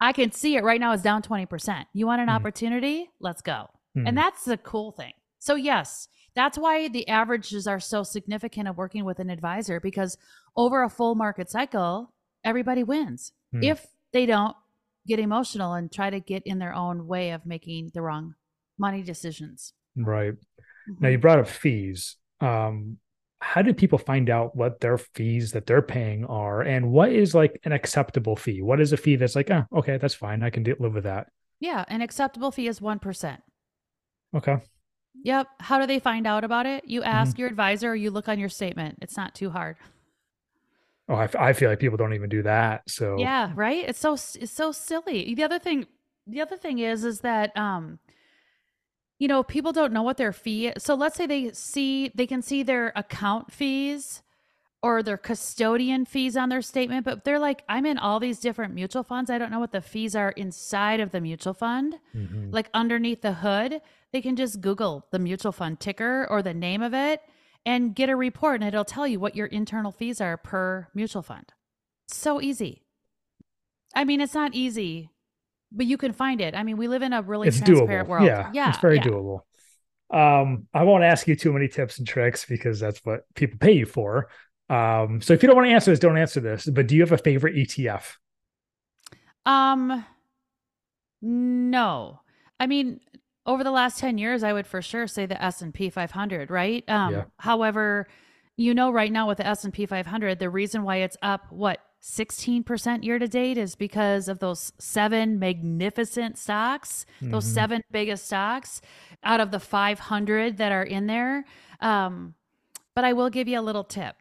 I 0.00 0.12
can 0.12 0.30
see 0.32 0.56
it 0.56 0.64
right 0.64 0.80
now 0.80 0.92
is 0.92 1.02
down 1.02 1.22
20%. 1.22 1.86
You 1.92 2.06
want 2.06 2.20
an 2.20 2.28
Hmm. 2.28 2.34
opportunity? 2.34 3.10
Let's 3.20 3.42
go. 3.42 3.68
Mhm. 3.96 4.08
And 4.08 4.16
that's 4.18 4.44
the 4.44 4.56
cool 4.58 4.92
thing. 4.92 5.12
So, 5.38 5.54
yes, 5.54 6.08
that's 6.34 6.58
why 6.58 6.88
the 6.88 7.08
averages 7.08 7.66
are 7.66 7.80
so 7.80 8.02
significant 8.02 8.68
of 8.68 8.76
working 8.76 9.04
with 9.04 9.20
an 9.20 9.30
advisor 9.30 9.80
because 9.80 10.18
over 10.54 10.82
a 10.82 10.90
full 10.90 11.14
market 11.14 11.48
cycle, 11.50 12.12
everybody 12.44 12.82
wins 12.82 13.32
Hmm. 13.52 13.62
if 13.62 13.86
they 14.12 14.26
don't 14.26 14.56
get 15.06 15.18
emotional 15.18 15.72
and 15.74 15.90
try 15.92 16.10
to 16.10 16.20
get 16.20 16.42
in 16.44 16.58
their 16.58 16.74
own 16.74 17.06
way 17.06 17.30
of 17.30 17.46
making 17.46 17.90
the 17.94 18.02
wrong 18.02 18.34
money 18.78 19.02
decisions. 19.02 19.72
right. 19.96 20.34
Now 21.00 21.08
Mhm. 21.08 21.12
you 21.12 21.18
brought 21.18 21.38
up 21.38 21.48
fees. 21.48 22.16
Um, 22.40 22.98
how 23.40 23.62
do 23.62 23.74
people 23.74 23.98
find 23.98 24.30
out 24.30 24.56
what 24.56 24.80
their 24.80 24.98
fees 24.98 25.52
that 25.52 25.66
they're 25.66 25.82
paying 25.82 26.24
are, 26.24 26.62
and 26.62 26.90
what 26.90 27.12
is 27.12 27.34
like 27.34 27.60
an 27.64 27.72
acceptable 27.72 28.36
fee? 28.36 28.62
What 28.62 28.80
is 28.80 28.92
a 28.92 28.96
fee 28.96 29.16
that's 29.16 29.36
like, 29.36 29.50
oh, 29.50 29.64
okay, 29.74 29.98
that's 29.98 30.14
fine, 30.14 30.42
I 30.42 30.50
can 30.50 30.62
de- 30.62 30.76
live 30.78 30.94
with 30.94 31.04
that. 31.04 31.28
Yeah, 31.60 31.84
an 31.88 32.02
acceptable 32.02 32.50
fee 32.50 32.68
is 32.68 32.80
1%. 32.80 33.38
Okay. 34.34 34.58
Yep. 35.22 35.46
How 35.60 35.78
do 35.78 35.86
they 35.86 35.98
find 35.98 36.26
out 36.26 36.44
about 36.44 36.66
it? 36.66 36.84
You 36.86 37.02
ask 37.02 37.32
mm-hmm. 37.32 37.40
your 37.40 37.48
advisor 37.48 37.90
or 37.90 37.94
you 37.94 38.10
look 38.10 38.28
on 38.28 38.38
your 38.38 38.48
statement. 38.48 38.98
It's 39.00 39.16
not 39.16 39.34
too 39.34 39.50
hard. 39.50 39.76
Oh, 41.08 41.14
I, 41.14 41.28
I 41.38 41.52
feel 41.52 41.70
like 41.70 41.78
people 41.78 41.96
don't 41.96 42.14
even 42.14 42.28
do 42.28 42.42
that. 42.42 42.82
So 42.88 43.16
yeah, 43.18 43.52
right. 43.54 43.88
It's 43.88 43.98
so 43.98 44.14
it's 44.14 44.50
so 44.50 44.72
silly. 44.72 45.34
The 45.34 45.44
other 45.44 45.58
thing, 45.58 45.86
the 46.26 46.40
other 46.40 46.56
thing 46.56 46.80
is, 46.80 47.04
is 47.04 47.20
that 47.20 47.56
um, 47.56 48.00
you 49.18 49.28
know, 49.28 49.42
people 49.42 49.72
don't 49.72 49.92
know 49.92 50.02
what 50.02 50.16
their 50.16 50.32
fee. 50.32 50.68
is. 50.68 50.82
So 50.82 50.94
let's 50.94 51.16
say 51.16 51.26
they 51.26 51.52
see 51.52 52.10
they 52.14 52.26
can 52.26 52.42
see 52.42 52.62
their 52.62 52.92
account 52.94 53.52
fees 53.52 54.22
or 54.82 55.02
their 55.02 55.16
custodian 55.16 56.04
fees 56.04 56.36
on 56.36 56.48
their 56.48 56.62
statement, 56.62 57.04
but 57.04 57.24
they're 57.24 57.38
like, 57.38 57.64
I'm 57.68 57.86
in 57.86 57.98
all 57.98 58.20
these 58.20 58.38
different 58.38 58.74
mutual 58.74 59.02
funds. 59.02 59.30
I 59.30 59.38
don't 59.38 59.50
know 59.50 59.58
what 59.58 59.72
the 59.72 59.80
fees 59.80 60.14
are 60.14 60.30
inside 60.30 61.00
of 61.00 61.10
the 61.10 61.20
mutual 61.20 61.54
fund, 61.54 61.98
mm-hmm. 62.14 62.50
like 62.50 62.68
underneath 62.74 63.22
the 63.22 63.32
hood. 63.32 63.80
They 64.12 64.20
can 64.20 64.36
just 64.36 64.60
Google 64.60 65.06
the 65.10 65.18
mutual 65.18 65.52
fund 65.52 65.80
ticker 65.80 66.26
or 66.30 66.42
the 66.42 66.54
name 66.54 66.82
of 66.82 66.94
it 66.94 67.22
and 67.64 67.96
get 67.96 68.08
a 68.08 68.16
report, 68.16 68.60
and 68.60 68.68
it'll 68.68 68.84
tell 68.84 69.08
you 69.08 69.18
what 69.18 69.34
your 69.34 69.48
internal 69.48 69.90
fees 69.90 70.20
are 70.20 70.36
per 70.36 70.86
mutual 70.94 71.22
fund. 71.22 71.52
So 72.06 72.40
easy. 72.40 72.82
I 73.94 74.04
mean, 74.04 74.20
it's 74.20 74.34
not 74.34 74.54
easy, 74.54 75.10
but 75.76 75.86
you 75.86 75.96
can 75.96 76.12
find 76.12 76.40
it. 76.40 76.54
I 76.54 76.62
mean, 76.62 76.76
we 76.76 76.88
live 76.88 77.02
in 77.02 77.12
a 77.12 77.22
really 77.22 77.48
it's 77.48 77.58
transparent 77.58 78.06
doable. 78.06 78.10
world. 78.10 78.26
Yeah, 78.26 78.50
yeah, 78.52 78.70
it's 78.70 78.78
very 78.78 78.96
yeah. 78.96 79.04
doable. 79.04 79.40
Um, 80.10 80.66
I 80.72 80.84
won't 80.84 81.04
ask 81.04 81.26
you 81.26 81.36
too 81.36 81.52
many 81.52 81.68
tips 81.68 81.98
and 81.98 82.06
tricks 82.06 82.44
because 82.44 82.80
that's 82.80 83.00
what 83.04 83.22
people 83.34 83.58
pay 83.58 83.72
you 83.72 83.86
for. 83.86 84.28
Um, 84.68 85.20
so 85.20 85.32
if 85.32 85.42
you 85.42 85.46
don't 85.48 85.56
want 85.56 85.68
to 85.68 85.72
answer 85.72 85.90
this, 85.90 86.00
don't 86.00 86.18
answer 86.18 86.40
this. 86.40 86.66
But 86.66 86.86
do 86.86 86.94
you 86.94 87.02
have 87.02 87.12
a 87.12 87.18
favorite 87.18 87.54
ETF? 87.54 88.14
Um, 89.44 90.04
no. 91.22 92.20
I 92.58 92.66
mean, 92.66 93.00
over 93.44 93.62
the 93.62 93.70
last 93.70 93.98
10 93.98 94.18
years, 94.18 94.42
I 94.42 94.52
would 94.52 94.66
for 94.66 94.82
sure 94.82 95.06
say 95.06 95.26
the 95.26 95.40
S&P 95.42 95.90
500, 95.90 96.50
right? 96.50 96.84
Um, 96.88 97.12
yeah. 97.12 97.24
However, 97.38 98.08
you 98.56 98.74
know, 98.74 98.90
right 98.90 99.12
now 99.12 99.28
with 99.28 99.38
the 99.38 99.46
S&P 99.46 99.86
500, 99.86 100.38
the 100.38 100.50
reason 100.50 100.82
why 100.82 100.96
it's 100.96 101.16
up, 101.22 101.50
what, 101.50 101.80
16% 102.06 103.02
year 103.04 103.18
to 103.18 103.26
date 103.26 103.58
is 103.58 103.74
because 103.74 104.28
of 104.28 104.38
those 104.38 104.72
seven 104.78 105.40
magnificent 105.40 106.38
stocks, 106.38 107.04
mm-hmm. 107.16 107.32
those 107.32 107.44
seven 107.44 107.82
biggest 107.90 108.26
stocks 108.26 108.80
out 109.24 109.40
of 109.40 109.50
the 109.50 109.58
500 109.58 110.56
that 110.58 110.70
are 110.70 110.84
in 110.84 111.08
there. 111.08 111.44
Um, 111.80 112.34
but 112.94 113.04
I 113.04 113.12
will 113.12 113.28
give 113.28 113.48
you 113.48 113.58
a 113.58 113.60
little 113.60 113.82
tip. 113.82 114.14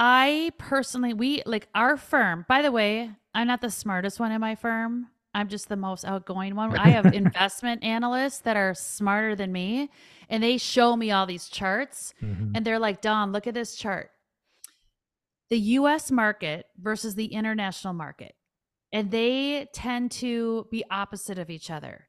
I 0.00 0.50
personally, 0.58 1.14
we 1.14 1.44
like 1.46 1.68
our 1.76 1.96
firm, 1.96 2.44
by 2.48 2.60
the 2.60 2.72
way, 2.72 3.12
I'm 3.32 3.46
not 3.46 3.60
the 3.60 3.70
smartest 3.70 4.18
one 4.18 4.32
in 4.32 4.40
my 4.40 4.56
firm. 4.56 5.06
I'm 5.32 5.48
just 5.48 5.68
the 5.68 5.76
most 5.76 6.04
outgoing 6.04 6.56
one. 6.56 6.76
I 6.76 6.88
have 6.90 7.06
investment 7.14 7.84
analysts 7.84 8.40
that 8.40 8.56
are 8.56 8.74
smarter 8.74 9.36
than 9.36 9.52
me, 9.52 9.90
and 10.28 10.42
they 10.42 10.58
show 10.58 10.96
me 10.96 11.12
all 11.12 11.26
these 11.26 11.48
charts, 11.48 12.14
mm-hmm. 12.20 12.52
and 12.54 12.64
they're 12.64 12.80
like, 12.80 13.00
Dawn, 13.00 13.30
look 13.30 13.46
at 13.46 13.54
this 13.54 13.76
chart. 13.76 14.10
The 15.54 15.60
US 15.60 16.10
market 16.10 16.66
versus 16.76 17.14
the 17.14 17.26
international 17.26 17.94
market. 17.94 18.34
And 18.92 19.12
they 19.12 19.68
tend 19.72 20.10
to 20.10 20.66
be 20.68 20.82
opposite 20.90 21.38
of 21.38 21.48
each 21.48 21.70
other, 21.70 22.08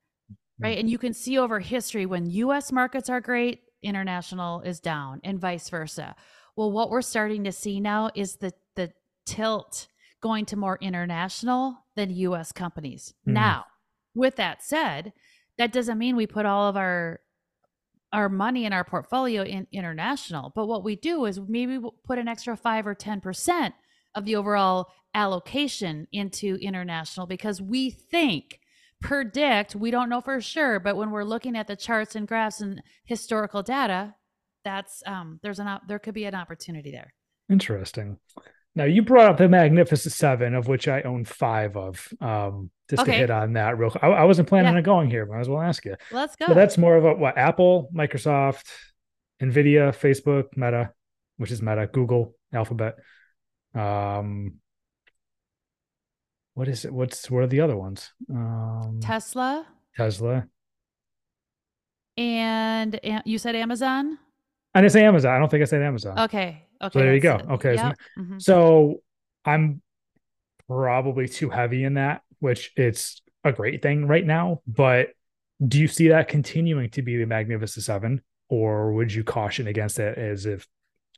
right? 0.60 0.72
Mm-hmm. 0.72 0.80
And 0.80 0.90
you 0.90 0.98
can 0.98 1.14
see 1.14 1.38
over 1.38 1.60
history 1.60 2.08
when 2.08 2.32
US 2.32 2.72
markets 2.72 3.08
are 3.08 3.22
great, 3.22 3.60
international 3.84 4.62
is 4.62 4.80
down, 4.80 5.22
and 5.24 5.40
vice 5.40 5.70
versa. 5.70 6.16
Well, 6.56 6.72
what 6.72 6.90
we're 6.90 7.04
starting 7.04 7.44
to 7.44 7.52
see 7.52 7.80
now 7.80 8.10
is 8.16 8.38
the 8.38 8.52
the 8.76 8.94
tilt 9.28 9.90
going 10.24 10.48
to 10.48 10.58
more 10.58 10.80
international 10.82 11.86
than 11.96 12.10
US 12.10 12.52
companies. 12.52 13.14
Mm. 13.30 13.34
Now, 13.34 13.66
with 14.16 14.38
that 14.38 14.64
said, 14.64 15.14
that 15.60 15.72
doesn't 15.72 16.00
mean 16.00 16.16
we 16.16 16.26
put 16.26 16.48
all 16.48 16.68
of 16.68 16.78
our 16.78 17.20
our 18.16 18.30
money 18.30 18.66
in 18.66 18.74
our 18.74 18.84
portfolio 18.84 19.44
in 19.44 19.68
international, 19.72 20.52
but 20.56 20.68
what 20.68 20.84
we 20.84 20.96
do 20.96 21.26
is 21.26 21.40
maybe 21.40 21.78
we'll 21.78 21.96
put 22.04 22.18
an 22.18 22.28
extra 22.28 22.56
5 22.56 22.88
or 22.88 22.96
10% 22.96 23.74
of 24.16 24.26
the 24.26 24.36
overall 24.36 24.88
allocation 25.14 26.08
into 26.12 26.56
international 26.62 27.28
because 27.28 27.62
we 27.62 27.90
think 27.90 28.60
predict 29.02 29.76
we 29.76 29.92
don't 29.92 30.10
know 30.10 30.22
for 30.22 30.42
sure 30.42 30.80
but 30.80 30.96
when 30.96 31.12
we're 31.12 31.24
looking 31.24 31.56
at 31.56 31.68
the 31.68 31.76
charts 31.76 32.16
and 32.16 32.28
graphs 32.28 32.60
and 32.60 32.82
historical 33.06 33.62
data 33.62 34.16
that's 34.66 35.04
um 35.06 35.40
there's 35.42 35.60
an 35.60 35.68
op- 35.68 35.88
there 35.88 36.00
could 36.00 36.14
be 36.14 36.26
an 36.26 36.36
opportunity 36.36 36.92
there. 36.92 37.14
Interesting. 37.50 38.18
Now 38.74 38.84
you 38.84 39.04
brought 39.04 39.30
up 39.30 39.38
the 39.38 39.48
magnificent 39.48 40.14
seven 40.14 40.54
of 40.54 40.68
which 40.68 40.90
i 40.90 41.02
own 41.04 41.24
five 41.24 41.78
of 41.78 42.10
um 42.20 42.72
just 42.90 43.02
okay. 43.02 43.14
to 43.14 43.18
hit 43.18 43.30
on 43.30 43.54
that 43.54 43.78
real 43.78 43.90
quick 43.90 44.04
i, 44.04 44.08
I 44.08 44.24
wasn't 44.24 44.48
planning 44.48 44.74
yeah. 44.74 44.78
on 44.78 44.84
going 44.84 45.10
here 45.10 45.26
but 45.26 45.36
i 45.36 45.40
was 45.40 45.50
well 45.50 45.62
ask 45.62 45.86
you 45.86 45.96
let's 46.12 46.36
go 46.36 46.48
so 46.48 46.54
that's 46.54 46.78
more 46.78 46.96
of 46.96 47.06
a 47.06 47.14
what 47.14 47.38
apple 47.38 47.90
microsoft 47.94 48.66
nvidia 49.42 49.96
facebook 49.96 50.46
meta 50.56 50.92
which 51.38 51.52
is 51.52 51.62
meta 51.62 51.88
google 51.92 52.36
alphabet 52.54 52.96
um 53.74 54.56
what 56.54 56.68
is 56.68 56.86
it 56.86 56.94
what's 56.94 57.30
what 57.30 57.44
are 57.44 57.48
the 57.48 57.62
other 57.62 57.76
ones 57.76 58.12
um 58.30 59.00
tesla 59.02 59.66
tesla 59.96 60.46
and 62.18 63.00
you 63.26 63.38
said 63.38 63.56
amazon 63.56 64.18
I 64.76 64.82
didn't 64.82 64.92
say 64.92 65.06
Amazon. 65.06 65.34
I 65.34 65.40
don't 65.40 65.50
think 65.50 65.62
I 65.62 65.66
said 65.66 65.82
Amazon. 65.82 66.20
Okay. 66.20 66.62
Okay. 66.82 67.00
So 67.00 67.00
there 67.00 67.16
you 67.16 67.22
go. 67.22 67.40
Okay. 67.52 67.76
Yep. 67.76 67.96
So, 67.96 68.22
mm-hmm. 68.22 68.40
so 68.40 68.96
I'm 69.46 69.82
probably 70.68 71.30
too 71.30 71.50
heavy 71.50 71.86
in 71.86 71.94
that, 71.94 72.22
which 72.40 72.72
it's 72.76 73.22
a 73.44 73.52
great 73.52 73.82
thing 73.82 74.08
right 74.08 74.26
now. 74.26 74.62
But 74.68 75.10
do 75.66 75.80
you 75.80 75.88
see 75.88 76.10
that 76.10 76.28
continuing 76.28 76.90
to 76.92 77.02
be 77.02 77.18
the 77.18 77.26
Magnificent 77.26 77.86
Seven, 77.86 78.22
or 78.50 78.94
would 78.94 79.14
you 79.14 79.24
caution 79.24 79.68
against 79.68 80.00
it 80.00 80.18
as 80.18 80.46
if 80.46 80.68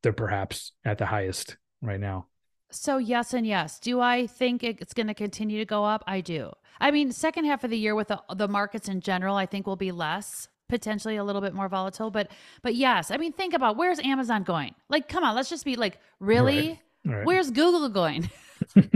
they're 0.04 0.14
perhaps 0.14 0.74
at 0.86 0.98
the 0.98 1.06
highest 1.06 1.58
right 1.82 2.00
now? 2.00 2.28
So 2.70 2.98
yes 2.98 3.34
and 3.34 3.48
yes. 3.48 3.80
Do 3.80 4.02
I 4.02 4.28
think 4.28 4.64
it's 4.64 4.94
going 4.94 5.08
to 5.08 5.14
continue 5.14 5.60
to 5.60 5.66
go 5.66 5.86
up? 5.86 6.04
I 6.06 6.22
do. 6.22 6.52
I 6.80 6.92
mean, 6.92 7.12
second 7.12 7.46
half 7.46 7.64
of 7.64 7.70
the 7.70 7.78
year 7.78 7.96
with 7.96 8.10
the, 8.10 8.22
the 8.36 8.48
markets 8.48 8.90
in 8.90 9.02
general, 9.02 9.36
I 9.36 9.46
think 9.46 9.66
will 9.66 9.78
be 9.78 9.92
less 9.92 10.48
potentially 10.70 11.16
a 11.16 11.24
little 11.24 11.42
bit 11.42 11.54
more 11.54 11.70
volatile 11.70 12.12
but 12.12 12.30
but 12.62 12.76
yes 12.76 13.10
i 13.10 13.16
mean 13.16 13.32
think 13.32 13.54
about 13.54 13.78
where's 13.78 14.00
amazon 14.00 14.44
going 14.44 14.76
like 14.90 15.08
come 15.08 15.24
on 15.24 15.34
let's 15.34 15.50
just 15.50 15.64
be 15.64 15.76
like 15.76 15.98
really 16.20 16.82
right. 17.06 17.16
Right. 17.16 17.26
where's 17.26 17.52
google 17.52 17.88
going 17.88 18.30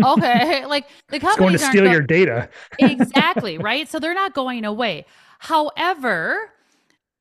okay 0.03 0.65
like 0.67 0.87
the 1.09 1.19
companies 1.19 1.37
going 1.37 1.53
to 1.53 1.59
steal 1.59 1.83
go- 1.85 1.91
your 1.91 2.01
data 2.01 2.49
exactly 2.79 3.57
right 3.57 3.89
so 3.89 3.99
they're 3.99 4.13
not 4.13 4.33
going 4.33 4.65
away 4.65 5.05
however 5.39 6.51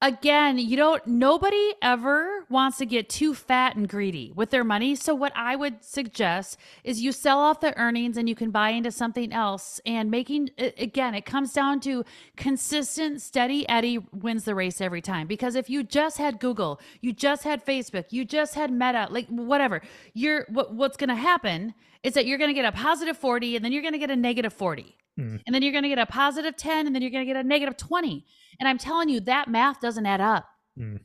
again, 0.03 0.59
you 0.59 0.77
don't, 0.77 1.07
nobody 1.07 1.75
ever 1.83 2.45
wants 2.49 2.79
to 2.79 2.87
get 2.87 3.09
too 3.09 3.35
fat 3.35 3.77
and 3.77 3.89
greedy 3.89 4.33
with 4.35 4.51
their 4.51 4.65
money. 4.65 4.95
So, 4.95 5.15
what 5.15 5.33
I 5.37 5.57
would 5.57 5.85
suggest 5.85 6.59
is 6.85 7.01
you 7.01 7.13
sell 7.13 7.39
off 7.39 7.61
the 7.61 7.77
earnings 7.79 8.17
and 8.17 8.29
you 8.29 8.35
can 8.35 8.51
buy 8.51 8.71
into 8.71 8.91
something 8.91 9.33
else. 9.33 9.81
And 9.85 10.11
making, 10.11 10.51
again, 10.59 11.15
it 11.15 11.27
comes 11.27 11.53
down 11.53 11.81
to 11.81 12.05
consistent, 12.37 13.21
steady 13.21 13.69
Eddie 13.69 13.99
wins 14.13 14.45
the 14.45 14.55
race 14.55 14.81
every 14.81 15.03
time. 15.03 15.27
Because 15.27 15.55
if 15.55 15.69
you 15.69 15.83
just 15.83 16.19
had 16.19 16.41
Google, 16.41 16.81
you 17.01 17.13
just 17.13 17.45
had 17.45 17.65
Facebook, 17.65 18.07
you 18.11 18.25
just 18.25 18.55
had 18.55 18.71
Meta, 18.73 19.09
like 19.11 19.29
whatever, 19.29 19.83
you're, 20.15 20.47
what, 20.49 20.75
what's 20.75 20.97
going 20.97 21.09
to 21.09 21.15
happen 21.15 21.75
is 22.03 22.15
that 22.15 22.27
you're 22.27 22.39
going 22.39 22.51
to 22.51 22.55
get 22.55 22.65
a 22.65 22.73
positive 22.73 23.17
40 23.17 23.57
and 23.57 23.65
then 23.65 23.73
you're 23.73 23.83
going 23.83 23.93
to 23.93 23.99
get 23.99 24.11
a 24.11 24.17
negative 24.17 24.53
40. 24.53 24.97
Mm. 25.19 25.41
And 25.47 25.55
then 25.55 25.63
you're 25.63 25.73
going 25.73 25.83
to 25.83 25.89
get 25.89 25.99
a 25.99 26.07
positive 26.07 26.57
10 26.57 26.87
and 26.87 26.95
then 26.95 27.03
you're 27.03 27.11
going 27.11 27.27
to 27.27 27.33
get 27.33 27.43
a 27.43 27.47
negative 27.47 27.77
20. 27.77 28.25
And 28.59 28.69
I'm 28.69 28.79
telling 28.79 29.09
you, 29.09 29.21
that 29.21 29.49
math 29.49 29.81
doesn't 29.81 30.07
add 30.07 30.21
up. 30.21 30.47
Mm. 30.79 31.01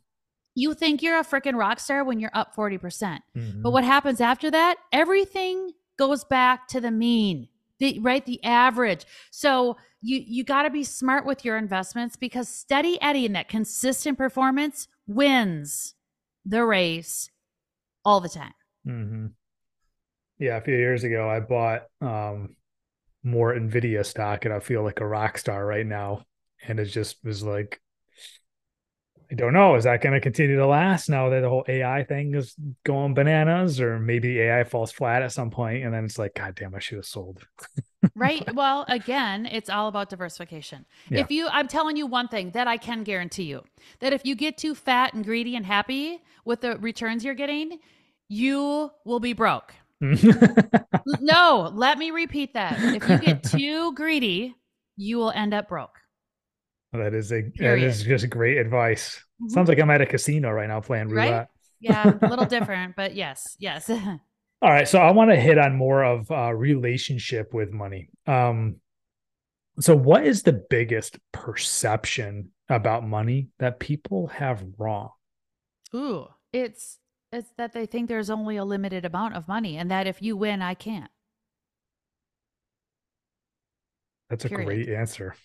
You 0.53 0.73
think 0.73 1.01
you're 1.01 1.19
a 1.19 1.23
freaking 1.23 1.55
rock 1.55 1.79
star 1.79 2.03
when 2.03 2.19
you're 2.19 2.31
up 2.33 2.55
40%. 2.55 2.81
percent 2.81 3.23
mm 3.35 3.53
hmm 3.53 3.61
But 3.61 3.71
what 3.71 3.83
happens 3.83 4.21
after 4.21 4.49
that? 4.51 4.77
Everything 4.91 5.71
goes 5.97 6.23
back 6.23 6.67
to 6.69 6.81
the 6.81 6.91
mean. 6.91 7.49
The, 7.77 7.99
right 7.99 8.25
the 8.25 8.41
average 8.41 9.05
so 9.31 9.75
you 10.01 10.23
you 10.25 10.45
got 10.45 10.63
to 10.63 10.69
be 10.69 10.85
smart 10.85 11.25
with 11.25 11.43
your 11.43 11.57
investments 11.57 12.15
because 12.15 12.47
steady 12.47 12.97
eddie 13.01 13.25
and 13.25 13.35
that 13.35 13.49
consistent 13.49 14.17
performance 14.17 14.87
wins 15.07 15.93
the 16.45 16.63
race 16.63 17.29
all 18.05 18.21
the 18.21 18.29
time 18.29 18.53
mm-hmm. 18.87 19.25
Yeah 20.39 20.57
a 20.57 20.61
few 20.61 20.75
years 20.75 21.03
ago 21.03 21.29
i 21.29 21.39
bought 21.39 21.83
um 22.01 22.55
more 23.25 23.55
Nvidia 23.55 24.05
stock 24.05 24.45
and 24.45 24.53
I 24.53 24.59
feel 24.59 24.83
like 24.83 25.01
a 25.01 25.07
rock 25.07 25.37
star 25.37 25.65
right 25.65 25.85
now. 25.85 26.23
And 26.65 26.79
it 26.79 26.85
just 26.85 27.17
was 27.23 27.43
like, 27.43 27.81
I 29.31 29.33
don't 29.33 29.53
know. 29.53 29.75
Is 29.75 29.85
that 29.85 30.01
going 30.01 30.13
to 30.13 30.21
continue 30.21 30.57
to 30.57 30.67
last 30.67 31.09
now 31.09 31.29
that 31.29 31.41
the 31.41 31.49
whole 31.49 31.65
AI 31.67 32.03
thing 32.03 32.35
is 32.35 32.55
going 32.83 33.15
bananas, 33.15 33.81
or 33.81 33.99
maybe 33.99 34.39
AI 34.39 34.63
falls 34.63 34.91
flat 34.91 35.23
at 35.23 35.31
some 35.31 35.49
point, 35.49 35.83
and 35.83 35.91
then 35.91 36.05
it's 36.05 36.19
like, 36.19 36.35
God 36.35 36.53
damn, 36.53 36.75
I 36.75 36.79
should 36.79 36.97
have 36.97 37.05
sold. 37.05 37.43
right. 38.15 38.47
Well, 38.53 38.85
again, 38.87 39.47
it's 39.47 39.69
all 39.69 39.87
about 39.87 40.09
diversification. 40.09 40.85
Yeah. 41.09 41.21
If 41.21 41.31
you, 41.31 41.47
I'm 41.51 41.67
telling 41.67 41.97
you 41.97 42.05
one 42.05 42.27
thing 42.27 42.51
that 42.51 42.67
I 42.67 42.77
can 42.77 43.03
guarantee 43.03 43.45
you 43.45 43.63
that 43.99 44.13
if 44.13 44.23
you 44.25 44.35
get 44.35 44.59
too 44.59 44.75
fat 44.75 45.15
and 45.15 45.25
greedy 45.25 45.55
and 45.55 45.65
happy 45.65 46.21
with 46.45 46.61
the 46.61 46.77
returns 46.77 47.25
you're 47.25 47.33
getting, 47.33 47.79
you 48.27 48.91
will 49.05 49.19
be 49.19 49.33
broke. 49.33 49.73
no, 50.01 51.71
let 51.73 51.97
me 51.97 52.11
repeat 52.11 52.53
that. 52.53 52.77
If 52.79 53.09
you 53.09 53.17
get 53.17 53.43
too 53.51 53.93
greedy, 53.93 54.55
you 54.97 55.17
will 55.17 55.31
end 55.31 55.53
up 55.53 55.69
broke. 55.69 55.97
That 56.93 57.13
is 57.13 57.31
a 57.31 57.43
Period. 57.43 57.81
that 57.81 57.87
is 57.87 58.03
just 58.03 58.29
great 58.29 58.57
advice. 58.57 59.17
Mm-hmm. 59.41 59.49
Sounds 59.49 59.69
like 59.69 59.79
I'm 59.79 59.89
at 59.89 60.01
a 60.01 60.05
casino 60.05 60.51
right 60.51 60.67
now 60.67 60.81
playing 60.81 61.09
roulette. 61.09 61.31
Right? 61.31 61.47
Yeah, 61.79 62.13
a 62.21 62.27
little 62.27 62.45
different, 62.57 62.95
but 62.95 63.15
yes, 63.15 63.55
yes. 63.59 63.89
All 63.89 64.71
right, 64.71 64.87
so 64.87 64.99
I 64.99 65.11
want 65.11 65.31
to 65.31 65.35
hit 65.35 65.57
on 65.57 65.75
more 65.75 66.03
of 66.03 66.31
uh, 66.31 66.53
relationship 66.53 67.53
with 67.53 67.71
money. 67.71 68.09
Um, 68.25 68.77
so 69.79 69.95
what 69.95 70.25
is 70.25 70.43
the 70.43 70.53
biggest 70.53 71.19
perception 71.33 72.51
about 72.69 73.05
money 73.05 73.49
that 73.59 73.79
people 73.79 74.27
have 74.27 74.63
wrong? 74.77 75.09
Ooh, 75.93 76.27
it's 76.53 76.97
it's 77.35 77.51
that 77.57 77.73
they 77.73 77.85
think 77.85 78.07
there's 78.09 78.29
only 78.29 78.57
a 78.57 78.65
limited 78.65 79.05
amount 79.05 79.35
of 79.35 79.47
money, 79.47 79.77
and 79.77 79.91
that 79.91 80.07
if 80.07 80.21
you 80.21 80.35
win, 80.35 80.61
I 80.61 80.73
can't. 80.73 81.11
That's 84.29 84.45
a 84.45 84.49
Period. 84.49 84.65
great 84.65 84.89
answer. 84.89 85.35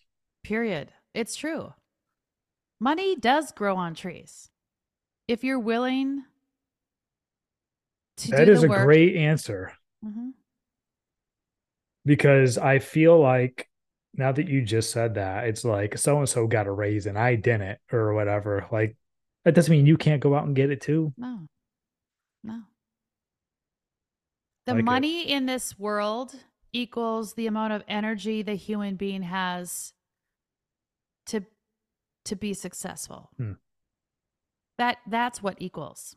Period. 0.42 0.92
It's 1.14 1.36
true. 1.36 1.74
Money 2.80 3.14
does 3.14 3.52
grow 3.52 3.76
on 3.76 3.94
trees. 3.94 4.48
If 5.28 5.44
you're 5.44 5.58
willing 5.58 6.24
to 8.16 8.30
That 8.30 8.48
is 8.48 8.64
a 8.64 8.68
work, 8.68 8.84
great 8.84 9.16
answer. 9.16 9.72
Mm-hmm. 10.04 10.30
Because 12.06 12.56
I 12.56 12.78
feel 12.78 13.20
like 13.20 13.68
now 14.14 14.32
that 14.32 14.48
you 14.48 14.62
just 14.62 14.90
said 14.90 15.14
that, 15.14 15.44
it's 15.44 15.64
like 15.64 15.98
so 15.98 16.18
and 16.18 16.28
so 16.28 16.46
got 16.46 16.66
a 16.66 16.72
raise 16.72 17.06
and 17.06 17.18
I 17.18 17.34
didn't, 17.34 17.78
or 17.92 18.14
whatever. 18.14 18.66
Like 18.72 18.96
that 19.44 19.54
doesn't 19.54 19.70
mean 19.70 19.86
you 19.86 19.96
can't 19.96 20.22
go 20.22 20.34
out 20.34 20.46
and 20.46 20.56
get 20.56 20.70
it 20.70 20.80
too. 20.80 21.12
No, 21.18 21.46
no. 22.42 22.62
The 24.66 24.74
like 24.74 24.84
money 24.84 25.22
it. 25.22 25.34
in 25.34 25.46
this 25.46 25.78
world 25.78 26.34
equals 26.72 27.34
the 27.34 27.46
amount 27.46 27.72
of 27.72 27.82
energy 27.88 28.42
the 28.42 28.54
human 28.54 28.96
being 28.96 29.22
has 29.22 29.92
to 31.26 31.42
to 32.24 32.36
be 32.36 32.54
successful. 32.54 33.30
Hmm. 33.36 33.52
That 34.78 34.98
that's 35.08 35.42
what 35.42 35.56
equals. 35.58 36.16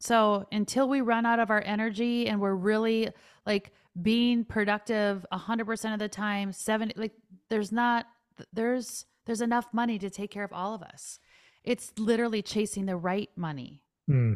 So 0.00 0.46
until 0.50 0.88
we 0.88 1.02
run 1.02 1.26
out 1.26 1.40
of 1.40 1.50
our 1.50 1.62
energy 1.64 2.26
and 2.26 2.40
we're 2.40 2.54
really 2.54 3.10
like 3.44 3.72
being 4.00 4.44
productive 4.44 5.26
100% 5.30 5.92
of 5.92 5.98
the 5.98 6.08
time, 6.08 6.52
70 6.52 6.94
like 6.96 7.12
there's 7.48 7.70
not 7.70 8.06
there's 8.52 9.04
there's 9.26 9.42
enough 9.42 9.66
money 9.72 9.98
to 9.98 10.08
take 10.08 10.30
care 10.30 10.44
of 10.44 10.52
all 10.52 10.74
of 10.74 10.82
us. 10.82 11.18
It's 11.62 11.92
literally 11.98 12.40
chasing 12.40 12.86
the 12.86 12.96
right 12.96 13.28
money. 13.36 13.82
Hmm. 14.06 14.34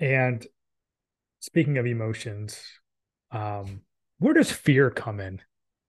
And 0.00 0.46
speaking 1.40 1.78
of 1.78 1.86
emotions, 1.86 2.62
um, 3.30 3.82
where 4.18 4.34
does 4.34 4.50
fear 4.50 4.90
come 4.90 5.20
in? 5.20 5.40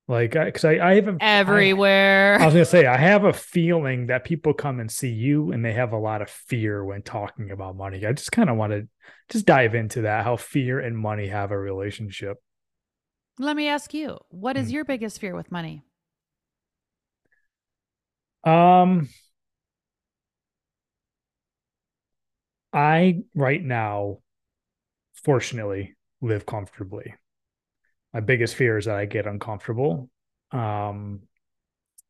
Like, 0.07 0.31
because 0.31 0.65
I, 0.65 0.73
I, 0.73 0.89
I 0.89 0.95
haven't 0.95 1.21
everywhere. 1.21 2.37
I, 2.39 2.41
I 2.41 2.45
was 2.45 2.55
gonna 2.55 2.65
say 2.65 2.87
I 2.87 2.97
have 2.97 3.25
a 3.25 3.33
feeling 3.33 4.07
that 4.07 4.23
people 4.23 4.55
come 4.55 4.79
and 4.79 4.91
see 4.91 5.11
you 5.11 5.51
and 5.51 5.63
they 5.63 5.73
have 5.73 5.93
a 5.93 5.99
lot 5.99 6.23
of 6.23 6.31
fear 6.31 6.83
when 6.83 7.03
talking 7.03 7.51
about 7.51 7.75
money. 7.75 8.03
I 8.03 8.13
just 8.13 8.31
kind 8.31 8.49
of 8.49 8.57
want 8.57 8.73
to 8.73 8.87
just 9.29 9.45
dive 9.45 9.75
into 9.75 10.01
that 10.01 10.23
how 10.23 10.35
fear 10.35 10.79
and 10.79 10.97
money 10.97 11.27
have 11.27 11.51
a 11.51 11.59
relationship. 11.59 12.37
Let 13.37 13.55
me 13.55 13.67
ask 13.67 13.93
you, 13.93 14.17
what 14.29 14.57
is 14.57 14.67
hmm. 14.69 14.73
your 14.73 14.85
biggest 14.85 15.19
fear 15.19 15.35
with 15.35 15.51
money? 15.51 15.83
Um, 18.43 19.09
I 22.73 23.23
right 23.35 23.63
now, 23.63 24.19
fortunately, 25.23 25.95
live 26.21 26.45
comfortably 26.45 27.15
my 28.13 28.19
biggest 28.19 28.55
fear 28.55 28.77
is 28.77 28.85
that 28.85 28.95
I 28.97 29.05
get 29.05 29.27
uncomfortable. 29.27 30.09
Um, 30.51 31.21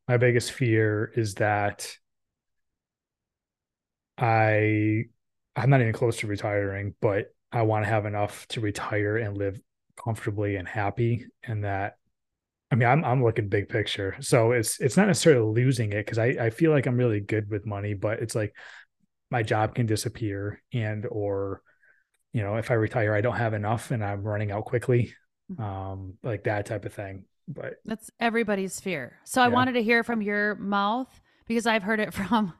my 0.07 0.17
biggest 0.17 0.51
fear 0.51 1.11
is 1.15 1.35
that 1.35 1.95
I 4.17 5.05
I'm 5.55 5.69
not 5.69 5.81
even 5.81 5.93
close 5.93 6.17
to 6.17 6.27
retiring, 6.27 6.95
but 7.01 7.27
I 7.51 7.63
want 7.63 7.85
to 7.85 7.89
have 7.89 8.05
enough 8.05 8.47
to 8.49 8.61
retire 8.61 9.17
and 9.17 9.37
live 9.37 9.59
comfortably 9.97 10.55
and 10.55 10.67
happy 10.67 11.25
and 11.43 11.63
that 11.65 11.95
I 12.71 12.75
mean 12.75 12.87
I'm 12.89 13.05
I'm 13.05 13.23
looking 13.23 13.49
big 13.49 13.69
picture. 13.69 14.17
So 14.21 14.51
it's 14.53 14.79
it's 14.79 14.97
not 14.97 15.07
necessarily 15.07 15.53
losing 15.63 15.93
it 15.93 16.05
because 16.05 16.19
I, 16.19 16.27
I 16.27 16.49
feel 16.51 16.71
like 16.71 16.87
I'm 16.87 16.97
really 16.97 17.21
good 17.21 17.49
with 17.49 17.65
money, 17.65 17.93
but 17.93 18.19
it's 18.21 18.35
like 18.35 18.55
my 19.31 19.43
job 19.43 19.75
can 19.75 19.85
disappear 19.85 20.61
and 20.73 21.05
or 21.09 21.61
you 22.33 22.41
know 22.41 22.55
if 22.57 22.71
I 22.71 22.75
retire 22.75 23.13
I 23.13 23.21
don't 23.21 23.35
have 23.35 23.53
enough 23.53 23.91
and 23.91 24.03
I'm 24.03 24.23
running 24.23 24.51
out 24.51 24.65
quickly 24.65 25.13
Mm-hmm. 25.51 25.63
um, 25.63 26.13
like 26.21 26.43
that 26.43 26.67
type 26.67 26.85
of 26.85 26.93
thing. 26.93 27.25
But 27.47 27.75
that's 27.83 28.11
everybody's 28.19 28.79
fear. 28.79 29.17
So 29.23 29.41
I 29.41 29.47
wanted 29.47 29.71
to 29.73 29.81
hear 29.81 30.03
from 30.03 30.21
your 30.21 30.53
mouth 30.55 31.09
because 31.47 31.65
I've 31.65 31.81
heard 31.81 31.99
it 31.99 32.13
from 32.19 32.53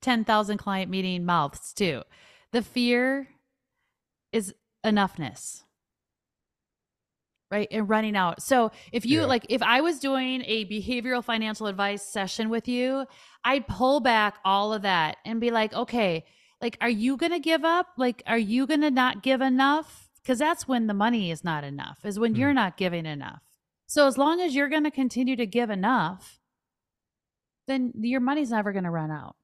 10,000 0.00 0.58
client 0.58 0.90
meeting 0.90 1.24
mouths 1.24 1.72
too. 1.72 2.02
The 2.50 2.62
fear 2.62 3.28
is 4.32 4.52
enoughness. 4.84 5.62
Right. 7.50 7.68
And 7.70 7.88
running 7.88 8.16
out. 8.16 8.42
So 8.42 8.72
if 8.90 9.06
you 9.06 9.20
yeah. 9.20 9.26
like, 9.26 9.46
if 9.48 9.62
I 9.62 9.80
was 9.80 10.00
doing 10.00 10.42
a 10.44 10.64
behavioral 10.64 11.22
financial 11.22 11.68
advice 11.68 12.02
session 12.02 12.48
with 12.48 12.66
you, 12.66 13.06
I'd 13.44 13.68
pull 13.68 14.00
back 14.00 14.38
all 14.44 14.72
of 14.72 14.82
that 14.82 15.18
and 15.24 15.40
be 15.40 15.50
like, 15.50 15.72
okay, 15.72 16.24
like, 16.60 16.76
are 16.80 16.90
you 16.90 17.16
going 17.16 17.32
to 17.32 17.38
give 17.38 17.64
up? 17.64 17.88
Like, 17.96 18.22
are 18.26 18.38
you 18.38 18.66
going 18.66 18.80
to 18.80 18.90
not 18.90 19.22
give 19.22 19.40
enough? 19.40 20.04
because 20.24 20.38
that's 20.38 20.66
when 20.66 20.86
the 20.86 20.94
money 20.94 21.30
is 21.30 21.44
not 21.44 21.64
enough, 21.64 21.98
is 22.04 22.18
when 22.18 22.34
mm. 22.34 22.38
you're 22.38 22.54
not 22.54 22.76
giving 22.76 23.04
enough. 23.04 23.42
So 23.86 24.06
as 24.06 24.16
long 24.16 24.40
as 24.40 24.54
you're 24.54 24.70
going 24.70 24.84
to 24.84 24.90
continue 24.90 25.36
to 25.36 25.46
give 25.46 25.68
enough, 25.68 26.40
then 27.68 27.92
your 28.00 28.20
money's 28.20 28.50
never 28.50 28.72
going 28.72 28.84
to 28.84 28.90
run 28.90 29.10
out. 29.10 29.36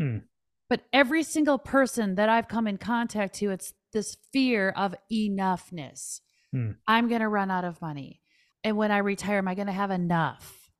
Mm. 0.00 0.22
But 0.70 0.82
every 0.92 1.24
single 1.24 1.58
person 1.58 2.14
that 2.14 2.28
I've 2.28 2.46
come 2.46 2.68
in 2.68 2.78
contact 2.78 3.34
to, 3.36 3.50
it's 3.50 3.74
this 3.92 4.16
fear 4.32 4.70
of 4.70 4.94
enoughness. 5.12 6.20
Mm. 6.54 6.76
I'm 6.86 7.08
going 7.08 7.20
to 7.20 7.28
run 7.28 7.50
out 7.50 7.64
of 7.64 7.80
money. 7.80 8.20
And 8.64 8.76
when 8.76 8.90
I 8.90 8.98
retire, 8.98 9.38
am 9.38 9.48
I 9.48 9.54
going 9.54 9.66
to 9.66 9.72
have 9.72 9.90
enough? 9.90 10.70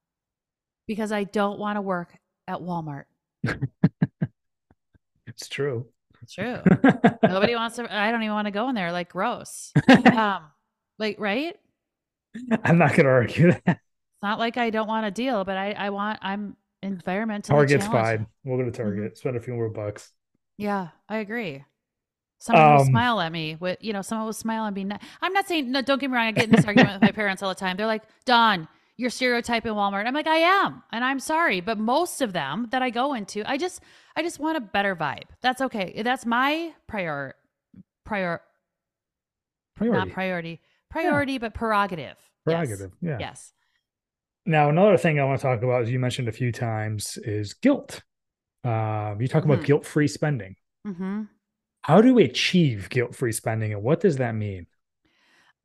Because 0.86 1.12
I 1.12 1.24
don't 1.24 1.58
want 1.58 1.76
to 1.76 1.82
work 1.82 2.16
at 2.46 2.58
Walmart. 2.58 3.04
it's 5.26 5.48
true. 5.48 5.86
It's 6.22 6.34
true. 6.34 6.58
Nobody 7.22 7.54
wants 7.54 7.76
to. 7.76 7.94
I 7.94 8.10
don't 8.10 8.22
even 8.22 8.34
want 8.34 8.46
to 8.46 8.50
go 8.50 8.68
in 8.68 8.74
there. 8.74 8.90
Like 8.92 9.10
gross. 9.10 9.72
um, 10.12 10.42
like 10.98 11.16
right. 11.18 11.56
I'm 12.64 12.78
not 12.78 12.94
gonna 12.94 13.08
argue 13.08 13.52
that. 13.52 13.62
It's 13.66 14.22
not 14.22 14.38
like 14.38 14.56
I 14.56 14.70
don't 14.70 14.88
want 14.88 15.06
a 15.06 15.10
deal, 15.10 15.44
but 15.44 15.56
I 15.56 15.72
I 15.72 15.90
want 15.90 16.18
I'm 16.22 16.56
environmentally. 16.84 17.44
Target's 17.44 17.86
fine. 17.86 18.26
We'll 18.44 18.58
go 18.58 18.64
to 18.64 18.70
Target. 18.70 19.12
Mm-hmm. 19.12 19.16
Spend 19.16 19.36
a 19.36 19.40
few 19.40 19.54
more 19.54 19.68
bucks. 19.68 20.12
Yeah, 20.56 20.88
I 21.08 21.18
agree. 21.18 21.64
Someone 22.38 22.64
um, 22.64 22.76
will 22.76 22.84
smile 22.84 23.20
at 23.20 23.32
me 23.32 23.56
with, 23.58 23.78
you 23.80 23.92
know, 23.92 24.02
someone 24.02 24.26
will 24.26 24.32
smile 24.32 24.64
and 24.64 24.74
be. 24.74 24.84
Not, 24.84 25.02
I'm 25.20 25.32
not 25.32 25.48
saying 25.48 25.70
no. 25.70 25.82
Dawn't 25.82 26.00
get 26.00 26.10
me 26.10 26.16
wrong. 26.16 26.26
I 26.26 26.32
get 26.32 26.44
in 26.44 26.52
this 26.52 26.64
argument 26.64 26.94
with 26.94 27.02
my 27.02 27.12
parents 27.12 27.42
all 27.42 27.48
the 27.48 27.54
time. 27.54 27.76
They're 27.76 27.86
like, 27.86 28.04
"Don, 28.24 28.68
you're 28.96 29.10
stereotyping 29.10 29.72
Walmart." 29.72 30.06
I'm 30.06 30.14
like, 30.14 30.28
"I 30.28 30.36
am," 30.36 30.82
and 30.92 31.04
I'm 31.04 31.18
sorry, 31.18 31.60
but 31.60 31.78
most 31.78 32.20
of 32.20 32.32
them 32.32 32.68
that 32.70 32.80
I 32.80 32.90
go 32.90 33.14
into, 33.14 33.42
I 33.48 33.56
just 33.56 33.80
I 34.14 34.22
just 34.22 34.38
want 34.38 34.56
a 34.56 34.60
better 34.60 34.94
vibe. 34.94 35.24
That's 35.40 35.60
okay. 35.62 36.00
That's 36.02 36.24
my 36.24 36.72
prior 36.86 37.34
prior 38.04 38.40
priority. 39.74 40.06
Not 40.06 40.14
priority. 40.14 40.60
Priority, 40.90 41.32
yeah. 41.32 41.38
but 41.38 41.54
prerogative. 41.54 42.16
Prerogative. 42.44 42.92
Yes. 43.00 43.10
Yeah. 43.10 43.16
Yes. 43.20 43.52
Now, 44.46 44.70
another 44.70 44.96
thing 44.96 45.20
I 45.20 45.24
want 45.24 45.38
to 45.40 45.42
talk 45.42 45.62
about, 45.62 45.82
as 45.82 45.90
you 45.90 45.98
mentioned 45.98 46.28
a 46.28 46.32
few 46.32 46.52
times, 46.52 47.18
is 47.18 47.52
guilt. 47.52 48.02
Um, 48.64 49.20
you 49.20 49.28
talk 49.28 49.42
mm-hmm. 49.42 49.52
about 49.52 49.64
guilt 49.64 49.84
free 49.84 50.08
spending. 50.08 50.56
Mm-hmm. 50.86 51.24
How 51.82 52.00
do 52.00 52.14
we 52.14 52.24
achieve 52.24 52.88
guilt 52.90 53.14
free 53.14 53.32
spending, 53.32 53.72
and 53.72 53.82
what 53.82 54.00
does 54.00 54.16
that 54.16 54.34
mean? 54.34 54.66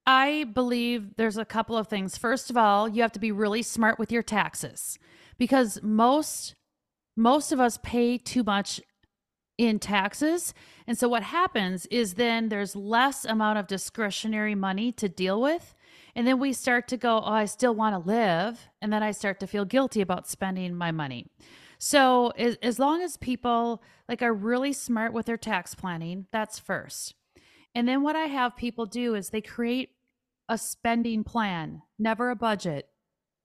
I 0.06 0.46
believe 0.54 1.16
there's 1.16 1.38
a 1.38 1.46
couple 1.46 1.78
of 1.78 1.88
things. 1.88 2.18
First 2.18 2.50
of 2.50 2.58
all, 2.58 2.90
you 2.90 3.02
have 3.02 3.14
to 3.14 3.20
be 3.20 3.32
really 3.32 3.62
smart 3.62 3.98
with 3.98 4.12
your 4.12 4.24
taxes 4.24 5.00
because 5.38 5.80
most 5.82 6.56
most 7.16 7.52
of 7.52 7.60
us 7.60 7.78
pay 7.84 8.18
too 8.18 8.44
much 8.44 8.82
in 9.58 9.80
taxes. 9.80 10.54
And 10.88 10.98
so 10.98 11.08
what 11.08 11.24
happens 11.24 11.86
is 11.88 12.16
then 12.16 12.50
there's 12.50 12.76
less 12.76 13.24
amount 13.24 13.60
of 13.60 13.68
discretionary 13.68 14.56
money 14.56 14.92
to 14.94 15.08
deal 15.08 15.40
with. 15.40 15.76
And 16.16 16.26
then 16.26 16.40
we 16.40 16.54
start 16.54 16.88
to 16.88 16.98
go, 16.98 17.18
oh, 17.18 17.32
I 17.32 17.46
still 17.46 17.76
want 17.76 17.94
to 17.94 18.10
live. 18.10 18.68
And 18.82 18.92
then 18.92 19.04
I 19.04 19.12
start 19.12 19.40
to 19.42 19.48
feel 19.48 19.66
guilty 19.66 20.02
about 20.02 20.28
spending 20.28 20.76
my 20.76 20.92
money. 20.92 21.28
So 21.84 22.30
as, 22.38 22.58
as 22.62 22.80
long 22.80 23.02
as 23.02 23.18
people 23.18 23.84
like 24.08 24.22
are 24.22 24.34
really 24.34 24.74
smart 24.74 25.12
with 25.14 25.26
their 25.26 25.38
tax 25.38 25.76
planning, 25.76 26.28
that's 26.32 26.60
first. 26.60 27.16
And 27.76 27.88
then 27.88 28.04
what 28.04 28.16
I 28.16 28.28
have 28.28 28.56
people 28.56 28.86
do 28.86 29.16
is 29.16 29.30
they 29.30 29.42
create 29.42 29.90
a 30.48 30.58
spending 30.58 31.24
plan, 31.24 31.82
never 32.00 32.30
a 32.30 32.36
budget, 32.36 32.88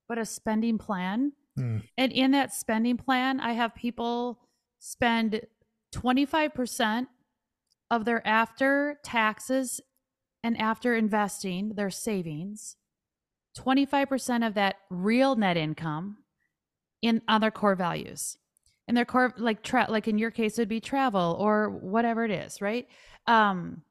but 0.09 0.19
a 0.19 0.25
spending 0.25 0.79
plan 0.79 1.33
Mm. 1.59 1.83
And 1.97 2.13
in 2.13 2.31
that 2.33 2.53
spending 2.55 2.97
plan, 2.97 3.41
I 3.41 3.53
have 3.53 3.75
people 3.75 4.41
spend 4.79 5.41
25% 5.95 7.07
of 7.91 8.05
their 8.05 8.27
after 8.27 8.99
taxes 9.03 9.81
and 10.43 10.59
after 10.61 10.95
investing 10.95 11.75
their 11.75 11.91
savings, 11.91 12.77
25% 13.59 14.47
of 14.47 14.55
that 14.55 14.77
real 14.89 15.35
net 15.35 15.57
income, 15.57 16.19
in 17.03 17.23
on 17.29 17.41
their 17.41 17.51
core 17.51 17.75
values. 17.75 18.39
And 18.87 18.97
their 18.97 19.05
core 19.05 19.35
like 19.37 19.63
tra- 19.63 19.87
like 19.89 20.09
in 20.09 20.19
your 20.19 20.31
case 20.31 20.59
it 20.59 20.63
would 20.63 20.69
be 20.69 20.81
travel 20.81 21.37
or 21.39 21.69
whatever 21.71 22.25
it 22.25 22.31
is, 22.31 22.61
right? 22.61 22.89
Um 23.27 23.83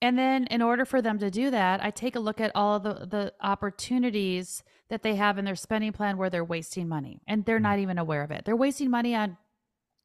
and 0.00 0.18
then 0.18 0.46
in 0.48 0.62
order 0.62 0.84
for 0.84 1.00
them 1.00 1.18
to 1.20 1.30
do 1.30 1.50
that, 1.52 1.82
I 1.82 1.90
take 1.90 2.16
a 2.16 2.20
look 2.20 2.40
at 2.40 2.52
all 2.54 2.80
the 2.80 3.06
the 3.06 3.32
opportunities 3.40 4.62
that 4.90 5.02
they 5.02 5.14
have 5.14 5.38
in 5.38 5.44
their 5.44 5.56
spending 5.56 5.92
plan 5.92 6.18
where 6.18 6.28
they're 6.28 6.44
wasting 6.44 6.88
money 6.88 7.22
and 7.26 7.44
they're 7.44 7.58
mm. 7.58 7.62
not 7.62 7.78
even 7.78 7.98
aware 7.98 8.22
of 8.22 8.30
it. 8.30 8.44
They're 8.44 8.56
wasting 8.56 8.90
money 8.90 9.14
on 9.14 9.38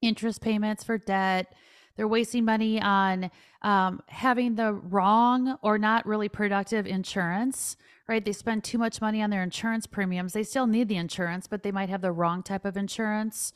interest 0.02 0.42
payments 0.42 0.84
for 0.84 0.98
debt. 0.98 1.54
They're 1.98 2.08
wasting 2.08 2.46
money 2.46 2.82
on 2.82 3.30
um, 3.64 4.02
having 4.08 4.56
the 4.56 4.72
wrong 4.74 5.58
or 5.62 5.78
not 5.78 6.06
really 6.06 6.30
productive 6.30 6.88
insurance, 6.88 7.76
right? 8.08 8.24
They 8.24 8.32
spend 8.32 8.64
too 8.64 8.78
much 8.78 9.02
money 9.02 9.22
on 9.22 9.30
their 9.30 9.44
insurance 9.44 9.88
premiums. 9.88 10.34
They 10.34 10.44
still 10.44 10.68
need 10.68 10.88
the 10.88 10.96
insurance, 10.96 11.48
but 11.48 11.64
they 11.64 11.72
might 11.72 11.90
have 11.90 12.02
the 12.02 12.12
wrong 12.12 12.44
type 12.44 12.64
of 12.64 12.78
insurance. 12.78 13.52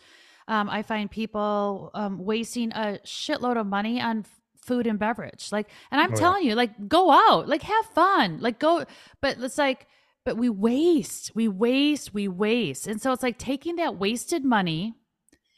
Um, 0.47 0.69
I 0.69 0.81
find 0.81 1.09
people 1.09 1.91
um, 1.93 2.25
wasting 2.25 2.71
a 2.71 2.99
shitload 3.05 3.57
of 3.57 3.67
money 3.67 4.01
on 4.01 4.25
food 4.57 4.87
and 4.87 4.99
beverage. 4.99 5.51
Like, 5.51 5.69
and 5.91 6.01
I'm 6.01 6.13
oh, 6.13 6.17
telling 6.17 6.43
yeah. 6.43 6.49
you, 6.49 6.55
like, 6.55 6.89
go 6.89 7.11
out, 7.11 7.47
like, 7.47 7.61
have 7.61 7.85
fun, 7.85 8.39
like, 8.41 8.59
go. 8.59 8.85
But 9.21 9.37
it's 9.39 9.57
like, 9.57 9.87
but 10.23 10.37
we 10.37 10.49
waste, 10.49 11.31
we 11.35 11.47
waste, 11.47 12.13
we 12.13 12.27
waste. 12.27 12.87
And 12.87 13.01
so 13.01 13.11
it's 13.11 13.23
like 13.23 13.37
taking 13.37 13.77
that 13.77 13.97
wasted 13.97 14.45
money 14.45 14.93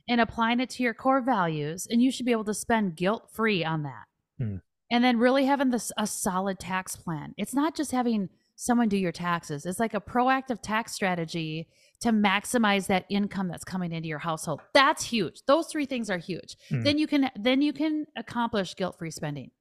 and 0.07 0.19
applying 0.19 0.59
it 0.59 0.69
to 0.71 0.83
your 0.83 0.93
core 0.93 1.21
values, 1.21 1.87
and 1.89 2.01
you 2.01 2.11
should 2.11 2.25
be 2.25 2.31
able 2.31 2.43
to 2.45 2.53
spend 2.53 2.95
guilt 2.95 3.29
free 3.31 3.63
on 3.63 3.83
that. 3.83 4.05
Hmm. 4.37 4.57
And 4.91 5.03
then 5.03 5.17
really 5.17 5.45
having 5.45 5.71
this 5.71 5.91
a 5.97 6.05
solid 6.05 6.59
tax 6.59 6.95
plan. 6.95 7.33
It's 7.37 7.53
not 7.53 7.75
just 7.75 7.91
having 7.91 8.29
someone 8.55 8.89
do 8.89 8.97
your 8.97 9.11
taxes. 9.11 9.65
It's 9.65 9.79
like 9.79 9.93
a 9.93 10.01
proactive 10.01 10.61
tax 10.61 10.91
strategy 10.91 11.67
to 12.01 12.09
maximize 12.09 12.87
that 12.87 13.05
income 13.09 13.47
that's 13.47 13.63
coming 13.63 13.91
into 13.91 14.07
your 14.07 14.19
household. 14.19 14.61
That's 14.73 15.03
huge. 15.03 15.41
Those 15.47 15.67
three 15.67 15.85
things 15.85 16.09
are 16.09 16.17
huge. 16.17 16.57
Hmm. 16.69 16.83
Then 16.83 16.97
you 16.97 17.07
can 17.07 17.31
then 17.39 17.61
you 17.61 17.73
can 17.73 18.05
accomplish 18.15 18.75
guilt-free 18.75 19.11
spending. 19.11 19.51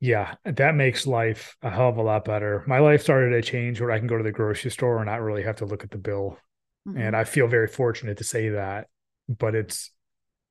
Yeah, 0.00 0.34
that 0.44 0.74
makes 0.74 1.06
life 1.06 1.56
a 1.62 1.70
hell 1.70 1.88
of 1.88 1.96
a 1.96 2.02
lot 2.02 2.26
better. 2.26 2.62
My 2.66 2.80
life 2.80 3.00
started 3.00 3.30
to 3.30 3.40
change 3.40 3.80
where 3.80 3.90
I 3.90 3.98
can 3.98 4.06
go 4.06 4.18
to 4.18 4.24
the 4.24 4.32
grocery 4.32 4.70
store 4.70 4.98
and 4.98 5.06
not 5.06 5.22
really 5.22 5.42
have 5.42 5.56
to 5.56 5.64
look 5.64 5.84
at 5.84 5.90
the 5.90 5.98
bill. 5.98 6.38
Mm-hmm. 6.86 6.98
And 6.98 7.16
I 7.16 7.24
feel 7.24 7.48
very 7.48 7.68
fortunate 7.68 8.18
to 8.18 8.24
say 8.24 8.50
that, 8.50 8.88
but 9.28 9.54
it's 9.54 9.90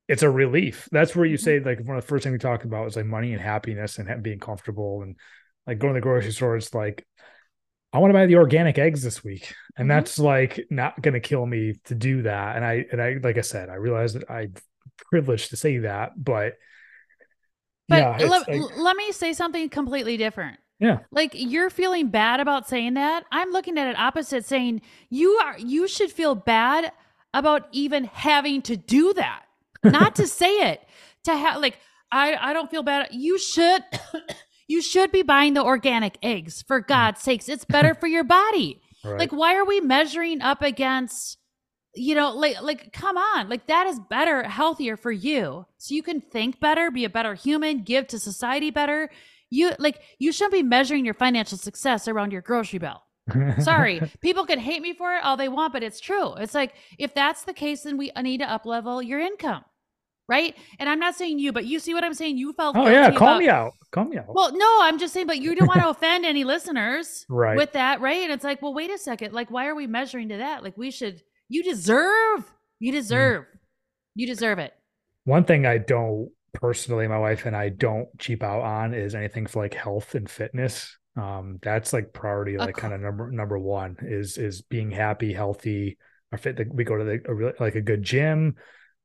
it's 0.08 0.22
a 0.22 0.30
relief. 0.30 0.88
That's 0.92 1.16
where 1.16 1.26
you 1.26 1.36
mm-hmm. 1.36 1.44
say 1.44 1.60
like 1.60 1.80
one 1.80 1.96
of 1.96 2.02
the 2.02 2.08
first 2.08 2.24
things 2.24 2.32
we 2.32 2.38
talked 2.38 2.64
about 2.64 2.84
was 2.84 2.96
like 2.96 3.06
money 3.06 3.32
and 3.32 3.40
happiness 3.40 3.98
and 3.98 4.22
being 4.22 4.38
comfortable 4.38 5.02
and 5.02 5.16
like 5.66 5.78
going 5.78 5.94
to 5.94 6.00
the 6.00 6.02
grocery 6.02 6.32
store. 6.32 6.56
It's 6.56 6.74
like 6.74 7.06
I 7.92 7.98
want 7.98 8.10
to 8.10 8.14
buy 8.14 8.26
the 8.26 8.36
organic 8.36 8.78
eggs 8.78 9.02
this 9.02 9.24
week, 9.24 9.54
and 9.76 9.88
mm-hmm. 9.88 9.96
that's 9.96 10.18
like 10.18 10.66
not 10.70 11.00
going 11.00 11.14
to 11.14 11.20
kill 11.20 11.46
me 11.46 11.74
to 11.84 11.94
do 11.94 12.22
that. 12.22 12.56
And 12.56 12.64
I 12.64 12.84
and 12.92 13.00
I 13.00 13.16
like 13.22 13.38
I 13.38 13.42
said, 13.42 13.68
I 13.68 13.74
realize 13.74 14.12
that 14.14 14.30
I'm 14.30 14.54
privileged 15.10 15.50
to 15.50 15.56
say 15.56 15.78
that, 15.78 16.12
but 16.16 16.54
but 17.88 17.98
yeah, 17.98 18.28
let, 18.28 18.48
like, 18.48 18.76
let 18.76 18.96
me 18.96 19.12
say 19.12 19.32
something 19.32 19.68
completely 19.68 20.16
different. 20.16 20.58
Yeah. 20.78 20.98
Like 21.10 21.32
you're 21.34 21.70
feeling 21.70 22.08
bad 22.08 22.40
about 22.40 22.68
saying 22.68 22.94
that. 22.94 23.24
I'm 23.32 23.50
looking 23.50 23.78
at 23.78 23.88
it 23.88 23.98
opposite 23.98 24.44
saying 24.44 24.82
you 25.08 25.30
are 25.44 25.58
you 25.58 25.88
should 25.88 26.12
feel 26.12 26.34
bad 26.34 26.92
about 27.32 27.68
even 27.72 28.04
having 28.04 28.62
to 28.62 28.76
do 28.76 29.14
that. 29.14 29.42
Not 29.82 30.16
to 30.16 30.26
say 30.26 30.70
it. 30.70 30.82
To 31.24 31.36
have 31.36 31.60
like 31.60 31.78
I 32.12 32.34
I 32.34 32.52
don't 32.52 32.70
feel 32.70 32.82
bad. 32.82 33.08
You 33.10 33.38
should 33.38 33.82
you 34.68 34.82
should 34.82 35.12
be 35.12 35.22
buying 35.22 35.54
the 35.54 35.64
organic 35.64 36.18
eggs 36.22 36.62
for 36.62 36.82
mm. 36.82 36.86
God's 36.86 37.22
sakes. 37.22 37.48
It's 37.48 37.64
better 37.64 37.94
for 37.94 38.06
your 38.06 38.24
body. 38.24 38.80
Right. 39.02 39.18
Like 39.18 39.32
why 39.32 39.56
are 39.56 39.64
we 39.64 39.80
measuring 39.80 40.42
up 40.42 40.60
against 40.60 41.38
you 41.94 42.14
know 42.14 42.30
like 42.36 42.60
like 42.60 42.92
come 42.92 43.16
on 43.16 43.48
like 43.48 43.66
that 43.68 43.86
is 43.86 43.98
better 44.10 44.42
healthier 44.42 44.98
for 44.98 45.10
you 45.10 45.64
so 45.78 45.94
you 45.94 46.02
can 46.02 46.20
think 46.20 46.60
better 46.60 46.90
be 46.90 47.06
a 47.06 47.08
better 47.08 47.34
human 47.34 47.82
give 47.82 48.06
to 48.06 48.18
society 48.18 48.70
better 48.70 49.08
you 49.50 49.72
like 49.78 50.00
you 50.18 50.32
shouldn't 50.32 50.52
be 50.52 50.62
measuring 50.62 51.04
your 51.04 51.14
financial 51.14 51.58
success 51.58 52.08
around 52.08 52.32
your 52.32 52.42
grocery 52.42 52.78
bill 52.78 53.02
sorry 53.60 54.00
people 54.20 54.44
can 54.46 54.58
hate 54.58 54.82
me 54.82 54.92
for 54.92 55.14
it 55.14 55.24
all 55.24 55.36
they 55.36 55.48
want 55.48 55.72
but 55.72 55.82
it's 55.82 56.00
true 56.00 56.34
it's 56.34 56.54
like 56.54 56.74
if 56.98 57.14
that's 57.14 57.44
the 57.44 57.52
case 57.52 57.82
then 57.82 57.96
we 57.96 58.10
need 58.22 58.38
to 58.38 58.50
up 58.50 58.66
level 58.66 59.02
your 59.02 59.18
income 59.18 59.64
right 60.28 60.56
and 60.78 60.88
i'm 60.88 60.98
not 60.98 61.14
saying 61.14 61.38
you 61.38 61.52
but 61.52 61.64
you 61.64 61.78
see 61.78 61.94
what 61.94 62.04
i'm 62.04 62.14
saying 62.14 62.36
you 62.36 62.52
felt 62.52 62.76
oh 62.76 62.88
yeah 62.88 63.10
call 63.10 63.28
about, 63.28 63.38
me 63.38 63.48
out 63.48 63.72
call 63.92 64.04
me 64.04 64.16
out 64.16 64.26
well 64.28 64.56
no 64.56 64.78
i'm 64.82 64.98
just 64.98 65.12
saying 65.12 65.26
but 65.26 65.38
you 65.38 65.54
don't 65.54 65.68
want 65.68 65.80
to 65.80 65.88
offend 65.88 66.24
any 66.24 66.44
listeners 66.44 67.24
right 67.28 67.56
with 67.56 67.72
that 67.72 68.00
right 68.00 68.22
and 68.22 68.32
it's 68.32 68.44
like 68.44 68.60
well 68.62 68.74
wait 68.74 68.90
a 68.90 68.98
second 68.98 69.32
like 69.32 69.50
why 69.50 69.66
are 69.66 69.74
we 69.74 69.86
measuring 69.86 70.28
to 70.28 70.36
that 70.36 70.62
like 70.62 70.76
we 70.76 70.90
should 70.90 71.20
you 71.48 71.62
deserve. 71.62 72.52
You 72.78 72.92
mm. 72.92 72.96
deserve. 72.96 73.44
Mm. 73.44 73.58
You 74.14 74.26
deserve 74.26 74.58
it. 74.58 74.72
One 75.24 75.44
thing 75.44 75.66
I 75.66 75.78
don't 75.78 76.30
personally, 76.60 77.06
my 77.06 77.18
wife 77.18 77.46
and 77.46 77.54
I 77.54 77.68
don't 77.68 78.08
cheap 78.18 78.42
out 78.42 78.62
on 78.62 78.94
is 78.94 79.14
anything 79.14 79.46
for 79.46 79.62
like 79.62 79.74
health 79.74 80.14
and 80.14 80.28
fitness. 80.28 80.96
Um, 81.16 81.58
that's 81.62 81.92
like 81.92 82.12
priority, 82.12 82.58
like 82.58 82.76
kind 82.76 82.92
of 82.92 83.00
number 83.00 83.30
number 83.30 83.58
one 83.58 83.96
is 84.02 84.38
is 84.38 84.62
being 84.62 84.90
happy, 84.90 85.32
healthy. 85.32 85.98
Our 86.32 86.38
fit. 86.38 86.58
We 86.72 86.84
go 86.84 86.96
to 86.96 87.04
the 87.04 87.52
a, 87.58 87.62
like 87.62 87.74
a 87.74 87.80
good 87.80 88.02
gym. 88.02 88.56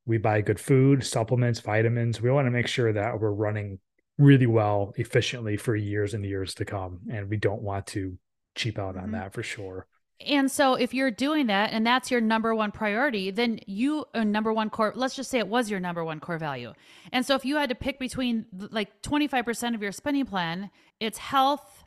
We 0.06 0.18
buy 0.18 0.42
good 0.42 0.60
food, 0.60 1.06
supplements, 1.06 1.60
vitamins. 1.60 2.22
We 2.22 2.32
want 2.32 2.48
to 2.48 2.52
make 2.52 2.68
sure 2.68 2.92
that 2.92 3.20
we're 3.20 3.32
running 3.32 3.80
really 4.18 4.48
well, 4.48 4.94
efficiently 4.98 5.58
for 5.58 5.76
years 5.76 6.14
and 6.14 6.26
years 6.26 6.56
to 6.56 6.66
come, 6.66 7.02
and 7.12 7.30
we 7.30 7.38
don't 7.38 7.62
want 7.62 7.88
to 7.88 8.18
cheap 8.56 8.80
out 8.80 8.96
mm-hmm. 8.96 9.04
on 9.06 9.12
that 9.12 9.34
for 9.34 9.44
sure. 9.44 9.88
And 10.28 10.52
so 10.52 10.76
if 10.76 10.94
you're 10.94 11.12
doing 11.12 11.48
that 11.48 11.72
and 11.72 11.86
that's 11.86 12.12
your 12.12 12.22
number 12.22 12.54
one 12.54 12.72
priority, 12.72 13.32
then 13.32 13.60
you 13.66 14.06
a 14.14 14.24
number 14.24 14.54
one 14.54 14.70
core, 14.70 14.94
let's 14.96 15.16
just 15.16 15.30
say 15.30 15.40
it 15.40 15.48
was 15.48 15.70
your 15.70 15.80
number 15.80 16.04
one 16.04 16.20
core 16.20 16.38
value. 16.38 16.74
And 17.12 17.26
so 17.26 17.36
if 17.36 17.46
you 17.46 17.58
had 17.58 17.70
to 17.70 17.76
pick 17.76 18.00
between 18.00 18.46
like 18.72 19.02
25% 19.02 19.76
of 19.76 19.82
your 19.82 19.92
spending 19.92 20.26
plan, 20.26 20.70
it's 21.00 21.18
health 21.18 21.86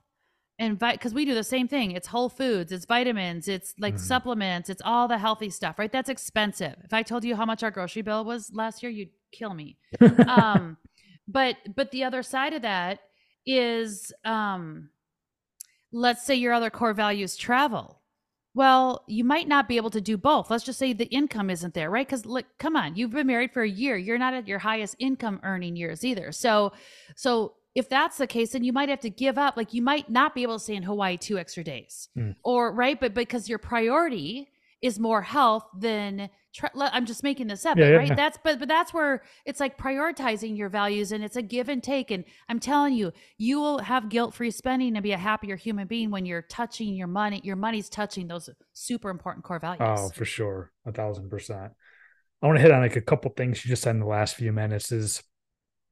and 0.58 0.78
because 0.78 1.12
we 1.12 1.24
do 1.24 1.34
the 1.34 1.42
same 1.42 1.66
thing. 1.66 1.92
It's 1.92 2.06
whole 2.06 2.28
foods, 2.28 2.70
it's 2.70 2.84
vitamins, 2.84 3.48
it's 3.48 3.74
like 3.78 3.94
mm-hmm. 3.94 4.04
supplements, 4.04 4.70
it's 4.70 4.82
all 4.84 5.08
the 5.08 5.18
healthy 5.18 5.50
stuff, 5.50 5.78
right? 5.78 5.90
That's 5.90 6.08
expensive. 6.08 6.76
If 6.84 6.92
I 6.92 7.02
told 7.02 7.24
you 7.24 7.34
how 7.34 7.44
much 7.44 7.62
our 7.62 7.72
grocery 7.72 8.02
bill 8.02 8.24
was 8.24 8.50
last 8.52 8.82
year, 8.82 8.92
you'd 8.92 9.10
kill 9.32 9.52
me. 9.52 9.76
um, 10.28 10.76
but 11.26 11.56
but 11.74 11.90
the 11.90 12.04
other 12.04 12.22
side 12.22 12.52
of 12.52 12.62
that 12.62 13.00
is 13.46 14.12
um 14.24 14.88
let's 15.92 16.24
say 16.24 16.34
your 16.34 16.52
other 16.52 16.70
core 16.70 16.94
value 16.94 17.24
is 17.24 17.36
travel 17.36 18.00
well, 18.54 19.04
you 19.08 19.24
might 19.24 19.48
not 19.48 19.68
be 19.68 19.76
able 19.76 19.90
to 19.90 20.00
do 20.00 20.16
both. 20.16 20.48
Let's 20.48 20.64
just 20.64 20.78
say 20.78 20.92
the 20.92 21.06
income 21.06 21.50
isn't 21.50 21.74
there, 21.74 21.90
right? 21.90 22.06
Because 22.06 22.24
look, 22.24 22.46
come 22.58 22.76
on, 22.76 22.94
you've 22.94 23.10
been 23.10 23.26
married 23.26 23.52
for 23.52 23.62
a 23.62 23.68
year. 23.68 23.96
You're 23.96 24.18
not 24.18 24.32
at 24.32 24.46
your 24.46 24.60
highest 24.60 24.94
income 25.00 25.40
earning 25.42 25.74
years 25.76 26.04
either. 26.04 26.30
So, 26.30 26.72
so 27.16 27.54
if 27.74 27.88
that's 27.88 28.16
the 28.16 28.28
case, 28.28 28.52
then 28.52 28.62
you 28.62 28.72
might 28.72 28.88
have 28.88 29.00
to 29.00 29.10
give 29.10 29.38
up. 29.38 29.56
Like 29.56 29.74
you 29.74 29.82
might 29.82 30.08
not 30.08 30.34
be 30.34 30.42
able 30.44 30.58
to 30.58 30.62
stay 30.62 30.76
in 30.76 30.84
Hawaii 30.84 31.16
two 31.16 31.36
extra 31.36 31.64
days, 31.64 32.08
mm. 32.16 32.36
or 32.44 32.72
right, 32.72 32.98
but 32.98 33.12
because 33.12 33.48
your 33.48 33.58
priority 33.58 34.48
is 34.80 35.00
more 35.00 35.22
health 35.22 35.66
than 35.76 36.30
I'm 36.62 37.06
just 37.06 37.22
making 37.22 37.48
this 37.48 37.66
up, 37.66 37.76
yeah, 37.76 37.88
right? 37.88 38.08
Yeah. 38.08 38.14
That's 38.14 38.38
but 38.42 38.58
but 38.58 38.68
that's 38.68 38.94
where 38.94 39.22
it's 39.44 39.60
like 39.60 39.76
prioritizing 39.76 40.56
your 40.56 40.68
values 40.68 41.12
and 41.12 41.24
it's 41.24 41.36
a 41.36 41.42
give 41.42 41.68
and 41.68 41.82
take. 41.82 42.10
And 42.10 42.24
I'm 42.48 42.60
telling 42.60 42.94
you, 42.94 43.12
you 43.38 43.60
will 43.60 43.78
have 43.78 44.08
guilt-free 44.08 44.52
spending 44.52 44.96
and 44.96 45.02
be 45.02 45.12
a 45.12 45.18
happier 45.18 45.56
human 45.56 45.86
being 45.86 46.10
when 46.10 46.26
you're 46.26 46.42
touching 46.42 46.94
your 46.94 47.08
money. 47.08 47.40
Your 47.42 47.56
money's 47.56 47.88
touching 47.88 48.28
those 48.28 48.48
super 48.72 49.10
important 49.10 49.44
core 49.44 49.58
values. 49.58 49.80
Oh, 49.82 50.10
for 50.10 50.24
sure, 50.24 50.70
a 50.86 50.92
thousand 50.92 51.28
percent. 51.30 51.72
I 52.42 52.46
want 52.46 52.58
to 52.58 52.62
hit 52.62 52.72
on 52.72 52.82
like 52.82 52.96
a 52.96 53.00
couple 53.00 53.32
things 53.36 53.64
you 53.64 53.68
just 53.68 53.82
said 53.82 53.94
in 53.94 54.00
the 54.00 54.06
last 54.06 54.36
few 54.36 54.52
minutes. 54.52 54.92
Is 54.92 55.22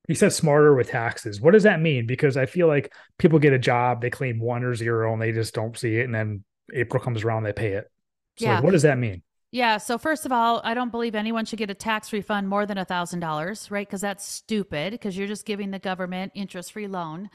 you 0.09 0.15
said 0.15 0.33
smarter 0.33 0.75
with 0.75 0.91
taxes. 0.91 1.41
What 1.41 1.53
does 1.53 1.63
that 1.63 1.81
mean? 1.81 2.07
Because 2.07 2.37
I 2.37 2.47
feel 2.47 2.67
like 2.67 2.93
people 3.19 3.39
get 3.39 3.53
a 3.53 3.59
job, 3.59 4.01
they 4.01 4.11
claim 4.11 4.41
one 4.41 4.65
or 4.65 4.75
zero, 4.75 5.13
and 5.13 5.23
they 5.23 5.33
just 5.33 5.55
don't 5.55 5.77
see 5.77 5.97
it, 5.97 6.05
and 6.05 6.15
then 6.15 6.45
April 6.75 7.03
comes 7.03 7.25
around, 7.25 7.45
they 7.45 7.53
pay 7.53 7.73
it. 7.73 7.91
So 8.37 8.47
yeah. 8.47 8.55
Like, 8.55 8.65
what 8.65 8.73
does 8.73 8.83
that 8.83 8.99
mean? 8.99 9.23
Yeah. 9.53 9.77
So 9.77 9.99
first 9.99 10.25
of 10.25 10.33
all, 10.33 10.63
I 10.65 10.73
don't 10.73 10.91
believe 10.91 11.15
anyone 11.15 11.45
should 11.45 11.59
get 11.59 11.69
a 11.69 11.75
tax 11.75 12.11
refund 12.11 12.49
more 12.49 12.65
than 12.65 12.79
a 12.79 12.87
thousand 12.87 13.21
dollars, 13.21 13.71
right? 13.71 13.87
Because 13.87 14.01
that's 14.01 14.27
stupid. 14.27 14.93
Because 14.93 15.17
you're 15.17 15.29
just 15.29 15.45
giving 15.45 15.71
the 15.71 15.79
government 15.79 16.33
interest-free 16.35 16.89
loan. 16.89 17.29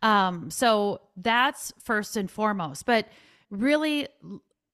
Um, 0.00 0.50
so 0.50 1.00
that's 1.16 1.72
first 1.82 2.16
and 2.16 2.30
foremost. 2.30 2.86
But 2.86 3.08
really, 3.50 4.06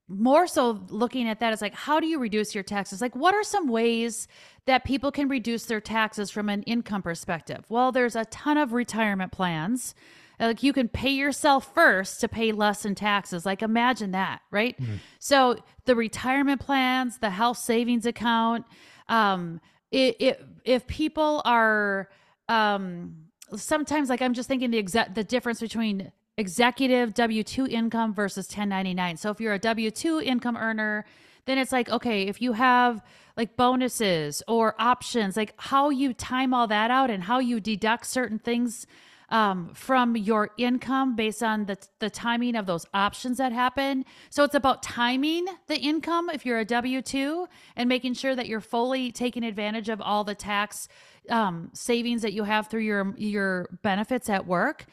more 0.09 0.47
so 0.47 0.85
looking 0.91 1.27
at 1.29 1.41
that 1.41 1.55
is 1.55 1.63
like, 1.63 1.75
how 1.75 2.01
do 2.01 2.07
you 2.07 2.19
reduce 2.19 2.55
your 2.55 2.65
taxes? 2.65 3.01
Like, 3.01 3.17
what 3.17 3.35
are 3.35 3.45
some 3.45 3.69
ways 3.69 4.29
that 4.67 4.85
people 4.85 5.11
can 5.11 5.29
reduce 5.29 5.65
their 5.67 5.81
taxes 5.81 6.31
from 6.31 6.51
an 6.51 6.63
income 6.65 7.01
perspective? 7.01 7.65
Well, 7.71 7.93
there's 7.93 8.17
a 8.17 8.27
ton 8.27 8.59
of 8.59 8.73
retirement 8.75 9.33
plans 9.33 9.95
like 10.41 10.63
you 10.63 10.73
can 10.73 10.89
pay 10.89 11.11
yourself 11.11 11.73
first 11.75 12.21
to 12.21 12.29
pay 12.29 12.53
less 12.53 12.85
in 12.85 12.95
taxes. 12.95 13.45
Like 13.45 13.63
imagine 13.63 14.13
that, 14.13 14.41
right? 14.51 14.81
Mm-hmm. 14.81 14.97
So 15.19 15.57
the 15.85 15.95
retirement 15.95 16.61
plans, 16.61 17.19
the 17.19 17.31
health 17.31 17.59
savings 17.59 18.07
account, 18.07 18.65
um, 19.09 19.61
it, 19.91 20.17
it, 20.19 20.45
if 20.65 20.87
people 20.87 21.43
are 21.45 22.09
um, 22.49 23.17
sometimes 23.55 24.09
like 24.09 24.23
I'm 24.23 24.35
just 24.35 24.49
thinking 24.49 24.71
the 24.71 24.79
exact 24.79 25.15
the 25.15 25.25
difference 25.25 25.61
between 25.61 26.11
executive 26.37 27.13
W 27.15 27.43
two 27.43 27.67
income 27.67 28.15
versus 28.15 28.47
1099. 28.47 29.17
So 29.19 29.31
if 29.31 29.41
you're 29.41 29.55
a 29.55 29.59
W 29.59 29.91
two 29.91 30.21
income 30.21 30.57
earner, 30.57 31.05
then 31.47 31.59
it's 31.59 31.73
like, 31.73 31.89
okay, 31.91 32.23
if 32.23 32.41
you 32.41 32.53
have 32.53 33.03
like 33.37 33.57
bonuses 33.57 34.43
or 34.49 34.75
options, 34.79 35.37
like 35.37 35.55
how 35.57 35.91
you 35.91 36.15
time 36.15 36.55
all 36.55 36.67
that 36.69 36.91
out 36.91 37.11
and 37.11 37.25
how 37.25 37.39
you 37.39 37.61
deduct 37.61 38.07
certain 38.07 38.39
things 38.39 38.87
um, 39.31 39.71
from 39.75 40.17
your 40.17 40.51
income 40.59 41.15
based 41.15 41.43
on 41.43 41.67
the, 41.67 41.77
the 41.99 42.11
timing 42.11 42.57
of 42.57 42.67
those 42.67 42.85
options 42.93 43.39
that 43.39 43.53
happen. 43.53 44.05
So 44.29 44.45
it's 44.45 44.55
about 44.55 44.83
timing 44.83 45.47
the 45.69 45.79
income 45.79 46.31
if 46.31 46.45
you're 46.45 46.59
a 46.59 46.65
W 46.65 47.01
2 47.01 47.47
and 47.77 47.89
making 47.89 48.15
sure 48.15 48.35
that 48.35 48.49
you're 48.49 48.61
fully 48.61 49.13
taking 49.13 49.45
advantage 49.45 49.89
of 49.89 50.01
all 50.01 50.25
the 50.25 50.35
tax 50.35 50.89
um, 51.29 51.71
savings 51.75 52.23
that 52.23 52.33
you 52.33 52.45
have 52.45 52.69
through 52.69 52.83
your, 52.83 53.15
your 53.17 53.69
benefits 53.83 54.29
at 54.29 54.47
work. 54.47 54.87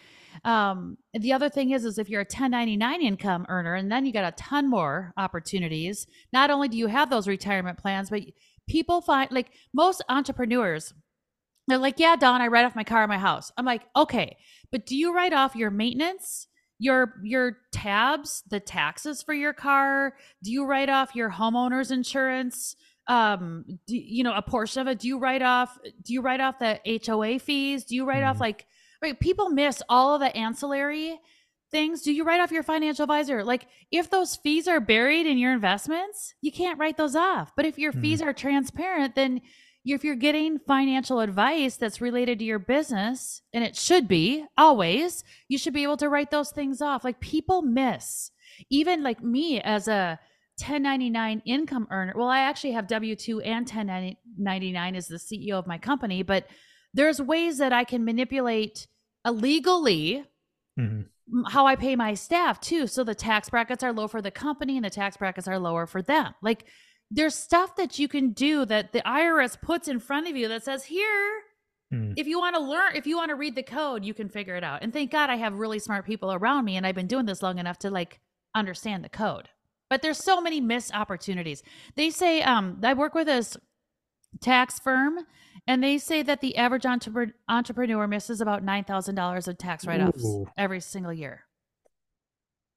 Um, 0.43 0.97
the 1.13 1.33
other 1.33 1.49
thing 1.49 1.71
is, 1.71 1.83
is 1.83 1.97
if 1.97 2.09
you're 2.09 2.21
a 2.21 2.23
1099 2.23 3.01
income 3.01 3.45
earner, 3.49 3.73
and 3.73 3.91
then 3.91 4.05
you 4.05 4.13
got 4.13 4.31
a 4.31 4.35
ton 4.35 4.69
more 4.69 5.13
opportunities. 5.17 6.05
Not 6.31 6.51
only 6.51 6.67
do 6.67 6.77
you 6.77 6.87
have 6.87 7.09
those 7.09 7.27
retirement 7.27 7.79
plans, 7.79 8.11
but 8.11 8.21
people 8.67 9.01
find 9.01 9.31
like 9.31 9.51
most 9.73 10.03
entrepreneurs 10.09 10.93
they're 11.67 11.77
like, 11.77 11.99
yeah, 11.99 12.15
Dawn, 12.15 12.41
I 12.41 12.47
write 12.47 12.65
off 12.65 12.75
my 12.75 12.83
car 12.83 13.03
and 13.03 13.09
my 13.09 13.17
house. 13.17 13.51
I'm 13.57 13.65
like, 13.65 13.83
okay, 13.95 14.37
but 14.71 14.85
do 14.85 14.95
you 14.95 15.13
write 15.13 15.33
off 15.33 15.55
your 15.55 15.69
maintenance, 15.69 16.47
your 16.79 17.15
your 17.23 17.57
tabs, 17.71 18.43
the 18.49 18.59
taxes 18.59 19.21
for 19.21 19.33
your 19.33 19.53
car? 19.53 20.15
Do 20.43 20.51
you 20.51 20.65
write 20.65 20.89
off 20.89 21.15
your 21.15 21.31
homeowner's 21.31 21.91
insurance? 21.91 22.75
Um, 23.07 23.79
do, 23.87 23.97
you 23.97 24.23
know, 24.23 24.33
a 24.33 24.41
portion 24.41 24.81
of 24.81 24.87
it. 24.87 24.99
Do 24.99 25.07
you 25.07 25.19
write 25.19 25.41
off? 25.41 25.77
Do 26.03 26.13
you 26.13 26.21
write 26.21 26.41
off 26.41 26.59
the 26.59 26.79
HOA 27.05 27.39
fees? 27.39 27.85
Do 27.85 27.95
you 27.95 28.05
write 28.05 28.21
mm-hmm. 28.21 28.29
off 28.29 28.39
like 28.39 28.65
right? 29.01 29.19
People 29.19 29.49
miss 29.49 29.81
all 29.89 30.15
of 30.15 30.21
the 30.21 30.35
ancillary 30.35 31.19
things. 31.69 32.01
Do 32.01 32.13
you 32.13 32.23
write 32.23 32.39
off 32.39 32.51
your 32.51 32.63
financial 32.63 33.03
advisor? 33.03 33.43
Like 33.43 33.67
if 33.91 34.09
those 34.09 34.35
fees 34.37 34.67
are 34.67 34.79
buried 34.79 35.25
in 35.27 35.37
your 35.37 35.53
investments, 35.53 36.33
you 36.41 36.51
can't 36.51 36.79
write 36.79 36.97
those 36.97 37.15
off. 37.15 37.51
But 37.55 37.65
if 37.65 37.77
your 37.77 37.91
mm-hmm. 37.91 38.01
fees 38.01 38.21
are 38.21 38.33
transparent, 38.33 39.15
then 39.15 39.41
if 39.95 40.03
you're 40.03 40.15
getting 40.15 40.59
financial 40.59 41.19
advice 41.19 41.77
that's 41.77 42.01
related 42.01 42.39
to 42.39 42.45
your 42.45 42.59
business, 42.59 43.41
and 43.53 43.63
it 43.63 43.75
should 43.75 44.07
be 44.07 44.45
always, 44.57 45.23
you 45.47 45.57
should 45.57 45.73
be 45.73 45.83
able 45.83 45.97
to 45.97 46.09
write 46.09 46.31
those 46.31 46.51
things 46.51 46.81
off. 46.81 47.03
Like 47.03 47.19
people 47.19 47.61
miss, 47.61 48.31
even 48.69 49.03
like 49.03 49.23
me 49.23 49.61
as 49.61 49.87
a 49.87 50.19
1099 50.59 51.41
income 51.45 51.87
earner. 51.91 52.13
Well, 52.15 52.29
I 52.29 52.39
actually 52.39 52.73
have 52.73 52.87
W 52.87 53.15
2 53.15 53.41
and 53.41 53.67
1099 53.67 54.95
as 54.95 55.07
the 55.07 55.17
CEO 55.17 55.53
of 55.53 55.67
my 55.67 55.77
company, 55.77 56.23
but 56.23 56.47
there's 56.93 57.21
ways 57.21 57.59
that 57.59 57.73
I 57.73 57.83
can 57.83 58.03
manipulate 58.03 58.87
illegally. 59.25 60.25
Mm-hmm 60.79 61.01
how 61.47 61.67
I 61.67 61.75
pay 61.75 61.95
my 61.95 62.13
staff 62.13 62.59
too. 62.59 62.87
So 62.87 63.03
the 63.03 63.15
tax 63.15 63.49
brackets 63.49 63.83
are 63.83 63.93
low 63.93 64.07
for 64.07 64.21
the 64.21 64.31
company 64.31 64.77
and 64.77 64.85
the 64.85 64.89
tax 64.89 65.17
brackets 65.17 65.47
are 65.47 65.59
lower 65.59 65.85
for 65.85 66.01
them. 66.01 66.33
Like 66.41 66.65
there's 67.09 67.35
stuff 67.35 67.75
that 67.77 67.99
you 67.99 68.07
can 68.07 68.31
do 68.31 68.65
that 68.65 68.91
the 68.91 69.01
IRS 69.01 69.59
puts 69.61 69.87
in 69.87 69.99
front 69.99 70.27
of 70.27 70.35
you 70.35 70.47
that 70.49 70.63
says, 70.63 70.83
here, 70.85 71.31
hmm. 71.91 72.13
if 72.17 72.27
you 72.27 72.39
want 72.39 72.55
to 72.55 72.61
learn, 72.61 72.95
if 72.95 73.07
you 73.07 73.17
want 73.17 73.29
to 73.29 73.35
read 73.35 73.55
the 73.55 73.63
code, 73.63 74.03
you 74.03 74.13
can 74.13 74.29
figure 74.29 74.55
it 74.55 74.63
out. 74.63 74.83
And 74.83 74.91
thank 74.91 75.11
God 75.11 75.29
I 75.29 75.35
have 75.35 75.53
really 75.53 75.79
smart 75.79 76.05
people 76.05 76.33
around 76.33 76.65
me 76.65 76.75
and 76.75 76.85
I've 76.85 76.95
been 76.95 77.07
doing 77.07 77.25
this 77.25 77.41
long 77.41 77.59
enough 77.59 77.79
to 77.79 77.89
like 77.89 78.19
understand 78.55 79.03
the 79.03 79.09
code. 79.09 79.49
But 79.89 80.01
there's 80.01 80.17
so 80.17 80.41
many 80.41 80.59
missed 80.59 80.93
opportunities. 80.93 81.63
They 81.95 82.09
say, 82.09 82.41
um, 82.41 82.81
I 82.83 82.93
work 82.93 83.13
with 83.13 83.27
this 83.27 83.55
tax 84.41 84.79
firm 84.79 85.19
and 85.65 85.81
they 85.81 85.97
say 85.97 86.23
that 86.23 86.41
the 86.41 86.57
average 86.57 86.85
entrepreneur, 86.85 87.33
entrepreneur 87.47 88.07
misses 88.07 88.41
about 88.41 88.65
$9,000 88.65 89.47
of 89.47 89.57
tax 89.57 89.87
write 89.87 90.01
offs 90.01 90.25
every 90.57 90.81
single 90.81 91.13
year. 91.13 91.46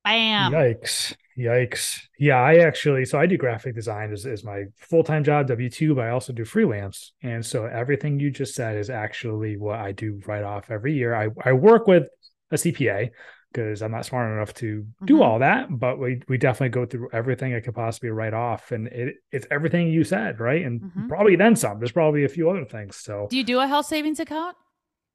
Bam. 0.04 0.52
Yikes. 0.52 1.14
Yikes. 1.38 2.00
Yeah, 2.18 2.40
I 2.40 2.56
actually, 2.58 3.04
so 3.04 3.18
I 3.18 3.26
do 3.26 3.36
graphic 3.36 3.74
design 3.74 4.12
is, 4.12 4.26
as 4.26 4.44
my 4.44 4.64
full 4.76 5.04
time 5.04 5.24
job, 5.24 5.48
W 5.48 5.70
2, 5.70 5.94
but 5.94 6.04
I 6.04 6.10
also 6.10 6.32
do 6.32 6.44
freelance. 6.44 7.12
And 7.22 7.44
so 7.44 7.66
everything 7.66 8.20
you 8.20 8.30
just 8.30 8.54
said 8.54 8.76
is 8.76 8.90
actually 8.90 9.56
what 9.56 9.78
I 9.78 9.92
do 9.92 10.20
right 10.26 10.44
off 10.44 10.70
every 10.70 10.94
year. 10.94 11.14
I, 11.14 11.28
I 11.44 11.52
work 11.52 11.86
with 11.86 12.08
a 12.50 12.56
CPA 12.56 13.10
because 13.52 13.82
I'm 13.82 13.90
not 13.90 14.06
smart 14.06 14.32
enough 14.32 14.54
to 14.54 14.86
do 15.04 15.14
mm-hmm. 15.14 15.22
all 15.22 15.38
that, 15.40 15.66
but 15.70 15.98
we, 15.98 16.22
we 16.28 16.38
definitely 16.38 16.68
go 16.68 16.86
through 16.86 17.08
everything 17.12 17.54
I 17.54 17.60
could 17.60 17.74
possibly 17.74 18.10
write 18.10 18.34
off. 18.34 18.70
And 18.70 18.86
it, 18.88 19.16
it's 19.32 19.46
everything 19.50 19.88
you 19.88 20.04
said, 20.04 20.38
right? 20.38 20.64
And 20.64 20.80
mm-hmm. 20.80 21.08
probably 21.08 21.36
then 21.36 21.56
some. 21.56 21.78
There's 21.78 21.92
probably 21.92 22.24
a 22.24 22.28
few 22.28 22.48
other 22.48 22.64
things. 22.64 22.96
So, 22.96 23.26
do 23.30 23.36
you 23.36 23.44
do 23.44 23.58
a 23.58 23.66
health 23.66 23.86
savings 23.86 24.20
account? 24.20 24.56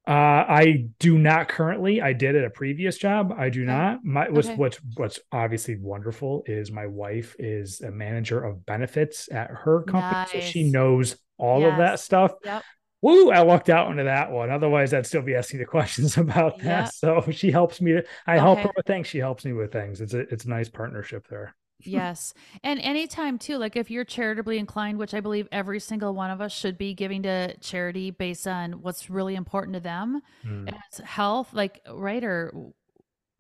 Uh, 0.08 0.12
I 0.48 0.86
do 1.00 1.18
not 1.18 1.48
currently. 1.48 2.00
I 2.00 2.14
did 2.14 2.36
at 2.36 2.46
a 2.46 2.50
previous 2.50 2.98
job. 2.98 3.34
I 3.36 3.50
do 3.50 3.66
not. 3.66 4.04
My 4.04 4.30
what's 4.30 4.48
okay. 4.48 4.56
what's 4.56 4.80
what's 4.96 5.20
obviously 5.32 5.78
wonderful 5.78 6.44
is 6.46 6.72
my 6.72 6.86
wife 6.86 7.36
is 7.40 7.82
a 7.82 7.90
manager 7.90 8.44
of 8.44 8.66
benefits 8.66 9.32
at 9.32 9.50
her 9.50 9.82
company, 9.82 10.12
nice. 10.12 10.32
so 10.32 10.40
she 10.42 10.64
knows 10.64 11.18
all 11.40 11.62
yes. 11.62 11.72
of 11.72 11.78
that 11.80 12.00
stuff. 12.00 12.34
Yep. 12.44 12.64
Woo! 13.02 13.32
I 13.32 13.42
lucked 13.42 13.70
out 13.70 13.90
into 13.90 14.04
that 14.04 14.32
one. 14.32 14.52
Otherwise, 14.52 14.94
I'd 14.94 15.08
still 15.08 15.24
be 15.24 15.36
asking 15.36 15.60
the 15.60 15.66
questions 15.78 16.18
about 16.18 16.60
that. 16.60 16.92
Yep. 17.02 17.24
So 17.26 17.32
she 17.32 17.50
helps 17.50 17.82
me. 17.82 17.94
I 18.28 18.36
okay. 18.36 18.40
help 18.40 18.60
her 18.60 18.72
with 18.76 18.86
things. 18.86 19.08
She 19.08 19.18
helps 19.18 19.44
me 19.44 19.54
with 19.54 19.72
things. 19.72 20.02
It's 20.02 20.14
a 20.14 20.20
it's 20.20 20.46
a 20.46 20.50
nice 20.50 20.70
partnership 20.70 21.28
there 21.30 21.56
yes. 21.80 22.34
And 22.64 22.80
anytime 22.80 23.38
too, 23.38 23.58
like 23.58 23.76
if 23.76 23.92
you're 23.92 24.06
charitably 24.06 24.58
inclined, 24.58 24.98
which 24.98 25.14
I 25.14 25.20
believe 25.20 25.48
every 25.52 25.80
single 25.80 26.14
one 26.14 26.32
of 26.32 26.42
us 26.42 26.54
should 26.54 26.78
be 26.78 26.94
giving 26.94 27.24
to 27.24 27.56
charity 27.58 28.12
based 28.12 28.48
on 28.48 28.74
what's 28.82 29.10
really 29.10 29.36
important 29.36 29.74
to 29.76 29.80
them. 29.80 30.22
Mm. 30.46 30.74
It's 30.88 31.00
health, 31.00 31.54
like 31.54 31.82
right 31.90 32.24
or 32.24 32.74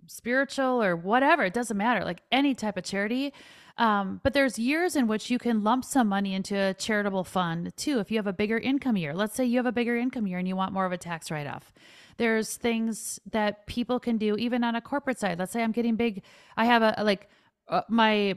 spiritual 0.07 0.81
or 0.83 0.95
whatever. 0.95 1.43
It 1.43 1.53
doesn't 1.53 1.77
matter. 1.77 2.03
Like 2.03 2.21
any 2.31 2.55
type 2.55 2.77
of 2.77 2.83
charity. 2.83 3.33
Um, 3.77 4.21
but 4.23 4.33
there's 4.33 4.57
years 4.57 4.95
in 4.95 5.07
which 5.07 5.29
you 5.29 5.38
can 5.38 5.63
lump 5.63 5.83
some 5.83 6.07
money 6.07 6.33
into 6.33 6.55
a 6.55 6.73
charitable 6.73 7.25
fund 7.25 7.75
too. 7.75 7.99
If 7.99 8.09
you 8.09 8.17
have 8.17 8.27
a 8.27 8.33
bigger 8.33 8.57
income 8.57 8.95
year, 8.95 9.13
let's 9.13 9.36
say 9.36 9.43
you 9.43 9.57
have 9.57 9.65
a 9.65 9.71
bigger 9.71 9.97
income 9.97 10.27
year 10.27 10.38
and 10.39 10.47
you 10.47 10.55
want 10.55 10.71
more 10.71 10.86
of 10.86 10.93
a 10.93 10.97
tax 10.97 11.29
write 11.29 11.47
off. 11.47 11.73
There's 12.17 12.55
things 12.55 13.19
that 13.31 13.67
people 13.67 13.99
can 13.99 14.17
do 14.17 14.36
even 14.38 14.63
on 14.63 14.75
a 14.75 14.81
corporate 14.81 15.19
side. 15.19 15.39
Let's 15.39 15.51
say 15.51 15.61
I'm 15.61 15.73
getting 15.73 15.97
big. 15.97 16.23
I 16.55 16.65
have 16.65 16.81
a 16.81 17.03
like 17.03 17.29
uh, 17.68 17.82
my 17.89 18.36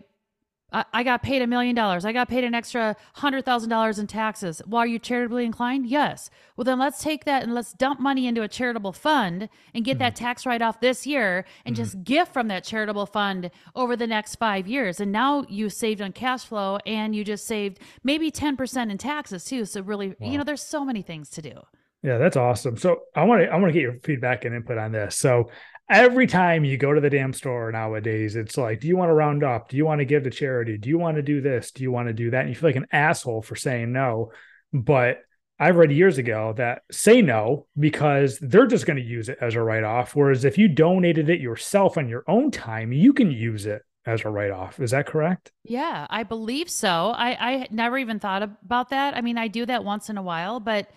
I, 0.70 1.02
got 1.02 1.22
paid 1.22 1.40
a 1.40 1.46
million 1.46 1.74
dollars. 1.74 2.04
I 2.04 2.12
got 2.12 2.28
paid 2.28 2.44
an 2.44 2.54
extra 2.54 2.94
hundred 3.14 3.46
thousand 3.46 3.70
dollars 3.70 3.98
in 3.98 4.06
taxes. 4.06 4.60
Well, 4.66 4.82
are 4.82 4.86
you 4.86 4.98
charitably 4.98 5.46
inclined? 5.46 5.86
Yes. 5.86 6.28
Well, 6.56 6.64
then 6.64 6.78
let's 6.78 7.02
take 7.02 7.24
that 7.24 7.42
and 7.42 7.54
let's 7.54 7.72
dump 7.72 8.00
money 8.00 8.26
into 8.26 8.42
a 8.42 8.48
charitable 8.48 8.92
fund 8.92 9.48
and 9.72 9.84
get 9.84 9.92
mm-hmm. 9.92 10.00
that 10.00 10.16
tax 10.16 10.44
write 10.44 10.60
off 10.60 10.80
this 10.80 11.06
year 11.06 11.46
and 11.64 11.74
mm-hmm. 11.74 11.84
just 11.84 12.04
gift 12.04 12.34
from 12.34 12.48
that 12.48 12.64
charitable 12.64 13.06
fund 13.06 13.50
over 13.74 13.96
the 13.96 14.06
next 14.06 14.36
five 14.36 14.68
years. 14.68 15.00
And 15.00 15.10
now 15.10 15.44
you 15.48 15.70
saved 15.70 16.02
on 16.02 16.12
cash 16.12 16.44
flow 16.44 16.78
and 16.84 17.16
you 17.16 17.24
just 17.24 17.46
saved 17.46 17.78
maybe 18.04 18.30
10% 18.30 18.90
in 18.90 18.98
taxes 18.98 19.44
too. 19.44 19.64
So 19.64 19.80
really, 19.80 20.08
wow. 20.08 20.30
you 20.30 20.36
know, 20.36 20.44
there's 20.44 20.62
so 20.62 20.84
many 20.84 21.00
things 21.00 21.30
to 21.30 21.42
do. 21.42 21.54
Yeah, 22.02 22.18
that's 22.18 22.36
awesome. 22.36 22.76
So 22.76 23.00
I 23.16 23.24
want 23.24 23.42
to 23.42 23.48
I 23.48 23.56
want 23.56 23.70
to 23.70 23.72
get 23.72 23.82
your 23.82 23.98
feedback 24.04 24.44
and 24.44 24.54
input 24.54 24.78
on 24.78 24.92
this. 24.92 25.16
So 25.16 25.50
every 25.88 26.26
time 26.26 26.64
you 26.64 26.76
go 26.76 26.92
to 26.92 27.00
the 27.00 27.10
damn 27.10 27.32
store 27.32 27.72
nowadays, 27.72 28.36
it's 28.36 28.56
like, 28.56 28.80
do 28.80 28.88
you 28.88 28.96
want 28.96 29.08
to 29.08 29.14
round 29.14 29.42
up? 29.42 29.68
Do 29.68 29.76
you 29.76 29.86
want 29.86 30.00
to 30.00 30.04
give 30.04 30.24
to 30.24 30.30
charity? 30.30 30.78
Do 30.78 30.88
you 30.88 30.98
want 30.98 31.16
to 31.16 31.22
do 31.22 31.40
this? 31.40 31.70
Do 31.70 31.82
you 31.82 31.90
want 31.90 32.08
to 32.08 32.14
do 32.14 32.30
that? 32.30 32.40
And 32.40 32.48
you 32.48 32.54
feel 32.54 32.68
like 32.68 32.76
an 32.76 32.86
asshole 32.92 33.42
for 33.42 33.56
saying 33.56 33.92
no. 33.92 34.32
But 34.72 35.20
I've 35.58 35.76
read 35.76 35.90
years 35.90 36.18
ago 36.18 36.54
that 36.56 36.82
say 36.90 37.20
no 37.20 37.66
because 37.78 38.38
they're 38.38 38.66
just 38.66 38.86
going 38.86 38.98
to 38.98 39.02
use 39.02 39.28
it 39.28 39.38
as 39.40 39.54
a 39.54 39.62
write 39.62 39.84
off. 39.84 40.14
Whereas 40.14 40.44
if 40.44 40.56
you 40.58 40.68
donated 40.68 41.28
it 41.30 41.40
yourself 41.40 41.98
on 41.98 42.08
your 42.08 42.24
own 42.28 42.50
time, 42.50 42.92
you 42.92 43.12
can 43.12 43.30
use 43.30 43.66
it 43.66 43.82
as 44.06 44.24
a 44.24 44.30
write 44.30 44.52
off. 44.52 44.78
Is 44.80 44.92
that 44.92 45.06
correct? 45.06 45.50
Yeah, 45.64 46.06
I 46.10 46.22
believe 46.22 46.70
so. 46.70 47.12
I, 47.14 47.36
I 47.40 47.68
never 47.70 47.98
even 47.98 48.20
thought 48.20 48.42
about 48.42 48.90
that. 48.90 49.16
I 49.16 49.20
mean, 49.20 49.36
I 49.36 49.48
do 49.48 49.66
that 49.66 49.84
once 49.84 50.08
in 50.08 50.16
a 50.16 50.22
while, 50.22 50.60
but 50.60 50.88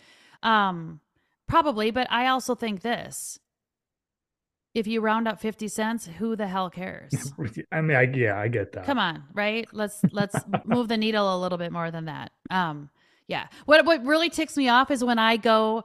um, 0.43 0.99
probably. 1.47 1.91
But 1.91 2.07
I 2.11 2.27
also 2.27 2.53
think 2.53 2.81
this 2.81 3.39
if 4.73 4.87
you 4.87 5.01
round 5.01 5.27
up 5.27 5.39
50 5.39 5.67
cents 5.67 6.07
who 6.17 6.35
the 6.35 6.47
hell 6.47 6.69
cares 6.69 7.11
i 7.71 7.81
mean 7.81 7.97
I, 7.97 8.03
yeah 8.03 8.39
i 8.39 8.47
get 8.47 8.71
that 8.73 8.85
come 8.85 8.99
on 8.99 9.23
right 9.33 9.67
let's 9.73 10.01
let's 10.11 10.35
move 10.65 10.87
the 10.87 10.97
needle 10.97 11.35
a 11.35 11.37
little 11.39 11.57
bit 11.57 11.71
more 11.71 11.91
than 11.91 12.05
that 12.05 12.31
um 12.49 12.89
yeah 13.27 13.47
what 13.65 13.85
what 13.85 14.03
really 14.05 14.29
ticks 14.29 14.57
me 14.57 14.69
off 14.69 14.91
is 14.91 15.03
when 15.03 15.19
i 15.19 15.37
go 15.37 15.83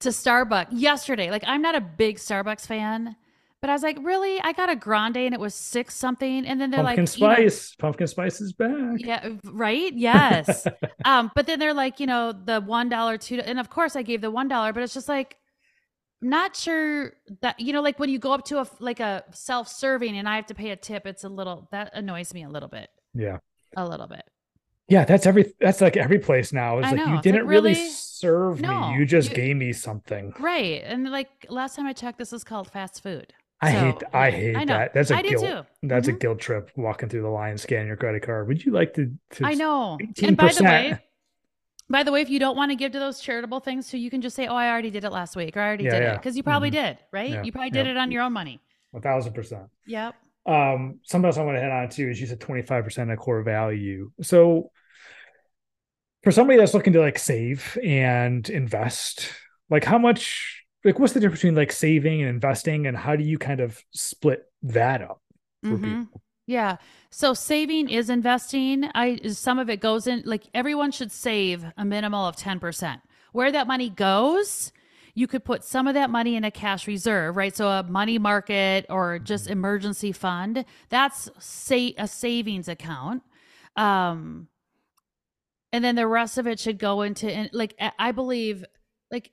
to 0.00 0.08
starbucks 0.08 0.68
yesterday 0.70 1.30
like 1.30 1.44
i'm 1.46 1.62
not 1.62 1.74
a 1.74 1.80
big 1.80 2.16
starbucks 2.16 2.66
fan 2.66 3.16
but 3.64 3.70
I 3.70 3.72
was 3.72 3.82
like, 3.82 3.96
really? 4.02 4.38
I 4.42 4.52
got 4.52 4.68
a 4.68 4.76
grande 4.76 5.16
and 5.16 5.32
it 5.32 5.40
was 5.40 5.54
six 5.54 5.94
something. 5.96 6.44
And 6.44 6.60
then 6.60 6.70
they're 6.70 6.82
like, 6.82 6.98
pumpkin 6.98 7.26
like, 7.26 7.38
spice, 7.38 7.70
you 7.70 7.76
know, 7.82 7.88
pumpkin 7.88 8.06
spice 8.08 8.38
is 8.42 8.52
back. 8.52 8.96
Yeah, 8.98 9.26
right. 9.42 9.90
Yes. 9.94 10.66
um, 11.06 11.30
but 11.34 11.46
then 11.46 11.58
they're 11.58 11.72
like, 11.72 11.98
you 11.98 12.06
know, 12.06 12.32
the 12.32 12.60
one 12.60 12.90
dollar, 12.90 13.16
two, 13.16 13.40
and 13.40 13.58
of 13.58 13.70
course 13.70 13.96
I 13.96 14.02
gave 14.02 14.20
the 14.20 14.30
one 14.30 14.48
dollar, 14.48 14.74
but 14.74 14.82
it's 14.82 14.92
just 14.92 15.08
like, 15.08 15.38
not 16.24 16.56
sure 16.56 17.12
that 17.42 17.58
you 17.60 17.72
know 17.72 17.82
like 17.82 17.98
when 17.98 18.08
you 18.08 18.18
go 18.18 18.32
up 18.32 18.44
to 18.46 18.58
a 18.58 18.66
like 18.80 18.98
a 18.98 19.22
self-serving 19.32 20.16
and 20.16 20.28
i 20.28 20.36
have 20.36 20.46
to 20.46 20.54
pay 20.54 20.70
a 20.70 20.76
tip 20.76 21.06
it's 21.06 21.22
a 21.22 21.28
little 21.28 21.68
that 21.70 21.90
annoys 21.94 22.32
me 22.32 22.42
a 22.42 22.48
little 22.48 22.68
bit 22.68 22.88
yeah 23.14 23.38
a 23.76 23.86
little 23.86 24.06
bit 24.06 24.24
yeah 24.88 25.04
that's 25.04 25.26
every 25.26 25.52
that's 25.60 25.80
like 25.80 25.96
every 25.96 26.18
place 26.18 26.52
now 26.52 26.78
it's 26.78 26.88
I 26.88 26.92
like 26.92 27.06
know. 27.06 27.14
you 27.14 27.22
didn't 27.22 27.46
really, 27.46 27.72
really, 27.72 27.90
serve 27.90 28.60
no, 28.60 28.88
me 28.88 28.98
you 28.98 29.06
just 29.06 29.30
you, 29.30 29.36
gave 29.36 29.56
me 29.56 29.72
something 29.72 30.32
right 30.40 30.82
and 30.84 31.10
like 31.10 31.28
last 31.48 31.76
time 31.76 31.86
i 31.86 31.92
checked 31.92 32.18
this 32.18 32.32
is 32.32 32.42
called 32.42 32.70
fast 32.70 33.02
food 33.02 33.32
I 33.60 33.72
so, 33.72 33.78
hate 33.80 34.02
I 34.12 34.30
hate 34.30 34.56
I 34.56 34.64
that. 34.66 34.92
That's 34.92 35.10
a 35.10 35.16
I 35.16 35.22
guilt. 35.22 35.66
That's 35.82 36.06
mm-hmm. 36.06 36.16
a 36.16 36.18
guilt 36.18 36.38
trip 36.38 36.70
walking 36.76 37.08
through 37.08 37.22
the 37.22 37.28
line 37.28 37.56
scanning 37.56 37.86
your 37.86 37.96
credit 37.96 38.22
card. 38.22 38.46
Would 38.48 38.62
you 38.62 38.72
like 38.72 38.92
to, 38.94 39.10
to 39.30 39.46
I 39.46 39.54
know. 39.54 39.96
18%? 40.02 40.28
And 40.28 40.36
by 40.36 40.52
the 40.52 40.64
way, 40.64 40.98
by 41.88 42.02
the 42.02 42.10
way, 42.10 42.22
if 42.22 42.30
you 42.30 42.38
don't 42.38 42.56
want 42.56 42.70
to 42.70 42.76
give 42.76 42.92
to 42.92 42.98
those 42.98 43.20
charitable 43.20 43.60
things, 43.60 43.86
so 43.86 43.96
you 43.96 44.10
can 44.10 44.22
just 44.22 44.34
say, 44.34 44.46
"Oh, 44.46 44.54
I 44.54 44.70
already 44.70 44.90
did 44.90 45.04
it 45.04 45.10
last 45.10 45.36
week," 45.36 45.56
or 45.56 45.60
"I 45.60 45.66
already 45.66 45.84
yeah, 45.84 45.90
did 45.90 46.02
yeah. 46.02 46.14
it," 46.14 46.16
because 46.18 46.36
you 46.36 46.42
probably 46.42 46.70
mm-hmm. 46.70 46.86
did, 46.86 46.98
right? 47.12 47.30
Yeah, 47.30 47.42
you 47.42 47.52
probably 47.52 47.70
did 47.70 47.86
it 47.86 47.96
on 47.96 48.10
your 48.10 48.22
own 48.22 48.32
money. 48.32 48.60
A 48.94 49.00
thousand 49.00 49.34
percent. 49.34 49.64
Yep. 49.86 50.14
Um, 50.46 51.00
something 51.04 51.26
else 51.26 51.36
I 51.36 51.42
want 51.42 51.56
to 51.56 51.60
head 51.60 51.70
on 51.70 51.88
to 51.90 52.10
is 52.10 52.20
you 52.20 52.26
said 52.26 52.40
twenty 52.40 52.62
five 52.62 52.84
percent 52.84 53.10
of 53.10 53.18
core 53.18 53.42
value. 53.42 54.10
So, 54.22 54.70
for 56.22 56.32
somebody 56.32 56.58
that's 56.58 56.74
looking 56.74 56.94
to 56.94 57.00
like 57.00 57.18
save 57.18 57.78
and 57.84 58.48
invest, 58.48 59.28
like 59.68 59.84
how 59.84 59.98
much, 59.98 60.64
like 60.84 60.98
what's 60.98 61.12
the 61.12 61.20
difference 61.20 61.40
between 61.40 61.54
like 61.54 61.72
saving 61.72 62.22
and 62.22 62.30
investing, 62.30 62.86
and 62.86 62.96
how 62.96 63.14
do 63.14 63.24
you 63.24 63.36
kind 63.36 63.60
of 63.60 63.78
split 63.90 64.42
that 64.62 65.02
up 65.02 65.20
for 65.62 65.70
mm-hmm. 65.70 66.02
people? 66.02 66.22
Yeah. 66.46 66.76
So 67.10 67.32
saving 67.32 67.88
is 67.88 68.10
investing. 68.10 68.84
I 68.94 69.18
some 69.28 69.58
of 69.58 69.70
it 69.70 69.80
goes 69.80 70.06
in 70.06 70.22
like 70.26 70.44
everyone 70.52 70.90
should 70.90 71.12
save 71.12 71.64
a 71.76 71.84
minimal 71.84 72.26
of 72.26 72.36
10%. 72.36 73.00
Where 73.32 73.50
that 73.50 73.66
money 73.66 73.88
goes, 73.88 74.72
you 75.14 75.26
could 75.26 75.44
put 75.44 75.64
some 75.64 75.86
of 75.86 75.94
that 75.94 76.10
money 76.10 76.36
in 76.36 76.44
a 76.44 76.50
cash 76.50 76.86
reserve, 76.86 77.36
right? 77.36 77.56
So 77.56 77.68
a 77.68 77.82
money 77.82 78.18
market 78.18 78.86
or 78.90 79.18
just 79.18 79.48
emergency 79.48 80.12
fund. 80.12 80.64
That's 80.90 81.30
say 81.38 81.94
a 81.96 82.06
savings 82.06 82.68
account. 82.68 83.22
Um 83.76 84.48
and 85.72 85.84
then 85.84 85.96
the 85.96 86.06
rest 86.06 86.38
of 86.38 86.46
it 86.46 86.60
should 86.60 86.78
go 86.78 87.02
into 87.02 87.48
like 87.52 87.74
I 87.98 88.12
believe 88.12 88.64
like 89.10 89.30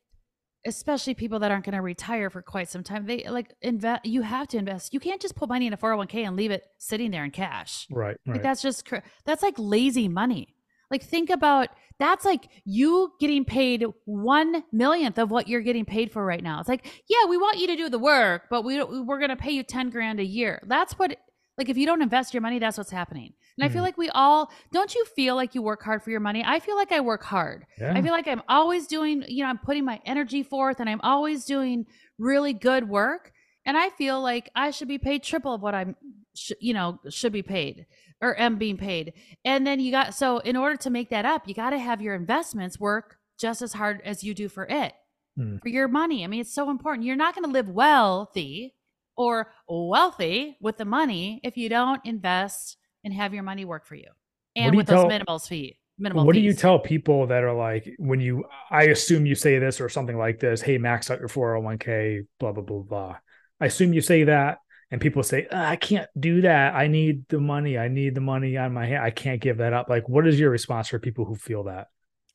especially 0.66 1.14
people 1.14 1.40
that 1.40 1.52
aren't 1.52 1.66
going 1.66 1.76
to 1.76 1.82
retire 1.82 2.30
for 2.30 2.42
quite 2.42 2.70
some 2.70 2.84
time 2.84 3.06
they 3.06 3.24
like 3.28 3.54
invest 3.62 4.06
you 4.06 4.22
have 4.22 4.48
to 4.48 4.58
invest 4.58 4.94
you 4.94 5.00
can't 5.00 5.22
just 5.22 5.36
put 5.36 5.50
money 5.50 5.68
in 5.68 5.74
a 5.74 5.78
401k 5.78 6.28
and 6.28 6.36
leave 6.36 6.52
it 6.52 6.66
sitting 6.78 7.12
there 7.12 7.24
in 7.24 7.32
cash. 7.32 7.88
Right, 7.90 8.18
right. 8.26 8.36
like 8.36 8.44
that's 8.44 8.62
just 8.62 8.88
that's 9.26 9.44
like 9.44 9.56
lazy 9.58 10.08
money. 10.08 10.56
Like 10.90 11.04
think 11.04 11.30
about 11.30 11.70
that's 12.00 12.26
like 12.26 12.50
you 12.66 13.14
getting 13.20 13.46
paid 13.46 13.86
one 14.06 14.64
millionth 14.72 15.18
of 15.18 15.32
what 15.32 15.48
you're 15.48 15.62
getting 15.62 15.86
paid 15.86 16.12
for 16.12 16.26
right 16.26 16.44
now. 16.44 16.60
It's 16.60 16.70
like 16.70 17.04
yeah 17.08 17.26
we 17.28 17.38
want 17.38 17.60
you 17.60 17.68
to 17.68 17.76
do 17.76 17.90
the 17.90 18.00
work 18.00 18.44
but 18.50 18.64
we 18.64 18.84
we're 18.84 19.20
going 19.20 19.30
to 19.30 19.36
pay 19.36 19.52
you 19.52 19.64
10 19.64 19.90
grand 19.90 20.20
a 20.20 20.26
year. 20.26 20.62
That's 20.68 20.94
what 20.94 21.18
like 21.62 21.70
if 21.70 21.78
you 21.78 21.86
don't 21.86 22.02
invest 22.02 22.34
your 22.34 22.42
money 22.42 22.60
that's 22.60 22.78
what's 22.78 22.92
happening 22.92 23.34
and 23.58 23.66
I 23.70 23.70
feel 23.70 23.82
hmm. 23.82 23.86
like 23.86 23.98
we 23.98 24.10
all 24.10 24.52
don't 24.72 24.94
you 24.96 25.06
feel 25.06 25.36
like 25.36 25.56
you 25.56 25.62
work 25.62 25.84
hard 25.84 26.04
for 26.04 26.10
your 26.10 26.20
money? 26.20 26.44
I 26.46 26.60
feel 26.60 26.76
like 26.76 26.92
I 26.92 27.00
work 27.00 27.24
hard. 27.24 27.66
Yeah. 27.80 27.94
I 27.94 28.02
feel 28.02 28.12
like 28.12 28.28
I'm 28.28 28.42
always 28.48 28.88
doing, 28.88 29.24
you 29.28 29.44
know, 29.44 29.50
I'm 29.50 29.58
putting 29.58 29.86
my 29.86 30.00
energy 30.06 30.44
forth 30.44 30.80
and 30.80 30.90
I'm 30.90 31.02
always 31.02 31.46
doing 31.46 31.86
really 32.18 32.54
good 32.54 32.88
work. 32.88 33.32
And 33.66 33.78
I 33.78 33.90
feel 33.90 34.22
like 34.22 34.50
I 34.56 34.72
should 34.72 34.88
be 34.88 34.98
paid 34.98 35.24
triple 35.24 35.54
of 35.54 35.62
what 35.62 35.76
I'm, 35.76 35.96
sh- 36.36 36.54
you 36.60 36.74
know, 36.74 37.00
should 37.10 37.34
be 37.34 37.44
paid 37.44 37.86
or 38.22 38.40
am 38.40 38.58
being 38.58 38.78
paid. 38.78 39.14
And 39.46 39.68
then 39.68 39.80
you 39.80 39.92
got, 39.92 40.16
so 40.16 40.40
in 40.40 40.56
order 40.56 40.78
to 40.78 40.90
make 40.90 41.10
that 41.10 41.26
up, 41.26 41.48
you 41.48 41.54
got 41.54 41.72
to 41.72 41.78
have 41.78 42.02
your 42.02 42.16
investments 42.16 42.80
work 42.80 43.18
just 43.38 43.62
as 43.62 43.74
hard 43.74 44.02
as 44.04 44.24
you 44.24 44.34
do 44.34 44.50
for 44.50 44.66
it, 44.66 44.94
mm. 45.38 45.62
for 45.62 45.70
your 45.70 45.88
money. 45.88 46.24
I 46.24 46.28
mean, 46.28 46.42
it's 46.42 46.54
so 46.54 46.70
important. 46.70 47.06
You're 47.06 47.16
not 47.16 47.36
going 47.36 47.46
to 47.46 47.52
live 47.52 47.70
wealthy 47.70 48.74
or 49.22 49.54
wealthy 49.68 50.58
with 50.60 50.78
the 50.78 50.86
money 50.86 51.40
if 51.44 51.58
you 51.58 51.70
don't 51.70 52.02
invest 52.06 52.78
and 53.04 53.14
have 53.14 53.34
your 53.34 53.44
money 53.44 53.66
work 53.66 53.86
for 53.86 53.96
you 53.96 54.08
and 54.56 54.74
you 54.74 54.78
with 54.78 54.88
tell, 54.88 55.04
those 55.04 55.10
minimals 55.10 55.48
fee 55.48 55.78
minimal 56.00 56.26
what 56.26 56.36
fees. 56.36 56.42
do 56.42 56.46
you 56.46 56.54
tell 56.54 56.80
people 56.80 57.28
that 57.28 57.44
are 57.44 57.54
like 57.54 57.88
when 58.00 58.20
you 58.20 58.44
i 58.72 58.84
assume 58.84 59.26
you 59.26 59.36
say 59.36 59.60
this 59.60 59.80
or 59.80 59.90
something 59.90 60.18
like 60.18 60.40
this 60.40 60.62
hey 60.62 60.78
max 60.78 61.12
out 61.12 61.20
your 61.20 61.30
401k 61.30 62.26
blah 62.40 62.52
blah 62.52 62.64
blah 62.64 62.80
blah. 62.80 63.18
I 63.60 63.66
assume 63.66 63.94
you 63.94 64.02
say 64.02 64.24
that 64.24 64.58
and 64.90 65.00
people 65.00 65.22
say 65.22 65.48
oh, 65.52 65.58
i 65.58 65.76
can't 65.76 66.10
do 66.20 66.42
that. 66.42 66.74
I 66.74 66.88
need 66.88 67.28
the 67.30 67.40
money. 67.40 67.78
I 67.78 67.88
need 67.88 68.16
the 68.16 68.22
money 68.22 68.58
on 68.58 68.74
my 68.74 68.88
hand. 68.88 69.04
I 69.04 69.12
can't 69.12 69.40
give 69.40 69.58
that 69.58 69.74
up. 69.74 69.88
Like 69.88 70.10
what 70.10 70.28
is 70.28 70.40
your 70.40 70.50
response 70.50 70.88
for 70.88 70.98
people 70.98 71.26
who 71.26 71.36
feel 71.36 71.66
that? 71.66 71.88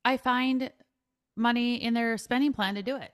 I 0.04 0.18
find 0.18 0.70
money 1.36 1.82
in 1.82 1.94
their 1.94 2.16
spending 2.16 2.52
plan 2.52 2.76
to 2.76 2.82
do 2.82 2.96
it 2.96 3.12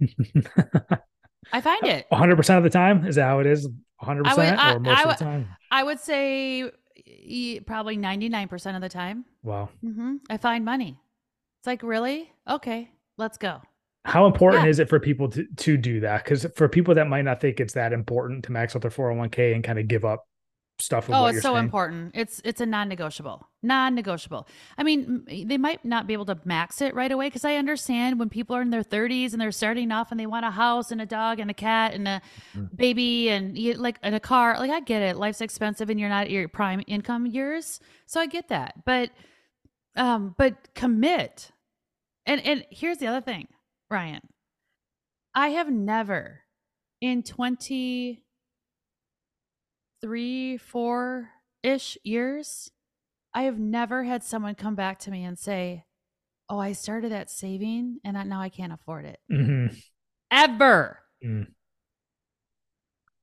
I 1.52 1.60
find 1.60 1.84
it 1.84 2.06
100% 2.10 2.58
of 2.58 2.64
the 2.64 2.70
time. 2.70 3.06
Is 3.06 3.16
that 3.16 3.24
how 3.24 3.40
it 3.40 3.46
is? 3.46 3.68
100% 4.02 4.36
would, 4.36 4.38
I, 4.38 4.74
or 4.74 4.80
most 4.80 4.98
I, 4.98 5.02
of 5.02 5.18
the 5.18 5.24
time? 5.24 5.48
I 5.70 5.82
would 5.82 6.00
say 6.00 6.70
probably 7.66 7.96
99% 7.96 8.74
of 8.74 8.80
the 8.80 8.88
time. 8.88 9.24
Wow. 9.42 9.68
Mm-hmm. 9.84 10.16
I 10.30 10.36
find 10.36 10.64
money. 10.64 10.98
It's 11.60 11.66
like, 11.66 11.82
really? 11.82 12.30
Okay, 12.48 12.90
let's 13.16 13.38
go. 13.38 13.60
How 14.04 14.26
important 14.26 14.64
yeah. 14.64 14.70
is 14.70 14.78
it 14.80 14.88
for 14.88 15.00
people 15.00 15.28
to, 15.30 15.46
to 15.56 15.76
do 15.78 16.00
that? 16.00 16.24
Because 16.24 16.46
for 16.56 16.68
people 16.68 16.94
that 16.94 17.08
might 17.08 17.22
not 17.22 17.40
think 17.40 17.58
it's 17.58 17.72
that 17.72 17.92
important 17.92 18.44
to 18.44 18.52
max 18.52 18.76
out 18.76 18.82
their 18.82 18.90
401k 18.90 19.54
and 19.54 19.64
kind 19.64 19.78
of 19.78 19.88
give 19.88 20.04
up 20.04 20.26
stuff. 20.78 21.08
oh, 21.10 21.26
it's 21.26 21.42
so 21.42 21.54
saying. 21.54 21.64
important. 21.64 22.12
It's 22.14 22.40
it's 22.44 22.60
a 22.60 22.66
non-negotiable, 22.66 23.46
non-negotiable. 23.62 24.48
I 24.76 24.82
mean, 24.82 25.24
they 25.46 25.58
might 25.58 25.84
not 25.84 26.06
be 26.06 26.12
able 26.12 26.26
to 26.26 26.38
max 26.44 26.80
it 26.80 26.94
right 26.94 27.10
away 27.10 27.28
because 27.28 27.44
I 27.44 27.56
understand 27.56 28.18
when 28.18 28.28
people 28.28 28.56
are 28.56 28.62
in 28.62 28.70
their 28.70 28.82
30s 28.82 29.32
and 29.32 29.40
they're 29.40 29.52
starting 29.52 29.92
off 29.92 30.10
and 30.10 30.18
they 30.18 30.26
want 30.26 30.44
a 30.44 30.50
house 30.50 30.90
and 30.90 31.00
a 31.00 31.06
dog 31.06 31.40
and 31.40 31.50
a 31.50 31.54
cat 31.54 31.94
and 31.94 32.08
a 32.08 32.22
mm. 32.56 32.76
baby 32.76 33.30
and 33.30 33.56
like 33.78 33.98
and 34.02 34.14
a 34.14 34.20
car. 34.20 34.58
Like 34.58 34.70
I 34.70 34.80
get 34.80 35.02
it, 35.02 35.16
life's 35.16 35.40
expensive 35.40 35.90
and 35.90 36.00
you're 36.00 36.08
not 36.08 36.30
your 36.30 36.48
prime 36.48 36.82
income 36.86 37.26
years, 37.26 37.80
so 38.06 38.20
I 38.20 38.26
get 38.26 38.48
that. 38.48 38.84
But 38.84 39.10
um, 39.96 40.34
but 40.36 40.74
commit. 40.74 41.50
And 42.26 42.40
and 42.44 42.64
here's 42.70 42.98
the 42.98 43.06
other 43.06 43.20
thing, 43.20 43.48
Ryan. 43.90 44.20
I 45.34 45.48
have 45.48 45.70
never 45.70 46.40
in 47.00 47.22
20 47.22 48.23
three, 50.04 50.58
four 50.58 51.30
ish 51.62 51.96
years, 52.04 52.70
I 53.32 53.44
have 53.44 53.58
never 53.58 54.04
had 54.04 54.22
someone 54.22 54.54
come 54.54 54.74
back 54.74 54.98
to 55.00 55.10
me 55.10 55.24
and 55.24 55.38
say, 55.38 55.86
Oh, 56.50 56.58
I 56.58 56.72
started 56.72 57.10
that 57.10 57.30
saving 57.30 58.00
and 58.04 58.28
now 58.28 58.42
I 58.42 58.50
can't 58.50 58.74
afford 58.74 59.06
it. 59.06 59.18
Mm-hmm. 59.32 59.74
Ever. 60.30 60.98
Mm. 61.24 61.46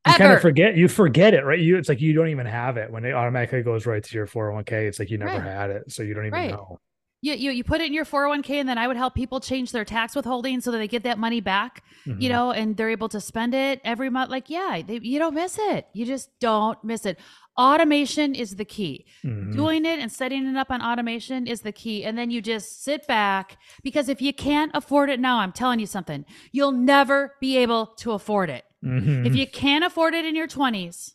You 0.07 0.13
kind 0.13 0.33
of 0.33 0.41
forget 0.41 0.75
you 0.75 0.87
forget 0.87 1.35
it, 1.35 1.45
right? 1.45 1.59
You 1.59 1.77
it's 1.77 1.87
like 1.87 2.01
you 2.01 2.13
don't 2.13 2.29
even 2.29 2.47
have 2.47 2.77
it 2.77 2.91
when 2.91 3.05
it 3.05 3.13
automatically 3.13 3.61
goes 3.61 3.85
right 3.85 4.03
to 4.03 4.15
your 4.15 4.25
401k. 4.25 4.71
It's 4.87 4.97
like 4.97 5.11
you 5.11 5.19
never 5.19 5.33
right. 5.33 5.43
had 5.43 5.69
it. 5.69 5.91
So 5.91 6.01
you 6.01 6.15
don't 6.15 6.25
even 6.25 6.33
right. 6.33 6.49
know 6.49 6.79
you, 7.21 7.33
you 7.33 7.51
you 7.51 7.63
put 7.63 7.81
it 7.81 7.87
in 7.87 7.93
your 7.93 8.05
401k 8.05 8.55
and 8.55 8.67
then 8.67 8.79
I 8.79 8.87
would 8.87 8.97
help 8.97 9.13
people 9.13 9.39
change 9.39 9.71
their 9.71 9.85
tax 9.85 10.15
withholding 10.15 10.59
so 10.59 10.71
that 10.71 10.79
they 10.79 10.87
get 10.87 11.03
that 11.03 11.19
money 11.19 11.39
back, 11.39 11.83
mm-hmm. 12.05 12.19
you 12.19 12.29
know, 12.29 12.51
and 12.51 12.75
they're 12.75 12.89
able 12.89 13.09
to 13.09 13.21
spend 13.21 13.53
it 13.53 13.79
every 13.83 14.09
month. 14.09 14.31
Like, 14.31 14.49
yeah, 14.49 14.81
they, 14.85 14.99
you 15.01 15.19
don't 15.19 15.35
miss 15.35 15.57
it. 15.59 15.87
You 15.93 16.05
just 16.05 16.29
don't 16.39 16.83
miss 16.83 17.05
it. 17.05 17.19
Automation 17.57 18.33
is 18.33 18.55
the 18.55 18.65
key. 18.65 19.05
Mm-hmm. 19.23 19.51
Doing 19.51 19.85
it 19.85 19.99
and 19.99 20.11
setting 20.11 20.47
it 20.47 20.57
up 20.57 20.71
on 20.71 20.81
automation 20.81 21.45
is 21.45 21.61
the 21.61 21.71
key. 21.71 22.03
And 22.03 22.17
then 22.17 22.31
you 22.31 22.41
just 22.41 22.83
sit 22.83 23.05
back 23.05 23.57
because 23.83 24.09
if 24.09 24.19
you 24.21 24.33
can't 24.33 24.71
afford 24.73 25.11
it 25.11 25.19
now, 25.19 25.39
I'm 25.39 25.51
telling 25.51 25.79
you 25.79 25.85
something, 25.85 26.25
you'll 26.51 26.71
never 26.71 27.35
be 27.39 27.57
able 27.57 27.87
to 27.97 28.13
afford 28.13 28.49
it. 28.49 28.65
Mm-hmm. 28.83 29.27
If 29.27 29.35
you 29.35 29.45
can't 29.45 29.83
afford 29.83 30.15
it 30.15 30.25
in 30.25 30.35
your 30.35 30.47
20s, 30.47 31.11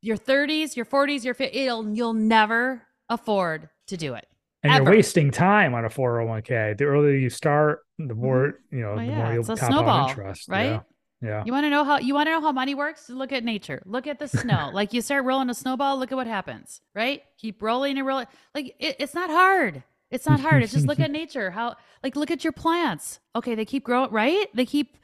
your 0.00 0.16
30s, 0.16 0.74
your 0.74 0.86
40s, 0.86 1.22
your 1.24 1.34
50s, 1.34 1.54
it'll, 1.54 1.88
you'll 1.94 2.12
never 2.12 2.82
afford 3.08 3.68
to 3.86 3.96
do 3.96 4.14
it 4.14 4.26
and 4.62 4.72
Ever. 4.72 4.84
you're 4.84 4.96
wasting 4.96 5.30
time 5.30 5.74
on 5.74 5.84
a 5.84 5.88
401k. 5.88 6.76
The 6.76 6.84
earlier 6.84 7.16
you 7.16 7.30
start, 7.30 7.80
the 7.98 8.14
more 8.14 8.48
mm-hmm. 8.48 8.76
you 8.76 8.82
know, 8.82 8.94
well, 8.96 9.06
the 9.06 9.12
more 9.12 9.32
you'll 9.32 9.56
compound 9.56 10.10
interest, 10.10 10.48
right? 10.48 10.64
Yeah. 10.64 10.80
Yeah. 11.20 11.42
You 11.44 11.52
want 11.52 11.64
to 11.64 11.70
know 11.70 11.82
how 11.82 11.98
you 11.98 12.14
want 12.14 12.28
to 12.28 12.30
know 12.30 12.40
how 12.40 12.52
money 12.52 12.74
works? 12.74 13.10
Look 13.10 13.32
at 13.32 13.42
nature. 13.42 13.82
Look 13.84 14.06
at 14.06 14.20
the 14.20 14.28
snow. 14.28 14.70
like 14.74 14.92
you 14.92 15.02
start 15.02 15.24
rolling 15.24 15.50
a 15.50 15.54
snowball, 15.54 15.98
look 15.98 16.12
at 16.12 16.14
what 16.14 16.28
happens, 16.28 16.80
right? 16.94 17.22
Keep 17.38 17.60
rolling 17.60 17.98
and 17.98 18.06
rolling. 18.06 18.26
Like 18.54 18.76
it, 18.78 18.96
it's 19.00 19.14
not 19.14 19.28
hard. 19.28 19.82
It's 20.10 20.26
not 20.26 20.40
hard. 20.40 20.62
It's 20.62 20.72
just 20.72 20.86
look 20.86 21.00
at 21.00 21.10
nature. 21.10 21.50
How 21.50 21.74
like 22.04 22.14
look 22.14 22.30
at 22.30 22.44
your 22.44 22.52
plants. 22.52 23.18
Okay, 23.34 23.56
they 23.56 23.64
keep 23.64 23.84
growing, 23.84 24.10
right? 24.10 24.46
They 24.54 24.64
keep 24.64 24.96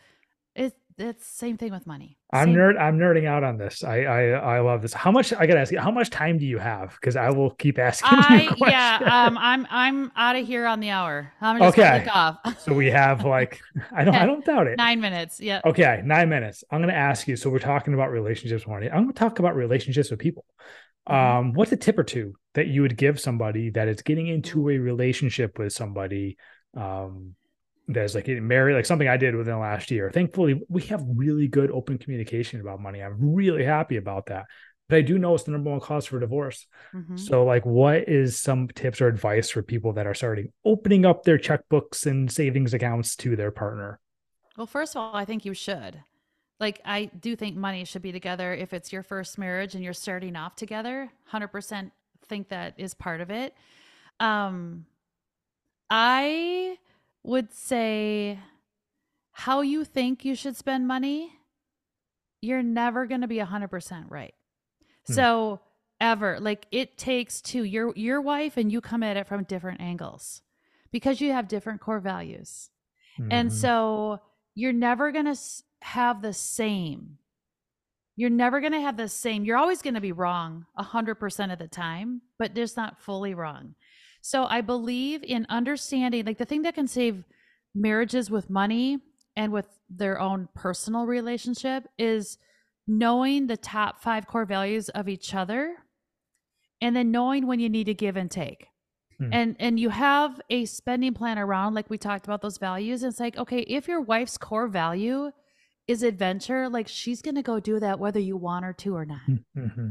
it, 0.55 0.77
it's 0.97 1.27
same 1.27 1.57
thing 1.57 1.73
with 1.73 1.87
money. 1.87 2.17
I'm 2.33 2.53
nerd. 2.53 2.81
I'm 2.81 2.99
nerding 2.99 3.27
out 3.27 3.43
on 3.43 3.59
this. 3.59 3.83
I 3.83 4.03
I 4.03 4.23
I 4.29 4.61
love 4.61 4.83
this. 4.83 4.93
How 4.93 5.11
much? 5.11 5.33
I 5.33 5.47
gotta 5.47 5.61
ask 5.61 5.73
you. 5.73 5.81
How 5.81 5.91
much 5.91 6.11
time 6.11 6.39
do 6.39 6.47
you 6.47 6.59
have? 6.59 6.97
Because 7.01 7.17
I 7.17 7.31
will 7.31 7.51
keep 7.51 7.79
asking. 7.81 8.09
I 8.13 8.55
yeah. 8.59 8.99
Um. 9.03 9.37
I'm 9.39 9.67
I'm 9.71 10.13
out 10.17 10.37
of 10.37 10.47
here 10.47 10.67
on 10.67 10.81
the 10.81 10.91
hour. 10.91 11.33
I'm 11.41 11.59
just 11.59 11.79
okay. 11.79 12.07
off. 12.13 12.39
so 12.61 12.73
we 12.73 12.91
have 12.91 13.25
like 13.25 13.61
I 13.93 14.05
don't 14.05 14.15
I 14.15 14.27
don't 14.27 14.45
doubt 14.45 14.69
it. 14.69 14.77
Nine 14.77 15.01
minutes. 15.01 15.41
Yeah. 15.41 15.61
Okay. 15.65 16.01
Nine 16.05 16.29
minutes. 16.29 16.63
I'm 16.71 16.81
gonna 16.81 16.93
ask 16.93 17.27
you. 17.27 17.37
So 17.37 17.51
we're 17.51 17.59
talking 17.59 17.95
about 17.95 18.11
relationships, 18.11 18.67
Marty. 18.67 18.89
I'm 18.91 19.03
gonna 19.03 19.13
talk 19.15 19.41
about 19.41 19.57
relationships 19.57 20.11
with 20.11 20.21
people. 20.21 20.45
Mm-hmm. 21.09 21.37
Um. 21.39 21.53
What's 21.55 21.73
a 21.73 21.77
tip 21.77 21.99
or 21.99 22.05
two 22.05 22.35
that 22.55 22.69
you 22.69 22.83
would 22.83 22.97
give 22.97 23.19
somebody 23.19 23.71
that 23.71 23.89
is 23.89 24.03
getting 24.03 24.29
into 24.29 24.71
a 24.71 24.79
relationship 24.79 25.59
with 25.59 25.73
somebody? 25.73 26.37
Um 26.77 27.35
there's 27.89 28.15
like 28.15 28.25
getting 28.25 28.47
married, 28.49 28.75
like 28.75 28.87
something 28.87 29.09
I 29.09 29.17
did 29.17 29.35
within 29.35 29.55
the 29.55 29.61
last 29.61 29.91
year. 29.91 30.11
Thankfully, 30.11 30.61
we 30.69 30.83
have 30.85 31.03
really 31.07 31.49
good 31.49 31.71
open 31.71 31.99
communication 31.99 32.61
about 32.61 32.81
money. 32.81 33.03
I'm 33.03 33.17
really 33.35 33.65
happy 33.65 33.97
about 33.97 34.27
that. 34.27 34.47
But 34.89 34.97
I 34.99 35.01
do 35.03 35.19
know 35.19 35.35
it's 35.35 35.45
the 35.45 35.53
number 35.53 35.71
one 35.71 35.81
cause 35.81 36.07
for 36.07 36.21
divorce. 36.21 36.67
Mm-hmm. 36.95 37.17
So, 37.17 37.45
like, 37.45 37.65
what 37.65 38.09
is 38.09 38.39
some 38.41 38.69
tips 38.69 39.01
or 39.01 39.09
advice 39.09 39.51
for 39.51 39.63
people 39.63 39.95
that 39.95 40.07
are 40.07 40.15
starting 40.15 40.53
opening 40.65 41.07
up 41.07 41.23
their 41.25 41.39
checkbooks 41.39 42.05
and 42.07 42.31
savings 42.31 42.75
accounts 42.75 43.17
to 43.17 43.35
their 43.37 43.51
partner? 43.51 43.99
Well, 44.57 44.67
first 44.67 44.95
of 44.95 45.01
all, 45.01 45.17
I 45.17 45.25
think 45.25 45.45
you 45.45 45.55
should. 45.55 46.03
like 46.61 46.81
I 46.85 47.07
do 47.07 47.37
think 47.37 47.57
money 47.57 47.85
should 47.85 48.03
be 48.03 48.13
together 48.13 48.55
if 48.55 48.73
it's 48.73 48.93
your 48.93 49.03
first 49.03 49.39
marriage 49.39 49.75
and 49.75 49.83
you're 49.85 49.93
starting 49.93 50.37
off 50.37 50.57
together. 50.57 51.11
100% 51.33 51.91
think 52.29 52.49
that 52.49 52.75
is 52.79 52.95
part 52.95 53.21
of 53.21 53.31
it. 53.31 53.55
Um 54.21 54.87
I 55.91 56.79
would 57.25 57.53
say 57.53 58.39
how 59.33 59.63
you 59.63 59.85
think 59.85 60.25
you 60.25 60.35
should 60.35 60.57
spend 60.57 60.87
money, 60.87 61.33
you're 62.41 62.63
never 62.63 63.07
going 63.07 63.23
to 63.23 63.27
be 63.27 63.39
100% 63.39 64.05
right. 64.09 64.35
Hmm. 65.07 65.13
So 65.13 65.61
ever 66.01 66.39
like 66.41 66.67
it 66.71 66.99
takes 66.99 67.41
two 67.41 67.63
your 67.63 67.93
your 67.95 68.21
wife 68.21 68.57
and 68.57 68.71
you 68.71 68.81
come 68.81 69.03
at 69.03 69.17
it 69.17 69.27
from 69.27 69.45
different 69.45 69.81
angles 69.81 70.43
because 70.91 71.21
you 71.21 71.33
have 71.33 71.49
different 71.49 71.81
core 71.81 72.01
values. 72.01 72.71
Mm-hmm. 73.19 73.33
And 73.33 73.53
so 73.53 74.21
you're 74.55 74.73
never 74.73 75.13
going 75.13 75.33
to 75.33 75.37
have 75.83 76.23
the 76.23 76.33
same. 76.33 77.19
You're 78.17 78.31
never 78.31 78.61
going 78.61 78.73
to 78.73 78.81
have 78.81 78.97
the 78.97 79.09
same. 79.09 79.45
You're 79.45 79.57
always 79.57 79.83
going 79.83 79.95
to 79.95 80.01
be 80.01 80.13
wrong 80.13 80.67
100% 80.79 81.53
of 81.53 81.59
the 81.59 81.67
time, 81.67 82.23
but 82.39 82.55
just 82.55 82.77
not 82.77 83.01
fully 83.01 83.35
wrong. 83.35 83.75
So 84.25 84.47
I 84.49 84.63
believe 84.63 85.23
in 85.23 85.45
understanding, 85.51 86.25
like 86.25 86.39
the 86.39 86.47
thing 86.47 86.63
that 86.63 86.75
can 86.75 86.89
save 86.89 87.25
marriages 87.75 88.31
with 88.31 88.49
money 88.49 89.01
and 89.37 89.53
with 89.53 89.67
their 89.91 90.19
own 90.19 90.49
personal 90.55 91.05
relationship 91.05 91.85
is 91.99 92.39
knowing 92.87 93.49
the 93.49 93.59
top 93.59 94.01
five 94.01 94.27
core 94.27 94.47
values 94.47 94.89
of 94.89 95.11
each 95.11 95.35
other 95.35 95.77
and 96.81 96.97
then 96.97 97.11
knowing 97.11 97.47
when 97.47 97.61
you 97.61 97.69
need 97.69 97.85
to 97.85 97.93
give 97.93 98.17
and 98.17 98.31
take. 98.31 98.69
Hmm. 99.19 99.29
And 99.31 99.57
and 99.61 99.79
you 99.79 99.91
have 99.91 100.41
a 100.49 100.65
spending 100.65 101.13
plan 101.13 101.39
around 101.39 101.75
like 101.75 101.91
we 101.91 101.99
talked 101.99 102.25
about 102.25 102.41
those 102.41 102.57
values. 102.57 103.05
it's 103.05 103.21
like, 103.21 103.37
okay, 103.37 103.61
if 103.61 103.87
your 103.87 104.01
wife's 104.01 104.39
core 104.39 104.69
value 104.69 105.33
is 105.87 106.03
adventure, 106.03 106.71
like 106.71 106.89
she's 106.89 107.21
gonna 107.21 107.43
go 107.43 107.61
do 107.61 107.79
that 107.79 107.99
whether 107.99 108.21
you 108.21 108.39
want 108.39 108.65
her 108.65 108.73
to 108.73 108.97
or 108.97 109.05
not. 109.05 109.21
Mm-hmm. 109.55 109.91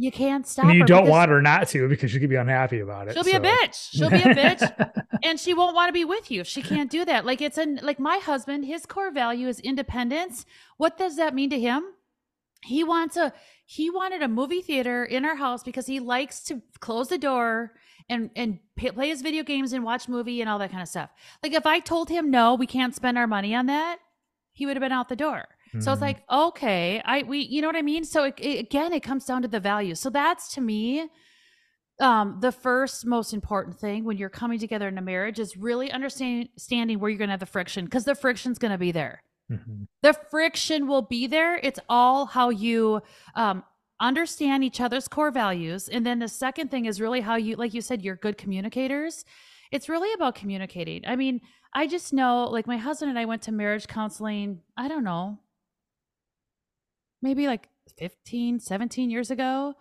You 0.00 0.10
can't 0.10 0.46
stop. 0.46 0.64
And 0.64 0.74
you 0.74 0.86
don't 0.86 1.08
want 1.08 1.30
her 1.30 1.42
not 1.42 1.68
to 1.68 1.86
because 1.86 2.10
she 2.10 2.18
could 2.18 2.30
be 2.30 2.36
unhappy 2.36 2.80
about 2.80 3.08
it. 3.08 3.12
She'll 3.12 3.22
so. 3.22 3.30
be 3.32 3.36
a 3.36 3.40
bitch. 3.40 3.90
She'll 3.92 4.08
be 4.08 4.16
a 4.16 4.20
bitch, 4.34 5.04
and 5.22 5.38
she 5.38 5.52
won't 5.52 5.74
want 5.74 5.90
to 5.90 5.92
be 5.92 6.06
with 6.06 6.30
you 6.30 6.40
if 6.40 6.46
she 6.46 6.62
can't 6.62 6.90
do 6.90 7.04
that. 7.04 7.26
Like 7.26 7.42
it's 7.42 7.58
a 7.58 7.66
like 7.82 8.00
my 8.00 8.16
husband. 8.16 8.64
His 8.64 8.86
core 8.86 9.10
value 9.10 9.46
is 9.46 9.60
independence. 9.60 10.46
What 10.78 10.96
does 10.96 11.16
that 11.16 11.34
mean 11.34 11.50
to 11.50 11.60
him? 11.60 11.84
He 12.64 12.82
wants 12.82 13.18
a 13.18 13.34
he 13.66 13.90
wanted 13.90 14.22
a 14.22 14.28
movie 14.28 14.62
theater 14.62 15.04
in 15.04 15.26
our 15.26 15.36
house 15.36 15.62
because 15.62 15.86
he 15.86 16.00
likes 16.00 16.40
to 16.44 16.62
close 16.80 17.08
the 17.08 17.18
door 17.18 17.74
and 18.08 18.30
and 18.34 18.58
play 18.78 19.08
his 19.08 19.20
video 19.20 19.42
games 19.42 19.74
and 19.74 19.84
watch 19.84 20.08
movie 20.08 20.40
and 20.40 20.48
all 20.48 20.58
that 20.60 20.70
kind 20.70 20.82
of 20.82 20.88
stuff. 20.88 21.10
Like 21.42 21.52
if 21.52 21.66
I 21.66 21.78
told 21.78 22.08
him 22.08 22.30
no, 22.30 22.54
we 22.54 22.66
can't 22.66 22.94
spend 22.94 23.18
our 23.18 23.26
money 23.26 23.54
on 23.54 23.66
that, 23.66 23.98
he 24.50 24.64
would 24.64 24.76
have 24.76 24.82
been 24.82 24.92
out 24.92 25.10
the 25.10 25.16
door. 25.16 25.44
Mm-hmm. 25.70 25.80
So 25.80 25.92
it's 25.92 25.98
hmm. 25.98 26.04
like, 26.04 26.22
okay, 26.30 27.00
I 27.04 27.22
we 27.22 27.40
you 27.40 27.62
know 27.62 27.68
what 27.68 27.76
I 27.76 27.82
mean? 27.82 28.04
So 28.04 28.24
it, 28.24 28.34
it, 28.38 28.58
again, 28.60 28.92
it 28.92 29.02
comes 29.02 29.24
down 29.24 29.42
to 29.42 29.48
the 29.48 29.60
value. 29.60 29.94
So 29.94 30.10
that's 30.10 30.52
to 30.54 30.60
me 30.60 31.08
um 32.00 32.38
the 32.40 32.52
first 32.52 33.04
most 33.04 33.34
important 33.34 33.78
thing 33.78 34.04
when 34.04 34.16
you're 34.16 34.30
coming 34.30 34.58
together 34.58 34.88
in 34.88 34.96
a 34.96 35.02
marriage 35.02 35.38
is 35.38 35.56
really 35.56 35.90
understanding 35.92 36.98
where 36.98 37.10
you're 37.10 37.18
going 37.18 37.28
to 37.28 37.32
have 37.32 37.40
the 37.40 37.46
friction 37.46 37.84
because 37.84 38.04
the 38.04 38.14
friction's 38.14 38.58
going 38.58 38.72
to 38.72 38.78
be 38.78 38.92
there. 38.92 39.22
Mm-hmm. 39.52 39.84
The 40.02 40.14
friction 40.30 40.86
will 40.86 41.02
be 41.02 41.26
there. 41.26 41.58
It's 41.62 41.80
all 41.88 42.26
how 42.26 42.50
you 42.50 43.02
um 43.34 43.64
understand 44.00 44.64
each 44.64 44.80
other's 44.80 45.06
core 45.06 45.30
values. 45.30 45.88
And 45.88 46.04
then 46.04 46.18
the 46.18 46.28
second 46.28 46.70
thing 46.70 46.86
is 46.86 47.00
really 47.00 47.20
how 47.20 47.36
you, 47.36 47.56
like 47.56 47.74
you 47.74 47.82
said, 47.82 48.02
you're 48.02 48.16
good 48.16 48.38
communicators. 48.38 49.24
It's 49.70 49.88
really 49.88 50.12
about 50.14 50.34
communicating. 50.34 51.02
I 51.06 51.16
mean, 51.16 51.42
I 51.74 51.86
just 51.86 52.12
know, 52.12 52.44
like, 52.44 52.66
my 52.66 52.78
husband 52.78 53.10
and 53.10 53.18
I 53.18 53.26
went 53.26 53.42
to 53.42 53.52
marriage 53.52 53.86
counseling, 53.86 54.60
I 54.76 54.88
don't 54.88 55.04
know, 55.04 55.38
maybe 57.22 57.46
like 57.46 57.68
15, 57.98 58.60
17 58.60 59.10
years 59.10 59.30
ago. 59.30 59.74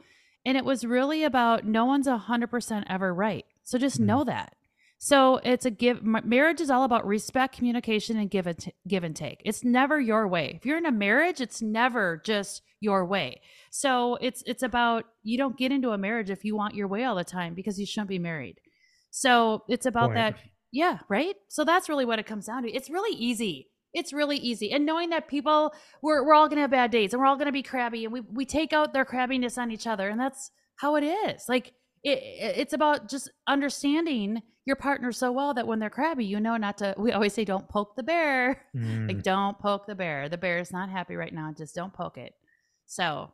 And 0.46 0.58
it 0.58 0.66
was 0.66 0.86
really 0.86 1.24
about 1.24 1.66
no 1.66 1.86
one's 1.86 2.08
100% 2.08 2.84
ever 2.88 3.14
right. 3.14 3.46
So 3.64 3.78
just 3.78 3.98
mm-hmm. 3.98 4.06
know 4.06 4.24
that. 4.24 4.56
So 5.02 5.38
it's 5.38 5.66
a 5.66 5.72
give. 5.72 6.04
Marriage 6.04 6.60
is 6.60 6.70
all 6.70 6.84
about 6.84 7.08
respect, 7.08 7.56
communication, 7.56 8.18
and 8.18 8.30
give 8.30 8.48
and 8.48 8.60
t- 8.60 8.74
give 8.86 9.06
and 9.06 9.16
take. 9.16 9.42
It's 9.46 9.64
never 9.64 9.98
your 9.98 10.28
way. 10.28 10.54
If 10.58 10.66
you're 10.66 10.78
in 10.78 10.86
a 10.86 10.92
marriage, 10.92 11.40
it's 11.40 11.62
never 11.62 12.22
just 12.26 12.62
your 12.82 13.06
way. 13.06 13.40
So 13.72 14.18
it's 14.20 14.44
it's 14.46 14.62
about 14.62 15.06
you 15.24 15.38
don't 15.38 15.58
get 15.58 15.72
into 15.72 15.92
a 15.92 15.98
marriage 15.98 16.30
if 16.30 16.44
you 16.44 16.54
want 16.54 16.76
your 16.76 16.90
way 16.90 17.06
all 17.06 17.16
the 17.16 17.24
time 17.24 17.54
because 17.54 17.80
you 17.80 17.86
shouldn't 17.86 18.10
be 18.10 18.20
married. 18.20 18.60
So 19.10 19.64
it's 19.70 19.86
about 19.86 20.08
Point. 20.08 20.16
that. 20.16 20.36
Yeah, 20.74 21.00
right. 21.08 21.36
So 21.48 21.64
that's 21.64 21.88
really 21.88 22.06
what 22.06 22.20
it 22.20 22.26
comes 22.26 22.48
down 22.48 22.64
to. 22.64 22.70
It's 22.70 22.90
really 22.90 23.18
easy. 23.18 23.70
It's 23.94 24.14
really 24.14 24.38
easy. 24.38 24.72
And 24.72 24.86
knowing 24.86 25.10
that 25.10 25.28
people, 25.28 25.74
we're, 26.02 26.24
we're 26.26 26.36
all 26.36 26.48
going 26.48 26.58
to 26.58 26.62
have 26.62 26.72
bad 26.72 26.92
days 26.92 27.14
and 27.14 27.20
we're 27.20 27.28
all 27.28 27.36
going 27.38 27.48
to 27.48 27.52
be 27.52 27.64
crabby 27.64 28.06
and 28.06 28.14
we, 28.14 28.22
we 28.22 28.46
take 28.46 28.72
out 28.74 28.94
their 28.94 29.06
crabbiness 29.06 29.58
on 29.58 29.72
each 29.72 29.88
other. 29.88 30.10
And 30.10 30.20
that's 30.20 30.52
how 30.76 30.96
it 30.96 31.04
is. 31.04 31.46
Like, 31.50 31.74
it, 32.04 32.20
it's 32.58 32.74
about 32.74 33.10
just 33.10 33.30
understanding 33.48 34.42
your 34.66 34.76
partner 34.76 35.12
so 35.12 35.32
well 35.32 35.54
that 35.54 35.68
when 35.68 35.80
they're 35.80 35.90
crabby, 35.90 36.26
you 36.26 36.40
know 36.40 36.56
not 36.58 36.78
to. 36.78 36.94
We 36.98 37.12
always 37.12 37.34
say, 37.34 37.44
"Don't 37.44 37.68
poke 37.68 37.96
the 37.96 38.04
bear." 38.04 38.62
Mm. 38.76 39.08
Like, 39.08 39.24
don't 39.24 39.58
poke 39.60 39.88
the 39.88 39.96
bear. 39.96 40.30
The 40.30 40.38
bear 40.38 40.60
is 40.60 40.72
not 40.72 40.90
happy 40.90 41.16
right 41.16 41.34
now. 41.34 41.52
Just 41.58 41.74
don't 41.74 41.92
poke 41.92 42.18
it. 42.18 42.34
So, 42.86 43.34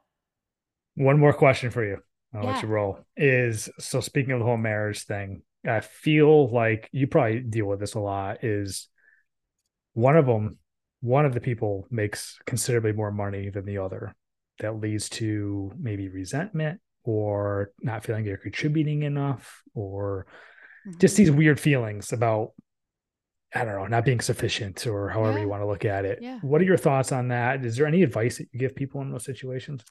one 0.96 1.20
more 1.20 1.34
question 1.34 1.72
for 1.72 1.86
you. 1.86 1.98
I'll 2.34 2.44
yeah. 2.44 2.52
let 2.54 2.64
you 2.64 2.70
roll. 2.70 3.00
Is 3.18 3.70
so 3.78 4.00
speaking 4.00 4.32
of 4.32 4.40
the 4.40 4.46
whole 4.46 4.58
marriage 4.58 5.04
thing, 5.04 5.42
I 5.68 5.82
feel 5.82 6.50
like 6.50 6.90
you 6.94 7.08
probably 7.08 7.42
deal 7.42 7.66
with 7.66 7.82
this 7.82 7.96
a 7.96 8.00
lot. 8.00 8.44
Is 8.44 8.88
one 9.96 10.16
of 10.16 10.28
them, 10.28 10.58
one 11.02 11.26
of 11.26 11.34
the 11.34 11.42
people 11.42 11.88
makes 11.90 12.38
considerably 12.46 12.92
more 12.92 13.12
money 13.12 13.50
than 13.50 13.66
the 13.66 13.80
other. 13.80 14.16
That 14.60 14.80
leads 14.80 15.10
to 15.10 15.74
maybe 15.78 16.08
resentment 16.08 16.80
or 17.04 17.72
not 17.82 18.06
feeling 18.06 18.26
you're 18.26 18.38
contributing 18.38 19.04
enough 19.04 19.62
or 19.74 20.28
mm-hmm. 20.88 20.98
just 21.00 21.18
these 21.18 21.32
weird 21.32 21.60
feelings 21.60 22.14
about 22.14 22.52
I 23.54 23.64
don't 23.64 23.76
know, 23.76 23.88
not 23.88 24.04
being 24.04 24.20
sufficient 24.20 24.86
or 24.86 25.10
however 25.10 25.38
yeah. 25.38 25.44
you 25.44 25.50
want 25.50 25.62
to 25.62 25.68
look 25.68 25.86
at 25.86 26.04
it. 26.04 26.20
Yeah. 26.22 26.40
What 26.40 26.60
are 26.60 26.66
your 26.66 26.78
thoughts 26.78 27.14
on 27.14 27.30
that? 27.30 27.64
Is 27.64 27.78
there 27.78 27.88
any 27.88 28.04
advice 28.04 28.38
that 28.38 28.48
you 28.52 28.60
give 28.60 28.76
people 28.76 29.02
in 29.02 29.12
those 29.12 29.24
situations? 29.24 29.82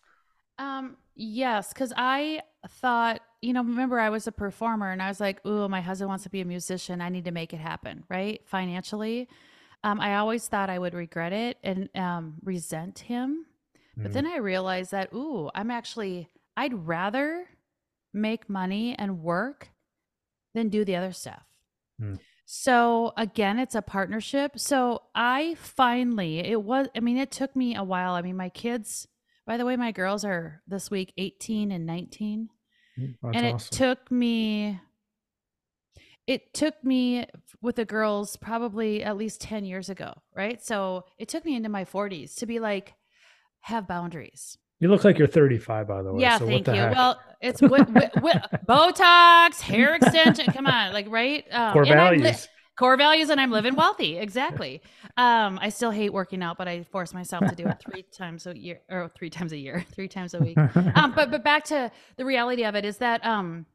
Um, 0.58 0.96
yes, 1.14 1.72
because 1.72 1.90
I 1.96 2.42
thought, 2.68 3.22
you 3.40 3.54
know, 3.54 3.62
remember 3.62 3.98
I 3.98 4.10
was 4.10 4.26
a 4.26 4.32
performer 4.32 4.90
and 4.90 5.00
I 5.00 5.08
was 5.08 5.18
like, 5.18 5.40
oh, 5.46 5.66
my 5.68 5.80
husband 5.80 6.10
wants 6.10 6.24
to 6.24 6.30
be 6.30 6.42
a 6.42 6.44
musician. 6.44 7.00
I 7.00 7.08
need 7.08 7.24
to 7.24 7.30
make 7.30 7.54
it 7.54 7.58
happen, 7.58 8.04
right? 8.10 8.42
Financially. 8.44 9.28
Um, 9.84 10.00
I 10.00 10.16
always 10.16 10.48
thought 10.48 10.70
I 10.70 10.78
would 10.78 10.94
regret 10.94 11.32
it 11.32 11.58
and 11.62 11.88
um, 11.94 12.34
resent 12.42 12.98
him. 13.00 13.46
But 13.96 14.10
mm. 14.10 14.14
then 14.14 14.26
I 14.26 14.38
realized 14.38 14.90
that, 14.90 15.12
ooh, 15.14 15.50
I'm 15.54 15.70
actually 15.70 16.28
I'd 16.56 16.86
rather 16.86 17.46
make 18.12 18.48
money 18.48 18.94
and 18.98 19.20
work 19.20 19.70
than 20.54 20.68
do 20.68 20.84
the 20.84 20.96
other 20.96 21.12
stuff. 21.12 21.44
Mm. 22.00 22.18
So 22.46 23.12
again, 23.16 23.58
it's 23.58 23.74
a 23.74 23.82
partnership. 23.82 24.58
So 24.58 25.02
I 25.14 25.56
finally, 25.58 26.38
it 26.38 26.62
was, 26.62 26.88
I 26.94 27.00
mean, 27.00 27.16
it 27.16 27.30
took 27.30 27.56
me 27.56 27.74
a 27.74 27.82
while. 27.82 28.14
I 28.14 28.22
mean, 28.22 28.36
my 28.36 28.50
kids, 28.50 29.08
by 29.46 29.56
the 29.56 29.64
way, 29.64 29.76
my 29.76 29.92
girls 29.92 30.24
are 30.24 30.62
this 30.66 30.90
week 30.90 31.12
18 31.16 31.72
and 31.72 31.86
19. 31.86 32.48
Hmm, 32.96 33.04
that's 33.22 33.36
and 33.36 33.46
it 33.46 33.54
awesome. 33.54 33.76
took 33.76 34.10
me, 34.10 34.80
it 36.26 36.54
took 36.54 36.82
me 36.82 37.26
with 37.60 37.76
the 37.76 37.84
girls 37.84 38.36
probably 38.36 39.02
at 39.02 39.16
least 39.16 39.40
10 39.40 39.64
years 39.64 39.88
ago, 39.88 40.14
right? 40.34 40.62
So 40.64 41.04
it 41.18 41.28
took 41.28 41.44
me 41.44 41.54
into 41.54 41.68
my 41.68 41.84
40s 41.84 42.34
to 42.36 42.46
be 42.46 42.60
like, 42.60 42.94
have 43.60 43.86
boundaries. 43.86 44.58
You 44.80 44.88
look 44.88 45.04
like 45.04 45.18
you're 45.18 45.28
35, 45.28 45.86
by 45.88 46.02
the 46.02 46.12
way. 46.12 46.20
Yeah, 46.20 46.38
so 46.38 46.46
thank 46.46 46.66
you. 46.66 46.74
Heck? 46.74 46.94
Well, 46.94 47.20
it's 47.40 47.60
w- 47.60 47.84
w- 47.84 48.10
w- 48.14 48.40
Botox, 48.68 49.60
hair 49.60 49.94
extension. 49.94 50.46
Come 50.52 50.66
on, 50.66 50.92
like 50.92 51.06
right. 51.08 51.44
Um, 51.50 51.72
core 51.72 51.84
values. 51.86 52.22
Li- 52.22 52.48
core 52.76 52.96
values, 52.96 53.30
and 53.30 53.40
I'm 53.40 53.50
living 53.50 53.76
wealthy. 53.76 54.18
Exactly. 54.18 54.82
Um, 55.16 55.58
I 55.62 55.68
still 55.68 55.92
hate 55.92 56.12
working 56.12 56.42
out, 56.42 56.58
but 56.58 56.66
I 56.68 56.82
force 56.82 57.14
myself 57.14 57.46
to 57.48 57.54
do 57.54 57.66
it 57.66 57.76
three 57.80 58.02
times 58.12 58.46
a 58.46 58.58
year, 58.58 58.80
or 58.90 59.10
three 59.16 59.30
times 59.30 59.52
a 59.52 59.56
year, 59.56 59.84
three 59.94 60.08
times 60.08 60.34
a 60.34 60.40
week. 60.40 60.58
Um, 60.58 61.12
but 61.14 61.30
but 61.30 61.44
back 61.44 61.64
to 61.66 61.90
the 62.16 62.24
reality 62.24 62.64
of 62.64 62.74
it 62.74 62.84
is 62.84 62.98
that 62.98 63.24
um, 63.24 63.66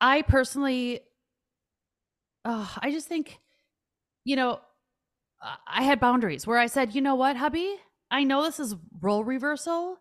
I 0.00 0.22
personally, 0.22 1.00
oh, 2.48 2.74
I 2.82 2.90
just 2.90 3.06
think, 3.06 3.38
you 4.24 4.34
know, 4.34 4.60
I 5.68 5.84
had 5.84 6.00
boundaries 6.00 6.46
where 6.46 6.58
I 6.58 6.66
said, 6.66 6.96
you 6.96 7.00
know 7.00 7.14
what, 7.14 7.36
hubby 7.36 7.76
I 8.10 8.24
know 8.24 8.42
this 8.42 8.60
is 8.60 8.74
role 9.00 9.24
reversal, 9.24 9.98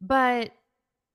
but 0.00 0.50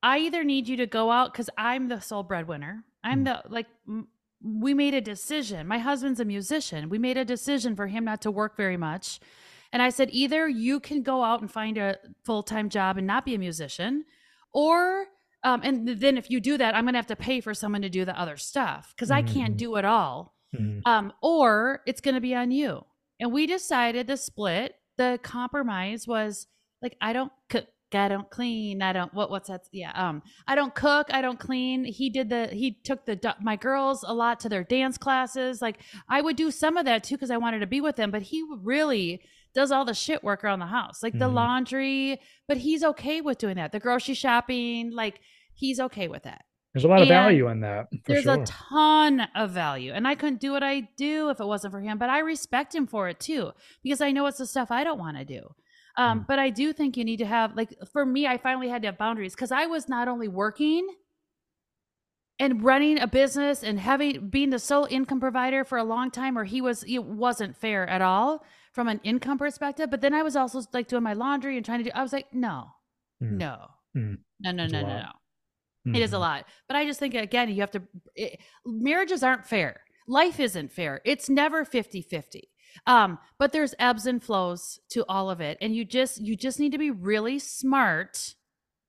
I 0.02 0.18
either 0.18 0.44
need 0.44 0.68
you 0.68 0.76
to 0.78 0.86
go 0.86 1.10
out 1.10 1.32
because 1.32 1.48
I'm 1.56 1.88
the 1.88 2.00
sole 2.00 2.22
breadwinner. 2.22 2.84
I'm 3.04 3.24
mm. 3.24 3.24
the 3.24 3.48
like 3.48 3.66
m- 3.86 4.08
we 4.42 4.74
made 4.74 4.94
a 4.94 5.00
decision. 5.00 5.68
My 5.68 5.78
husband's 5.78 6.18
a 6.18 6.24
musician. 6.24 6.88
We 6.88 6.98
made 6.98 7.16
a 7.16 7.24
decision 7.24 7.76
for 7.76 7.86
him 7.86 8.04
not 8.04 8.22
to 8.22 8.30
work 8.30 8.56
very 8.56 8.76
much. 8.76 9.20
And 9.72 9.80
I 9.80 9.90
said, 9.90 10.08
either 10.12 10.48
you 10.48 10.80
can 10.80 11.02
go 11.02 11.22
out 11.22 11.40
and 11.40 11.50
find 11.50 11.78
a 11.78 11.96
full 12.24 12.42
time 12.42 12.68
job 12.68 12.98
and 12.98 13.06
not 13.06 13.24
be 13.24 13.34
a 13.34 13.38
musician, 13.38 14.04
or, 14.52 15.06
um, 15.44 15.60
and 15.62 15.88
then 15.88 16.18
if 16.18 16.28
you 16.28 16.40
do 16.40 16.58
that, 16.58 16.74
I'm 16.74 16.84
going 16.84 16.94
to 16.94 16.98
have 16.98 17.06
to 17.06 17.16
pay 17.16 17.40
for 17.40 17.54
someone 17.54 17.82
to 17.82 17.88
do 17.88 18.04
the 18.04 18.18
other 18.20 18.36
stuff 18.36 18.92
because 18.94 19.10
mm-hmm. 19.10 19.28
I 19.28 19.32
can't 19.32 19.54
mm. 19.54 19.58
do 19.58 19.76
it 19.76 19.84
all. 19.84 20.34
Mm-hmm. 20.54 20.80
Um, 20.84 21.12
or 21.22 21.80
it's 21.86 22.00
going 22.00 22.14
to 22.14 22.20
be 22.20 22.34
on 22.34 22.50
you. 22.50 22.84
And 23.20 23.32
we 23.32 23.46
decided 23.46 24.08
to 24.08 24.16
split 24.16 24.74
the 24.98 25.18
compromise 25.22 26.06
was 26.06 26.46
like 26.82 26.96
I 27.00 27.12
don't 27.12 27.32
cook, 27.48 27.66
I 27.92 28.08
don't 28.08 28.28
clean, 28.30 28.82
I 28.82 28.92
don't 28.92 29.12
what 29.14 29.30
what's 29.30 29.48
that? 29.48 29.62
Yeah, 29.72 29.92
um, 29.94 30.22
I 30.46 30.54
don't 30.54 30.74
cook, 30.74 31.08
I 31.10 31.22
don't 31.22 31.38
clean. 31.38 31.84
He 31.84 32.10
did 32.10 32.28
the 32.28 32.48
he 32.48 32.72
took 32.84 33.06
the 33.06 33.36
my 33.40 33.56
girls 33.56 34.04
a 34.06 34.12
lot 34.12 34.40
to 34.40 34.48
their 34.48 34.64
dance 34.64 34.98
classes. 34.98 35.62
Like 35.62 35.78
I 36.08 36.20
would 36.20 36.36
do 36.36 36.50
some 36.50 36.76
of 36.76 36.84
that 36.86 37.04
too 37.04 37.14
because 37.14 37.30
I 37.30 37.36
wanted 37.36 37.60
to 37.60 37.66
be 37.66 37.80
with 37.80 37.96
them, 37.96 38.10
but 38.10 38.22
he 38.22 38.44
really 38.60 39.22
does 39.54 39.70
all 39.70 39.84
the 39.84 39.94
shit 39.94 40.24
work 40.24 40.44
around 40.44 40.60
the 40.60 40.66
house, 40.66 41.02
like 41.02 41.12
mm-hmm. 41.12 41.20
the 41.20 41.28
laundry. 41.28 42.20
But 42.48 42.58
he's 42.58 42.84
okay 42.84 43.20
with 43.20 43.38
doing 43.38 43.56
that. 43.56 43.72
The 43.72 43.80
grocery 43.80 44.14
shopping, 44.14 44.90
like 44.92 45.20
he's 45.54 45.78
okay 45.80 46.08
with 46.08 46.24
that. 46.24 46.44
There's 46.72 46.84
a 46.84 46.88
lot 46.88 47.00
and 47.00 47.02
of 47.02 47.08
value 47.08 47.48
in 47.48 47.60
that. 47.60 47.88
There's 48.06 48.24
sure. 48.24 48.42
a 48.42 48.46
ton 48.46 49.28
of 49.34 49.50
value. 49.50 49.92
And 49.92 50.08
I 50.08 50.14
couldn't 50.14 50.40
do 50.40 50.52
what 50.52 50.62
I 50.62 50.88
do 50.96 51.28
if 51.28 51.38
it 51.38 51.46
wasn't 51.46 51.72
for 51.72 51.80
him, 51.80 51.98
but 51.98 52.08
I 52.08 52.20
respect 52.20 52.74
him 52.74 52.86
for 52.86 53.08
it 53.08 53.20
too, 53.20 53.52
because 53.82 54.00
I 54.00 54.10
know 54.10 54.26
it's 54.26 54.38
the 54.38 54.46
stuff 54.46 54.70
I 54.70 54.82
don't 54.82 54.98
want 54.98 55.18
to 55.18 55.24
do. 55.24 55.54
Um, 55.98 56.20
mm. 56.20 56.26
But 56.26 56.38
I 56.38 56.48
do 56.48 56.72
think 56.72 56.96
you 56.96 57.04
need 57.04 57.18
to 57.18 57.26
have, 57.26 57.54
like, 57.54 57.74
for 57.92 58.06
me, 58.06 58.26
I 58.26 58.38
finally 58.38 58.70
had 58.70 58.80
to 58.82 58.88
have 58.88 58.96
boundaries 58.96 59.34
because 59.34 59.52
I 59.52 59.66
was 59.66 59.88
not 59.88 60.08
only 60.08 60.28
working 60.28 60.88
and 62.38 62.64
running 62.64 62.98
a 62.98 63.06
business 63.06 63.62
and 63.62 63.78
having 63.78 64.28
being 64.30 64.48
the 64.48 64.58
sole 64.58 64.86
income 64.88 65.20
provider 65.20 65.66
for 65.66 65.76
a 65.76 65.84
long 65.84 66.10
time, 66.10 66.38
or 66.38 66.44
he 66.44 66.62
was, 66.62 66.82
it 66.84 67.04
wasn't 67.04 67.54
fair 67.54 67.86
at 67.86 68.00
all 68.00 68.42
from 68.72 68.88
an 68.88 69.00
income 69.04 69.36
perspective. 69.36 69.90
But 69.90 70.00
then 70.00 70.14
I 70.14 70.22
was 70.22 70.34
also 70.34 70.62
like 70.72 70.88
doing 70.88 71.02
my 71.02 71.12
laundry 71.12 71.58
and 71.58 71.66
trying 71.66 71.80
to 71.80 71.84
do, 71.84 71.90
I 71.94 72.02
was 72.02 72.14
like, 72.14 72.32
no, 72.32 72.68
mm. 73.22 73.32
no, 73.32 73.66
mm. 73.94 74.16
no, 74.40 74.50
no, 74.50 74.66
no, 74.66 74.80
no, 74.80 74.88
no. 74.88 75.08
Mm-hmm. 75.86 75.96
It 75.96 76.02
is 76.02 76.12
a 76.12 76.14
mm-hmm. 76.14 76.22
lot. 76.22 76.44
But 76.68 76.76
I 76.76 76.86
just 76.86 77.00
think, 77.00 77.14
again, 77.14 77.48
you 77.48 77.60
have 77.60 77.70
to, 77.72 77.82
it, 78.14 78.40
marriages 78.64 79.22
aren't 79.22 79.46
fair. 79.46 79.80
Life 80.06 80.40
isn't 80.40 80.72
fair. 80.72 81.00
It's 81.04 81.28
never 81.28 81.64
50 81.64 82.02
50. 82.02 82.48
Um, 82.86 83.18
but 83.38 83.52
there's 83.52 83.74
ebbs 83.78 84.06
and 84.06 84.22
flows 84.22 84.80
to 84.90 85.04
all 85.08 85.30
of 85.30 85.40
it. 85.40 85.58
And 85.60 85.74
you 85.76 85.84
just, 85.84 86.20
you 86.20 86.36
just 86.36 86.58
need 86.58 86.72
to 86.72 86.78
be 86.78 86.90
really 86.90 87.38
smart 87.38 88.34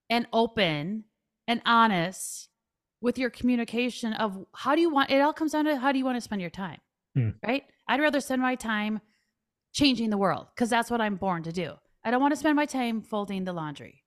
and 0.10 0.28
open 0.32 1.06
and 1.48 1.62
honest 1.66 2.50
with 3.02 3.18
your 3.18 3.30
communication 3.30 4.14
of 4.14 4.46
how 4.56 4.76
do 4.76 4.82
you 4.82 4.90
want, 4.90 5.12
it 5.12 5.20
all 5.20 5.34
comes 5.34 5.52
down 5.52 5.66
to 5.66 5.78
how 5.78 5.92
do 5.92 5.98
you 5.98 6.06
want 6.06 6.16
to 6.16 6.22
spend 6.22 6.40
your 6.40 6.50
time, 6.50 6.80
mm. 7.18 7.34
right? 7.46 7.64
I'd 7.88 8.00
rather 8.00 8.22
spend 8.22 8.42
my 8.42 8.56
time 8.56 9.02
changing 9.74 10.10
the 10.10 10.18
world 10.18 10.48
because 10.56 10.70
that's 10.70 10.90
what 10.90 11.02
I'm 11.02 11.16
born 11.16 11.44
to 11.44 11.52
do. 11.52 11.74
I 12.06 12.12
don't 12.12 12.22
want 12.22 12.32
to 12.34 12.40
spend 12.40 12.56
my 12.56 12.66
time 12.66 13.02
folding 13.02 13.44
the 13.44 13.54
laundry. 13.54 14.03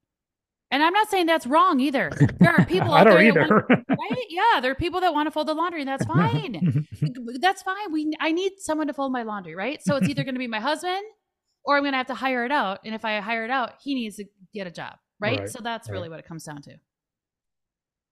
And 0.71 0.83
I'm 0.83 0.93
not 0.93 1.09
saying 1.09 1.27
that's 1.27 1.47
wrong 1.47 1.79
either. 1.81 2.11
There 2.39 2.53
are 2.53 2.64
people 2.67 2.93
out 2.93 3.05
there, 3.05 3.33
want, 3.33 3.69
right? 3.89 4.27
Yeah, 4.29 4.61
there 4.61 4.73
are 4.73 4.77
people 4.77 5.01
that 5.01 5.14
want 5.14 5.27
to 5.27 5.31
fold 5.31 5.49
the 5.49 5.55
laundry, 5.55 5.81
and 5.81 5.89
that's 5.89 6.05
fine. 6.07 6.55
Mm-hmm. 6.55 7.37
that's 7.41 7.62
fine. 7.62 7.93
We 7.93 8.12
I 8.21 8.33
need 8.33 8.53
someone 8.59 8.89
to 8.89 8.93
fold 8.93 9.12
my 9.12 9.23
laundry, 9.23 9.55
right? 9.55 9.81
So 9.83 9.97
it's 9.97 10.09
either 10.09 10.25
going 10.25 10.35
to 10.35 10.41
be 10.41 10.49
my 10.49 10.61
husband, 10.61 11.05
or 11.64 11.77
I'm 11.77 11.83
going 11.83 11.93
to 11.93 11.99
have 11.99 12.09
to 12.09 12.14
hire 12.14 12.45
it 12.45 12.53
out. 12.53 12.81
And 12.85 12.95
if 12.95 13.05
I 13.05 13.21
hire 13.21 13.45
it 13.45 13.51
out, 13.51 13.75
he 13.83 13.95
needs 13.95 14.17
to 14.17 14.25
get 14.53 14.67
a 14.67 14.71
job, 14.71 14.95
right? 15.21 15.41
right. 15.41 15.49
So 15.49 15.61
that's 15.62 15.89
right. 15.89 15.95
really 15.95 16.09
what 16.09 16.19
it 16.19 16.27
comes 16.27 16.45
down 16.45 16.62
to. 16.62 16.77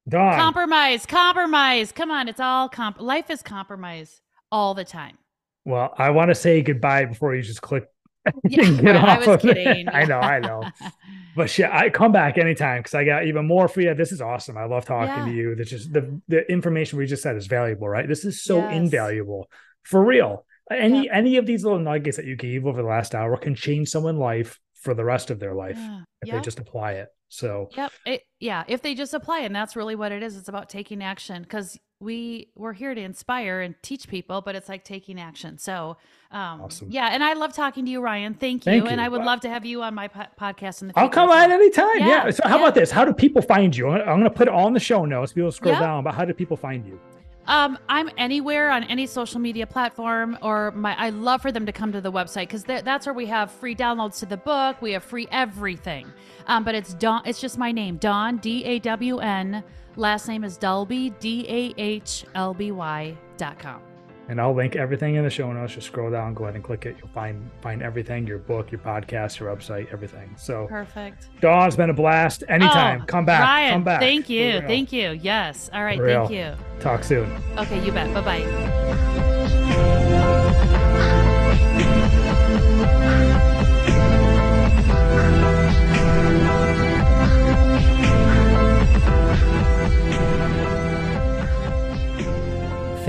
Dawn. 0.09 0.39
Compromise, 0.39 1.07
compromise. 1.07 1.91
Come 1.91 2.11
on, 2.11 2.29
it's 2.29 2.41
all 2.41 2.69
comp. 2.69 3.01
Life 3.01 3.31
is 3.31 3.43
compromise 3.43 4.21
all 4.53 4.75
the 4.75 4.85
time. 4.85 5.19
Well, 5.65 5.95
I 5.97 6.11
want 6.11 6.29
to 6.29 6.35
say 6.35 6.63
goodbye 6.63 7.07
before 7.07 7.35
you 7.35 7.43
just 7.43 7.63
click 7.63 7.89
yeah, 8.49 8.71
get 8.71 8.97
off 8.97 9.27
I 9.27 9.31
was 9.31 9.43
kidding. 9.43 9.89
I 9.89 10.05
know, 10.05 10.19
I 10.19 10.41
know. 10.41 10.63
but 11.37 11.51
shit, 11.51 11.71
I 11.71 11.91
come 11.91 12.13
back 12.13 12.39
anytime 12.39 12.81
because 12.81 12.95
I 12.95 13.05
got 13.05 13.27
even 13.27 13.47
more 13.47 13.69
for 13.69 13.81
you. 13.81 13.95
This 13.95 14.13
is 14.13 14.21
awesome. 14.21 14.57
I 14.57 14.65
love 14.65 14.85
talking 14.85 15.09
yeah. 15.09 15.25
to 15.27 15.33
you. 15.33 15.55
This 15.55 15.71
just 15.71 15.93
the 15.93 16.21
the 16.29 16.51
information 16.51 16.99
we 16.99 17.07
just 17.07 17.23
said 17.23 17.37
is 17.37 17.47
valuable, 17.47 17.89
right? 17.89 18.09
This 18.09 18.25
is 18.25 18.43
so 18.43 18.59
yes. 18.59 18.75
invaluable 18.75 19.51
for 19.83 20.05
real. 20.05 20.47
Any 20.71 21.07
yeah. 21.07 21.15
any 21.15 21.37
of 21.37 21.47
these 21.47 21.65
little 21.65 21.79
nuggets 21.79 22.17
that 22.17 22.27
you 22.27 22.37
gave 22.37 22.67
over 22.67 22.81
the 22.81 22.89
last 22.89 23.15
hour 23.15 23.37
can 23.37 23.55
change 23.55 23.89
someone's 23.89 24.19
life 24.19 24.59
for 24.81 24.95
the 24.95 25.05
rest 25.05 25.31
of 25.31 25.39
their 25.41 25.55
life 25.55 25.79
yeah. 25.79 26.03
if 26.23 26.31
they 26.31 26.41
just 26.41 26.59
apply 26.59 26.93
it. 26.93 27.09
So 27.35 27.69
yep, 27.77 27.93
it, 28.07 28.23
yeah, 28.39 28.63
if 28.69 28.81
they 28.83 28.95
just 28.95 29.13
apply, 29.13 29.41
and 29.41 29.55
that's 29.55 29.75
really 29.75 29.97
what 29.97 30.13
it 30.13 30.23
is. 30.23 30.37
It's 30.37 30.49
about 30.49 30.69
taking 30.69 31.03
action 31.03 31.43
because 31.43 31.79
we 31.99 32.51
we're 32.55 32.73
here 32.73 32.95
to 32.95 33.01
inspire 33.01 33.61
and 33.61 33.75
teach 33.83 34.07
people, 34.07 34.41
but 34.41 34.55
it's 34.55 34.69
like 34.69 34.85
taking 34.85 35.19
action. 35.19 35.59
So, 35.59 35.97
um, 36.31 36.61
awesome. 36.63 36.89
yeah. 36.91 37.09
And 37.11 37.25
I 37.25 37.33
love 37.33 37.53
talking 37.53 37.85
to 37.87 37.91
you, 37.91 38.01
Ryan. 38.01 38.35
Thank 38.35 38.65
you. 38.67 38.73
Thank 38.73 38.85
you. 38.85 38.91
And 38.91 39.01
I 39.01 39.09
would 39.09 39.23
love 39.23 39.41
to 39.41 39.49
have 39.49 39.65
you 39.65 39.83
on 39.83 39.95
my 39.95 40.07
po- 40.07 40.27
podcast 40.41 40.83
in 40.83 40.89
the 40.89 40.95
future. 40.95 41.05
I'll 41.05 41.09
come 41.09 41.31
on 41.31 41.51
anytime. 41.51 41.99
Yeah. 41.99 42.27
yeah. 42.27 42.31
So 42.31 42.43
how 42.45 42.57
yeah. 42.57 42.63
about 42.63 42.75
this? 42.77 42.91
How 42.91 43.05
do 43.05 43.13
people 43.13 43.43
find 43.43 43.77
you? 43.77 43.89
I'm 43.89 44.05
going 44.05 44.25
to 44.25 44.31
put 44.31 44.47
it 44.47 44.55
all 44.55 44.69
in 44.69 44.75
the 44.75 44.81
show 44.81 45.05
notes. 45.05 45.33
People 45.33 45.51
scroll 45.51 45.75
down, 45.75 46.05
but 46.05 46.15
how 46.15 46.25
do 46.25 46.33
people 46.35 46.57
find 46.57 46.87
you? 46.87 47.01
Um, 47.47 47.79
I'm 47.89 48.11
anywhere 48.17 48.71
on 48.71 48.85
any 48.85 49.07
social 49.07 49.41
media 49.41 49.67
platform, 49.67 50.39
or 50.41 50.71
my. 50.71 50.97
I 50.99 51.11
love 51.11 51.43
for 51.43 51.53
them 51.53 51.67
to 51.67 51.73
come 51.73 51.93
to 51.93 52.01
the 52.01 52.11
website 52.13 52.43
because 52.43 52.65
th- 52.65 52.85
that's 52.85 53.07
where 53.07 53.15
we 53.15 53.27
have 53.27 53.51
free 53.51 53.75
downloads 53.75 54.19
to 54.21 54.27
the 54.27 54.39
book. 54.39 54.81
We 54.81 54.93
have 54.93 55.05
free 55.05 55.29
everything. 55.31 56.11
Um, 56.47 56.65
but 56.65 56.75
it's 56.75 56.95
Dawn. 56.95 57.23
It's 57.27 57.41
just 57.41 57.59
my 57.59 57.71
name, 57.73 57.97
Dawn 57.99 58.39
D 58.39 58.65
A 58.65 58.79
W 58.79 59.19
N 59.19 59.63
Last 59.97 60.27
name 60.27 60.43
is 60.43 60.59
Dahlby, 60.59 61.19
D 61.21 61.47
A 61.49 61.81
H 61.81 62.25
L 62.35 62.53
B 62.53 62.73
Y 62.73 63.17
dot 63.37 63.59
com. 63.59 63.94
And 64.29 64.41
I'll 64.41 64.55
link 64.55 64.75
everything 64.75 65.17
in 65.17 65.25
the 65.25 65.31
show 65.31 65.53
notes. 65.53 65.75
Just 65.75 65.89
scroll 65.89 66.11
down, 66.11 66.33
go 66.35 66.45
ahead 66.45 66.55
and 66.55 66.65
click 66.65 66.87
it. 66.87 66.97
You'll 66.99 67.09
find 67.09 67.51
find 67.61 67.83
everything, 67.83 68.27
your 68.27 68.39
book, 68.39 68.73
your 68.73 68.81
podcast, 68.81 69.39
your 69.39 69.55
website, 69.55 69.93
everything. 69.93 70.35
So 70.39 70.67
perfect. 70.67 71.29
Dawn's 71.41 71.77
been 71.77 71.91
a 71.91 71.95
blast. 71.95 72.43
Anytime. 72.49 73.03
Oh, 73.03 73.07
come 73.07 73.27
back. 73.27 73.43
Ryan, 73.43 73.73
come 73.73 73.85
back. 73.85 74.01
Thank 74.01 74.31
you. 74.31 74.63
Thank 74.63 74.93
you. 74.93 75.11
Yes. 75.11 75.69
All 75.73 75.85
right. 75.85 76.01
Thank 76.01 76.31
you. 76.31 76.55
Talk 76.81 77.05
soon. 77.05 77.31
Okay, 77.59 77.85
you 77.85 77.93
bet. 77.93 78.13
Bye 78.15 78.23
bye. 78.23 78.45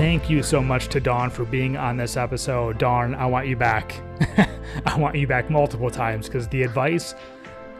Thank 0.06 0.30
you 0.30 0.44
so 0.44 0.62
much 0.62 0.86
to 0.90 1.00
Dawn 1.00 1.30
for 1.30 1.44
being 1.44 1.76
on 1.76 1.96
this 1.96 2.16
episode. 2.16 2.78
Dawn, 2.78 3.12
I 3.16 3.26
want 3.26 3.48
you 3.48 3.56
back. 3.56 4.00
I 4.86 4.96
want 4.96 5.16
you 5.16 5.26
back 5.26 5.50
multiple 5.50 5.90
times 5.90 6.28
because 6.28 6.46
the 6.46 6.62
advice, 6.62 7.16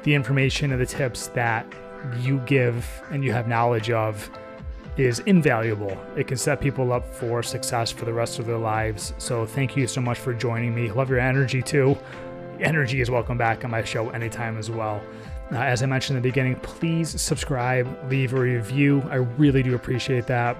the 0.03 0.13
information, 0.13 0.73
and 0.73 0.81
the 0.81 0.87
tips 0.87 1.29
that 1.29 1.73
you 2.19 2.39
give 2.41 2.85
and 3.13 3.23
you 3.23 3.31
have 3.31 3.47
knowledge 3.47 3.93
of 3.93 4.29
is 4.97 5.21
invaluable. 5.21 5.97
It 6.17 6.27
can 6.27 6.37
set 6.37 6.61
people 6.61 6.93
up 6.93 7.07
for 7.15 7.45
success 7.45 7.93
for 7.93 8.07
the 8.07 8.13
rest 8.13 8.41
of 8.41 8.47
their 8.47 8.59
lives. 8.59 9.15
So 9.19 9.47
thank 9.47 9.77
you 9.77 9.87
so 9.87 10.01
much 10.01 10.19
for 10.19 10.35
joining 10.35 10.75
me. 10.75 10.91
Love 10.91 11.09
your 11.09 11.21
energy 11.21 11.63
too. 11.63 11.97
Energy 12.59 13.01
is 13.01 13.09
welcome 13.09 13.39
back 13.39 13.65
on 13.65 13.71
my 13.71 13.85
show 13.85 14.11
anytime 14.11 14.59
as 14.59 14.69
well. 14.69 15.01
Uh, 15.53 15.59
as 15.59 15.81
I 15.81 15.87
mentioned 15.87 16.17
in 16.17 16.25
the 16.25 16.29
beginning, 16.29 16.57
please 16.57 17.21
subscribe, 17.21 18.11
leave 18.11 18.35
a 18.35 18.41
review. 18.41 19.05
I 19.11 19.15
really 19.15 19.63
do 19.63 19.77
appreciate 19.77 20.27
that. 20.27 20.57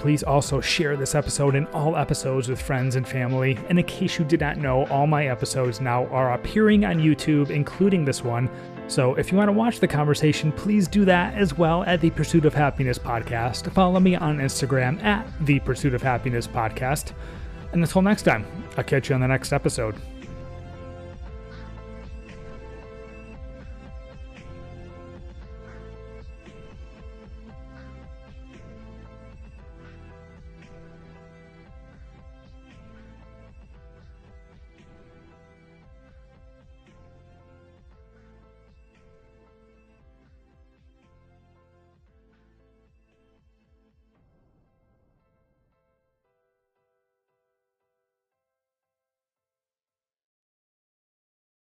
Please 0.00 0.22
also 0.22 0.62
share 0.62 0.96
this 0.96 1.14
episode 1.14 1.54
and 1.54 1.68
all 1.74 1.94
episodes 1.94 2.48
with 2.48 2.58
friends 2.58 2.96
and 2.96 3.06
family. 3.06 3.58
And 3.68 3.78
in 3.78 3.84
case 3.84 4.18
you 4.18 4.24
did 4.24 4.40
not 4.40 4.56
know, 4.56 4.86
all 4.86 5.06
my 5.06 5.26
episodes 5.26 5.78
now 5.78 6.06
are 6.06 6.32
appearing 6.32 6.86
on 6.86 6.96
YouTube, 6.96 7.50
including 7.50 8.06
this 8.06 8.24
one. 8.24 8.48
So 8.88 9.14
if 9.16 9.30
you 9.30 9.36
want 9.36 9.48
to 9.48 9.52
watch 9.52 9.78
the 9.78 9.86
conversation, 9.86 10.52
please 10.52 10.88
do 10.88 11.04
that 11.04 11.34
as 11.34 11.58
well 11.58 11.82
at 11.84 12.00
the 12.00 12.08
Pursuit 12.08 12.46
of 12.46 12.54
Happiness 12.54 12.98
podcast. 12.98 13.70
Follow 13.74 14.00
me 14.00 14.16
on 14.16 14.38
Instagram 14.38 15.02
at 15.04 15.26
the 15.44 15.60
Pursuit 15.60 15.92
of 15.92 16.00
Happiness 16.02 16.46
podcast. 16.46 17.12
And 17.72 17.82
until 17.82 18.00
next 18.00 18.22
time, 18.22 18.46
I'll 18.78 18.84
catch 18.84 19.10
you 19.10 19.14
on 19.14 19.20
the 19.20 19.28
next 19.28 19.52
episode. 19.52 19.96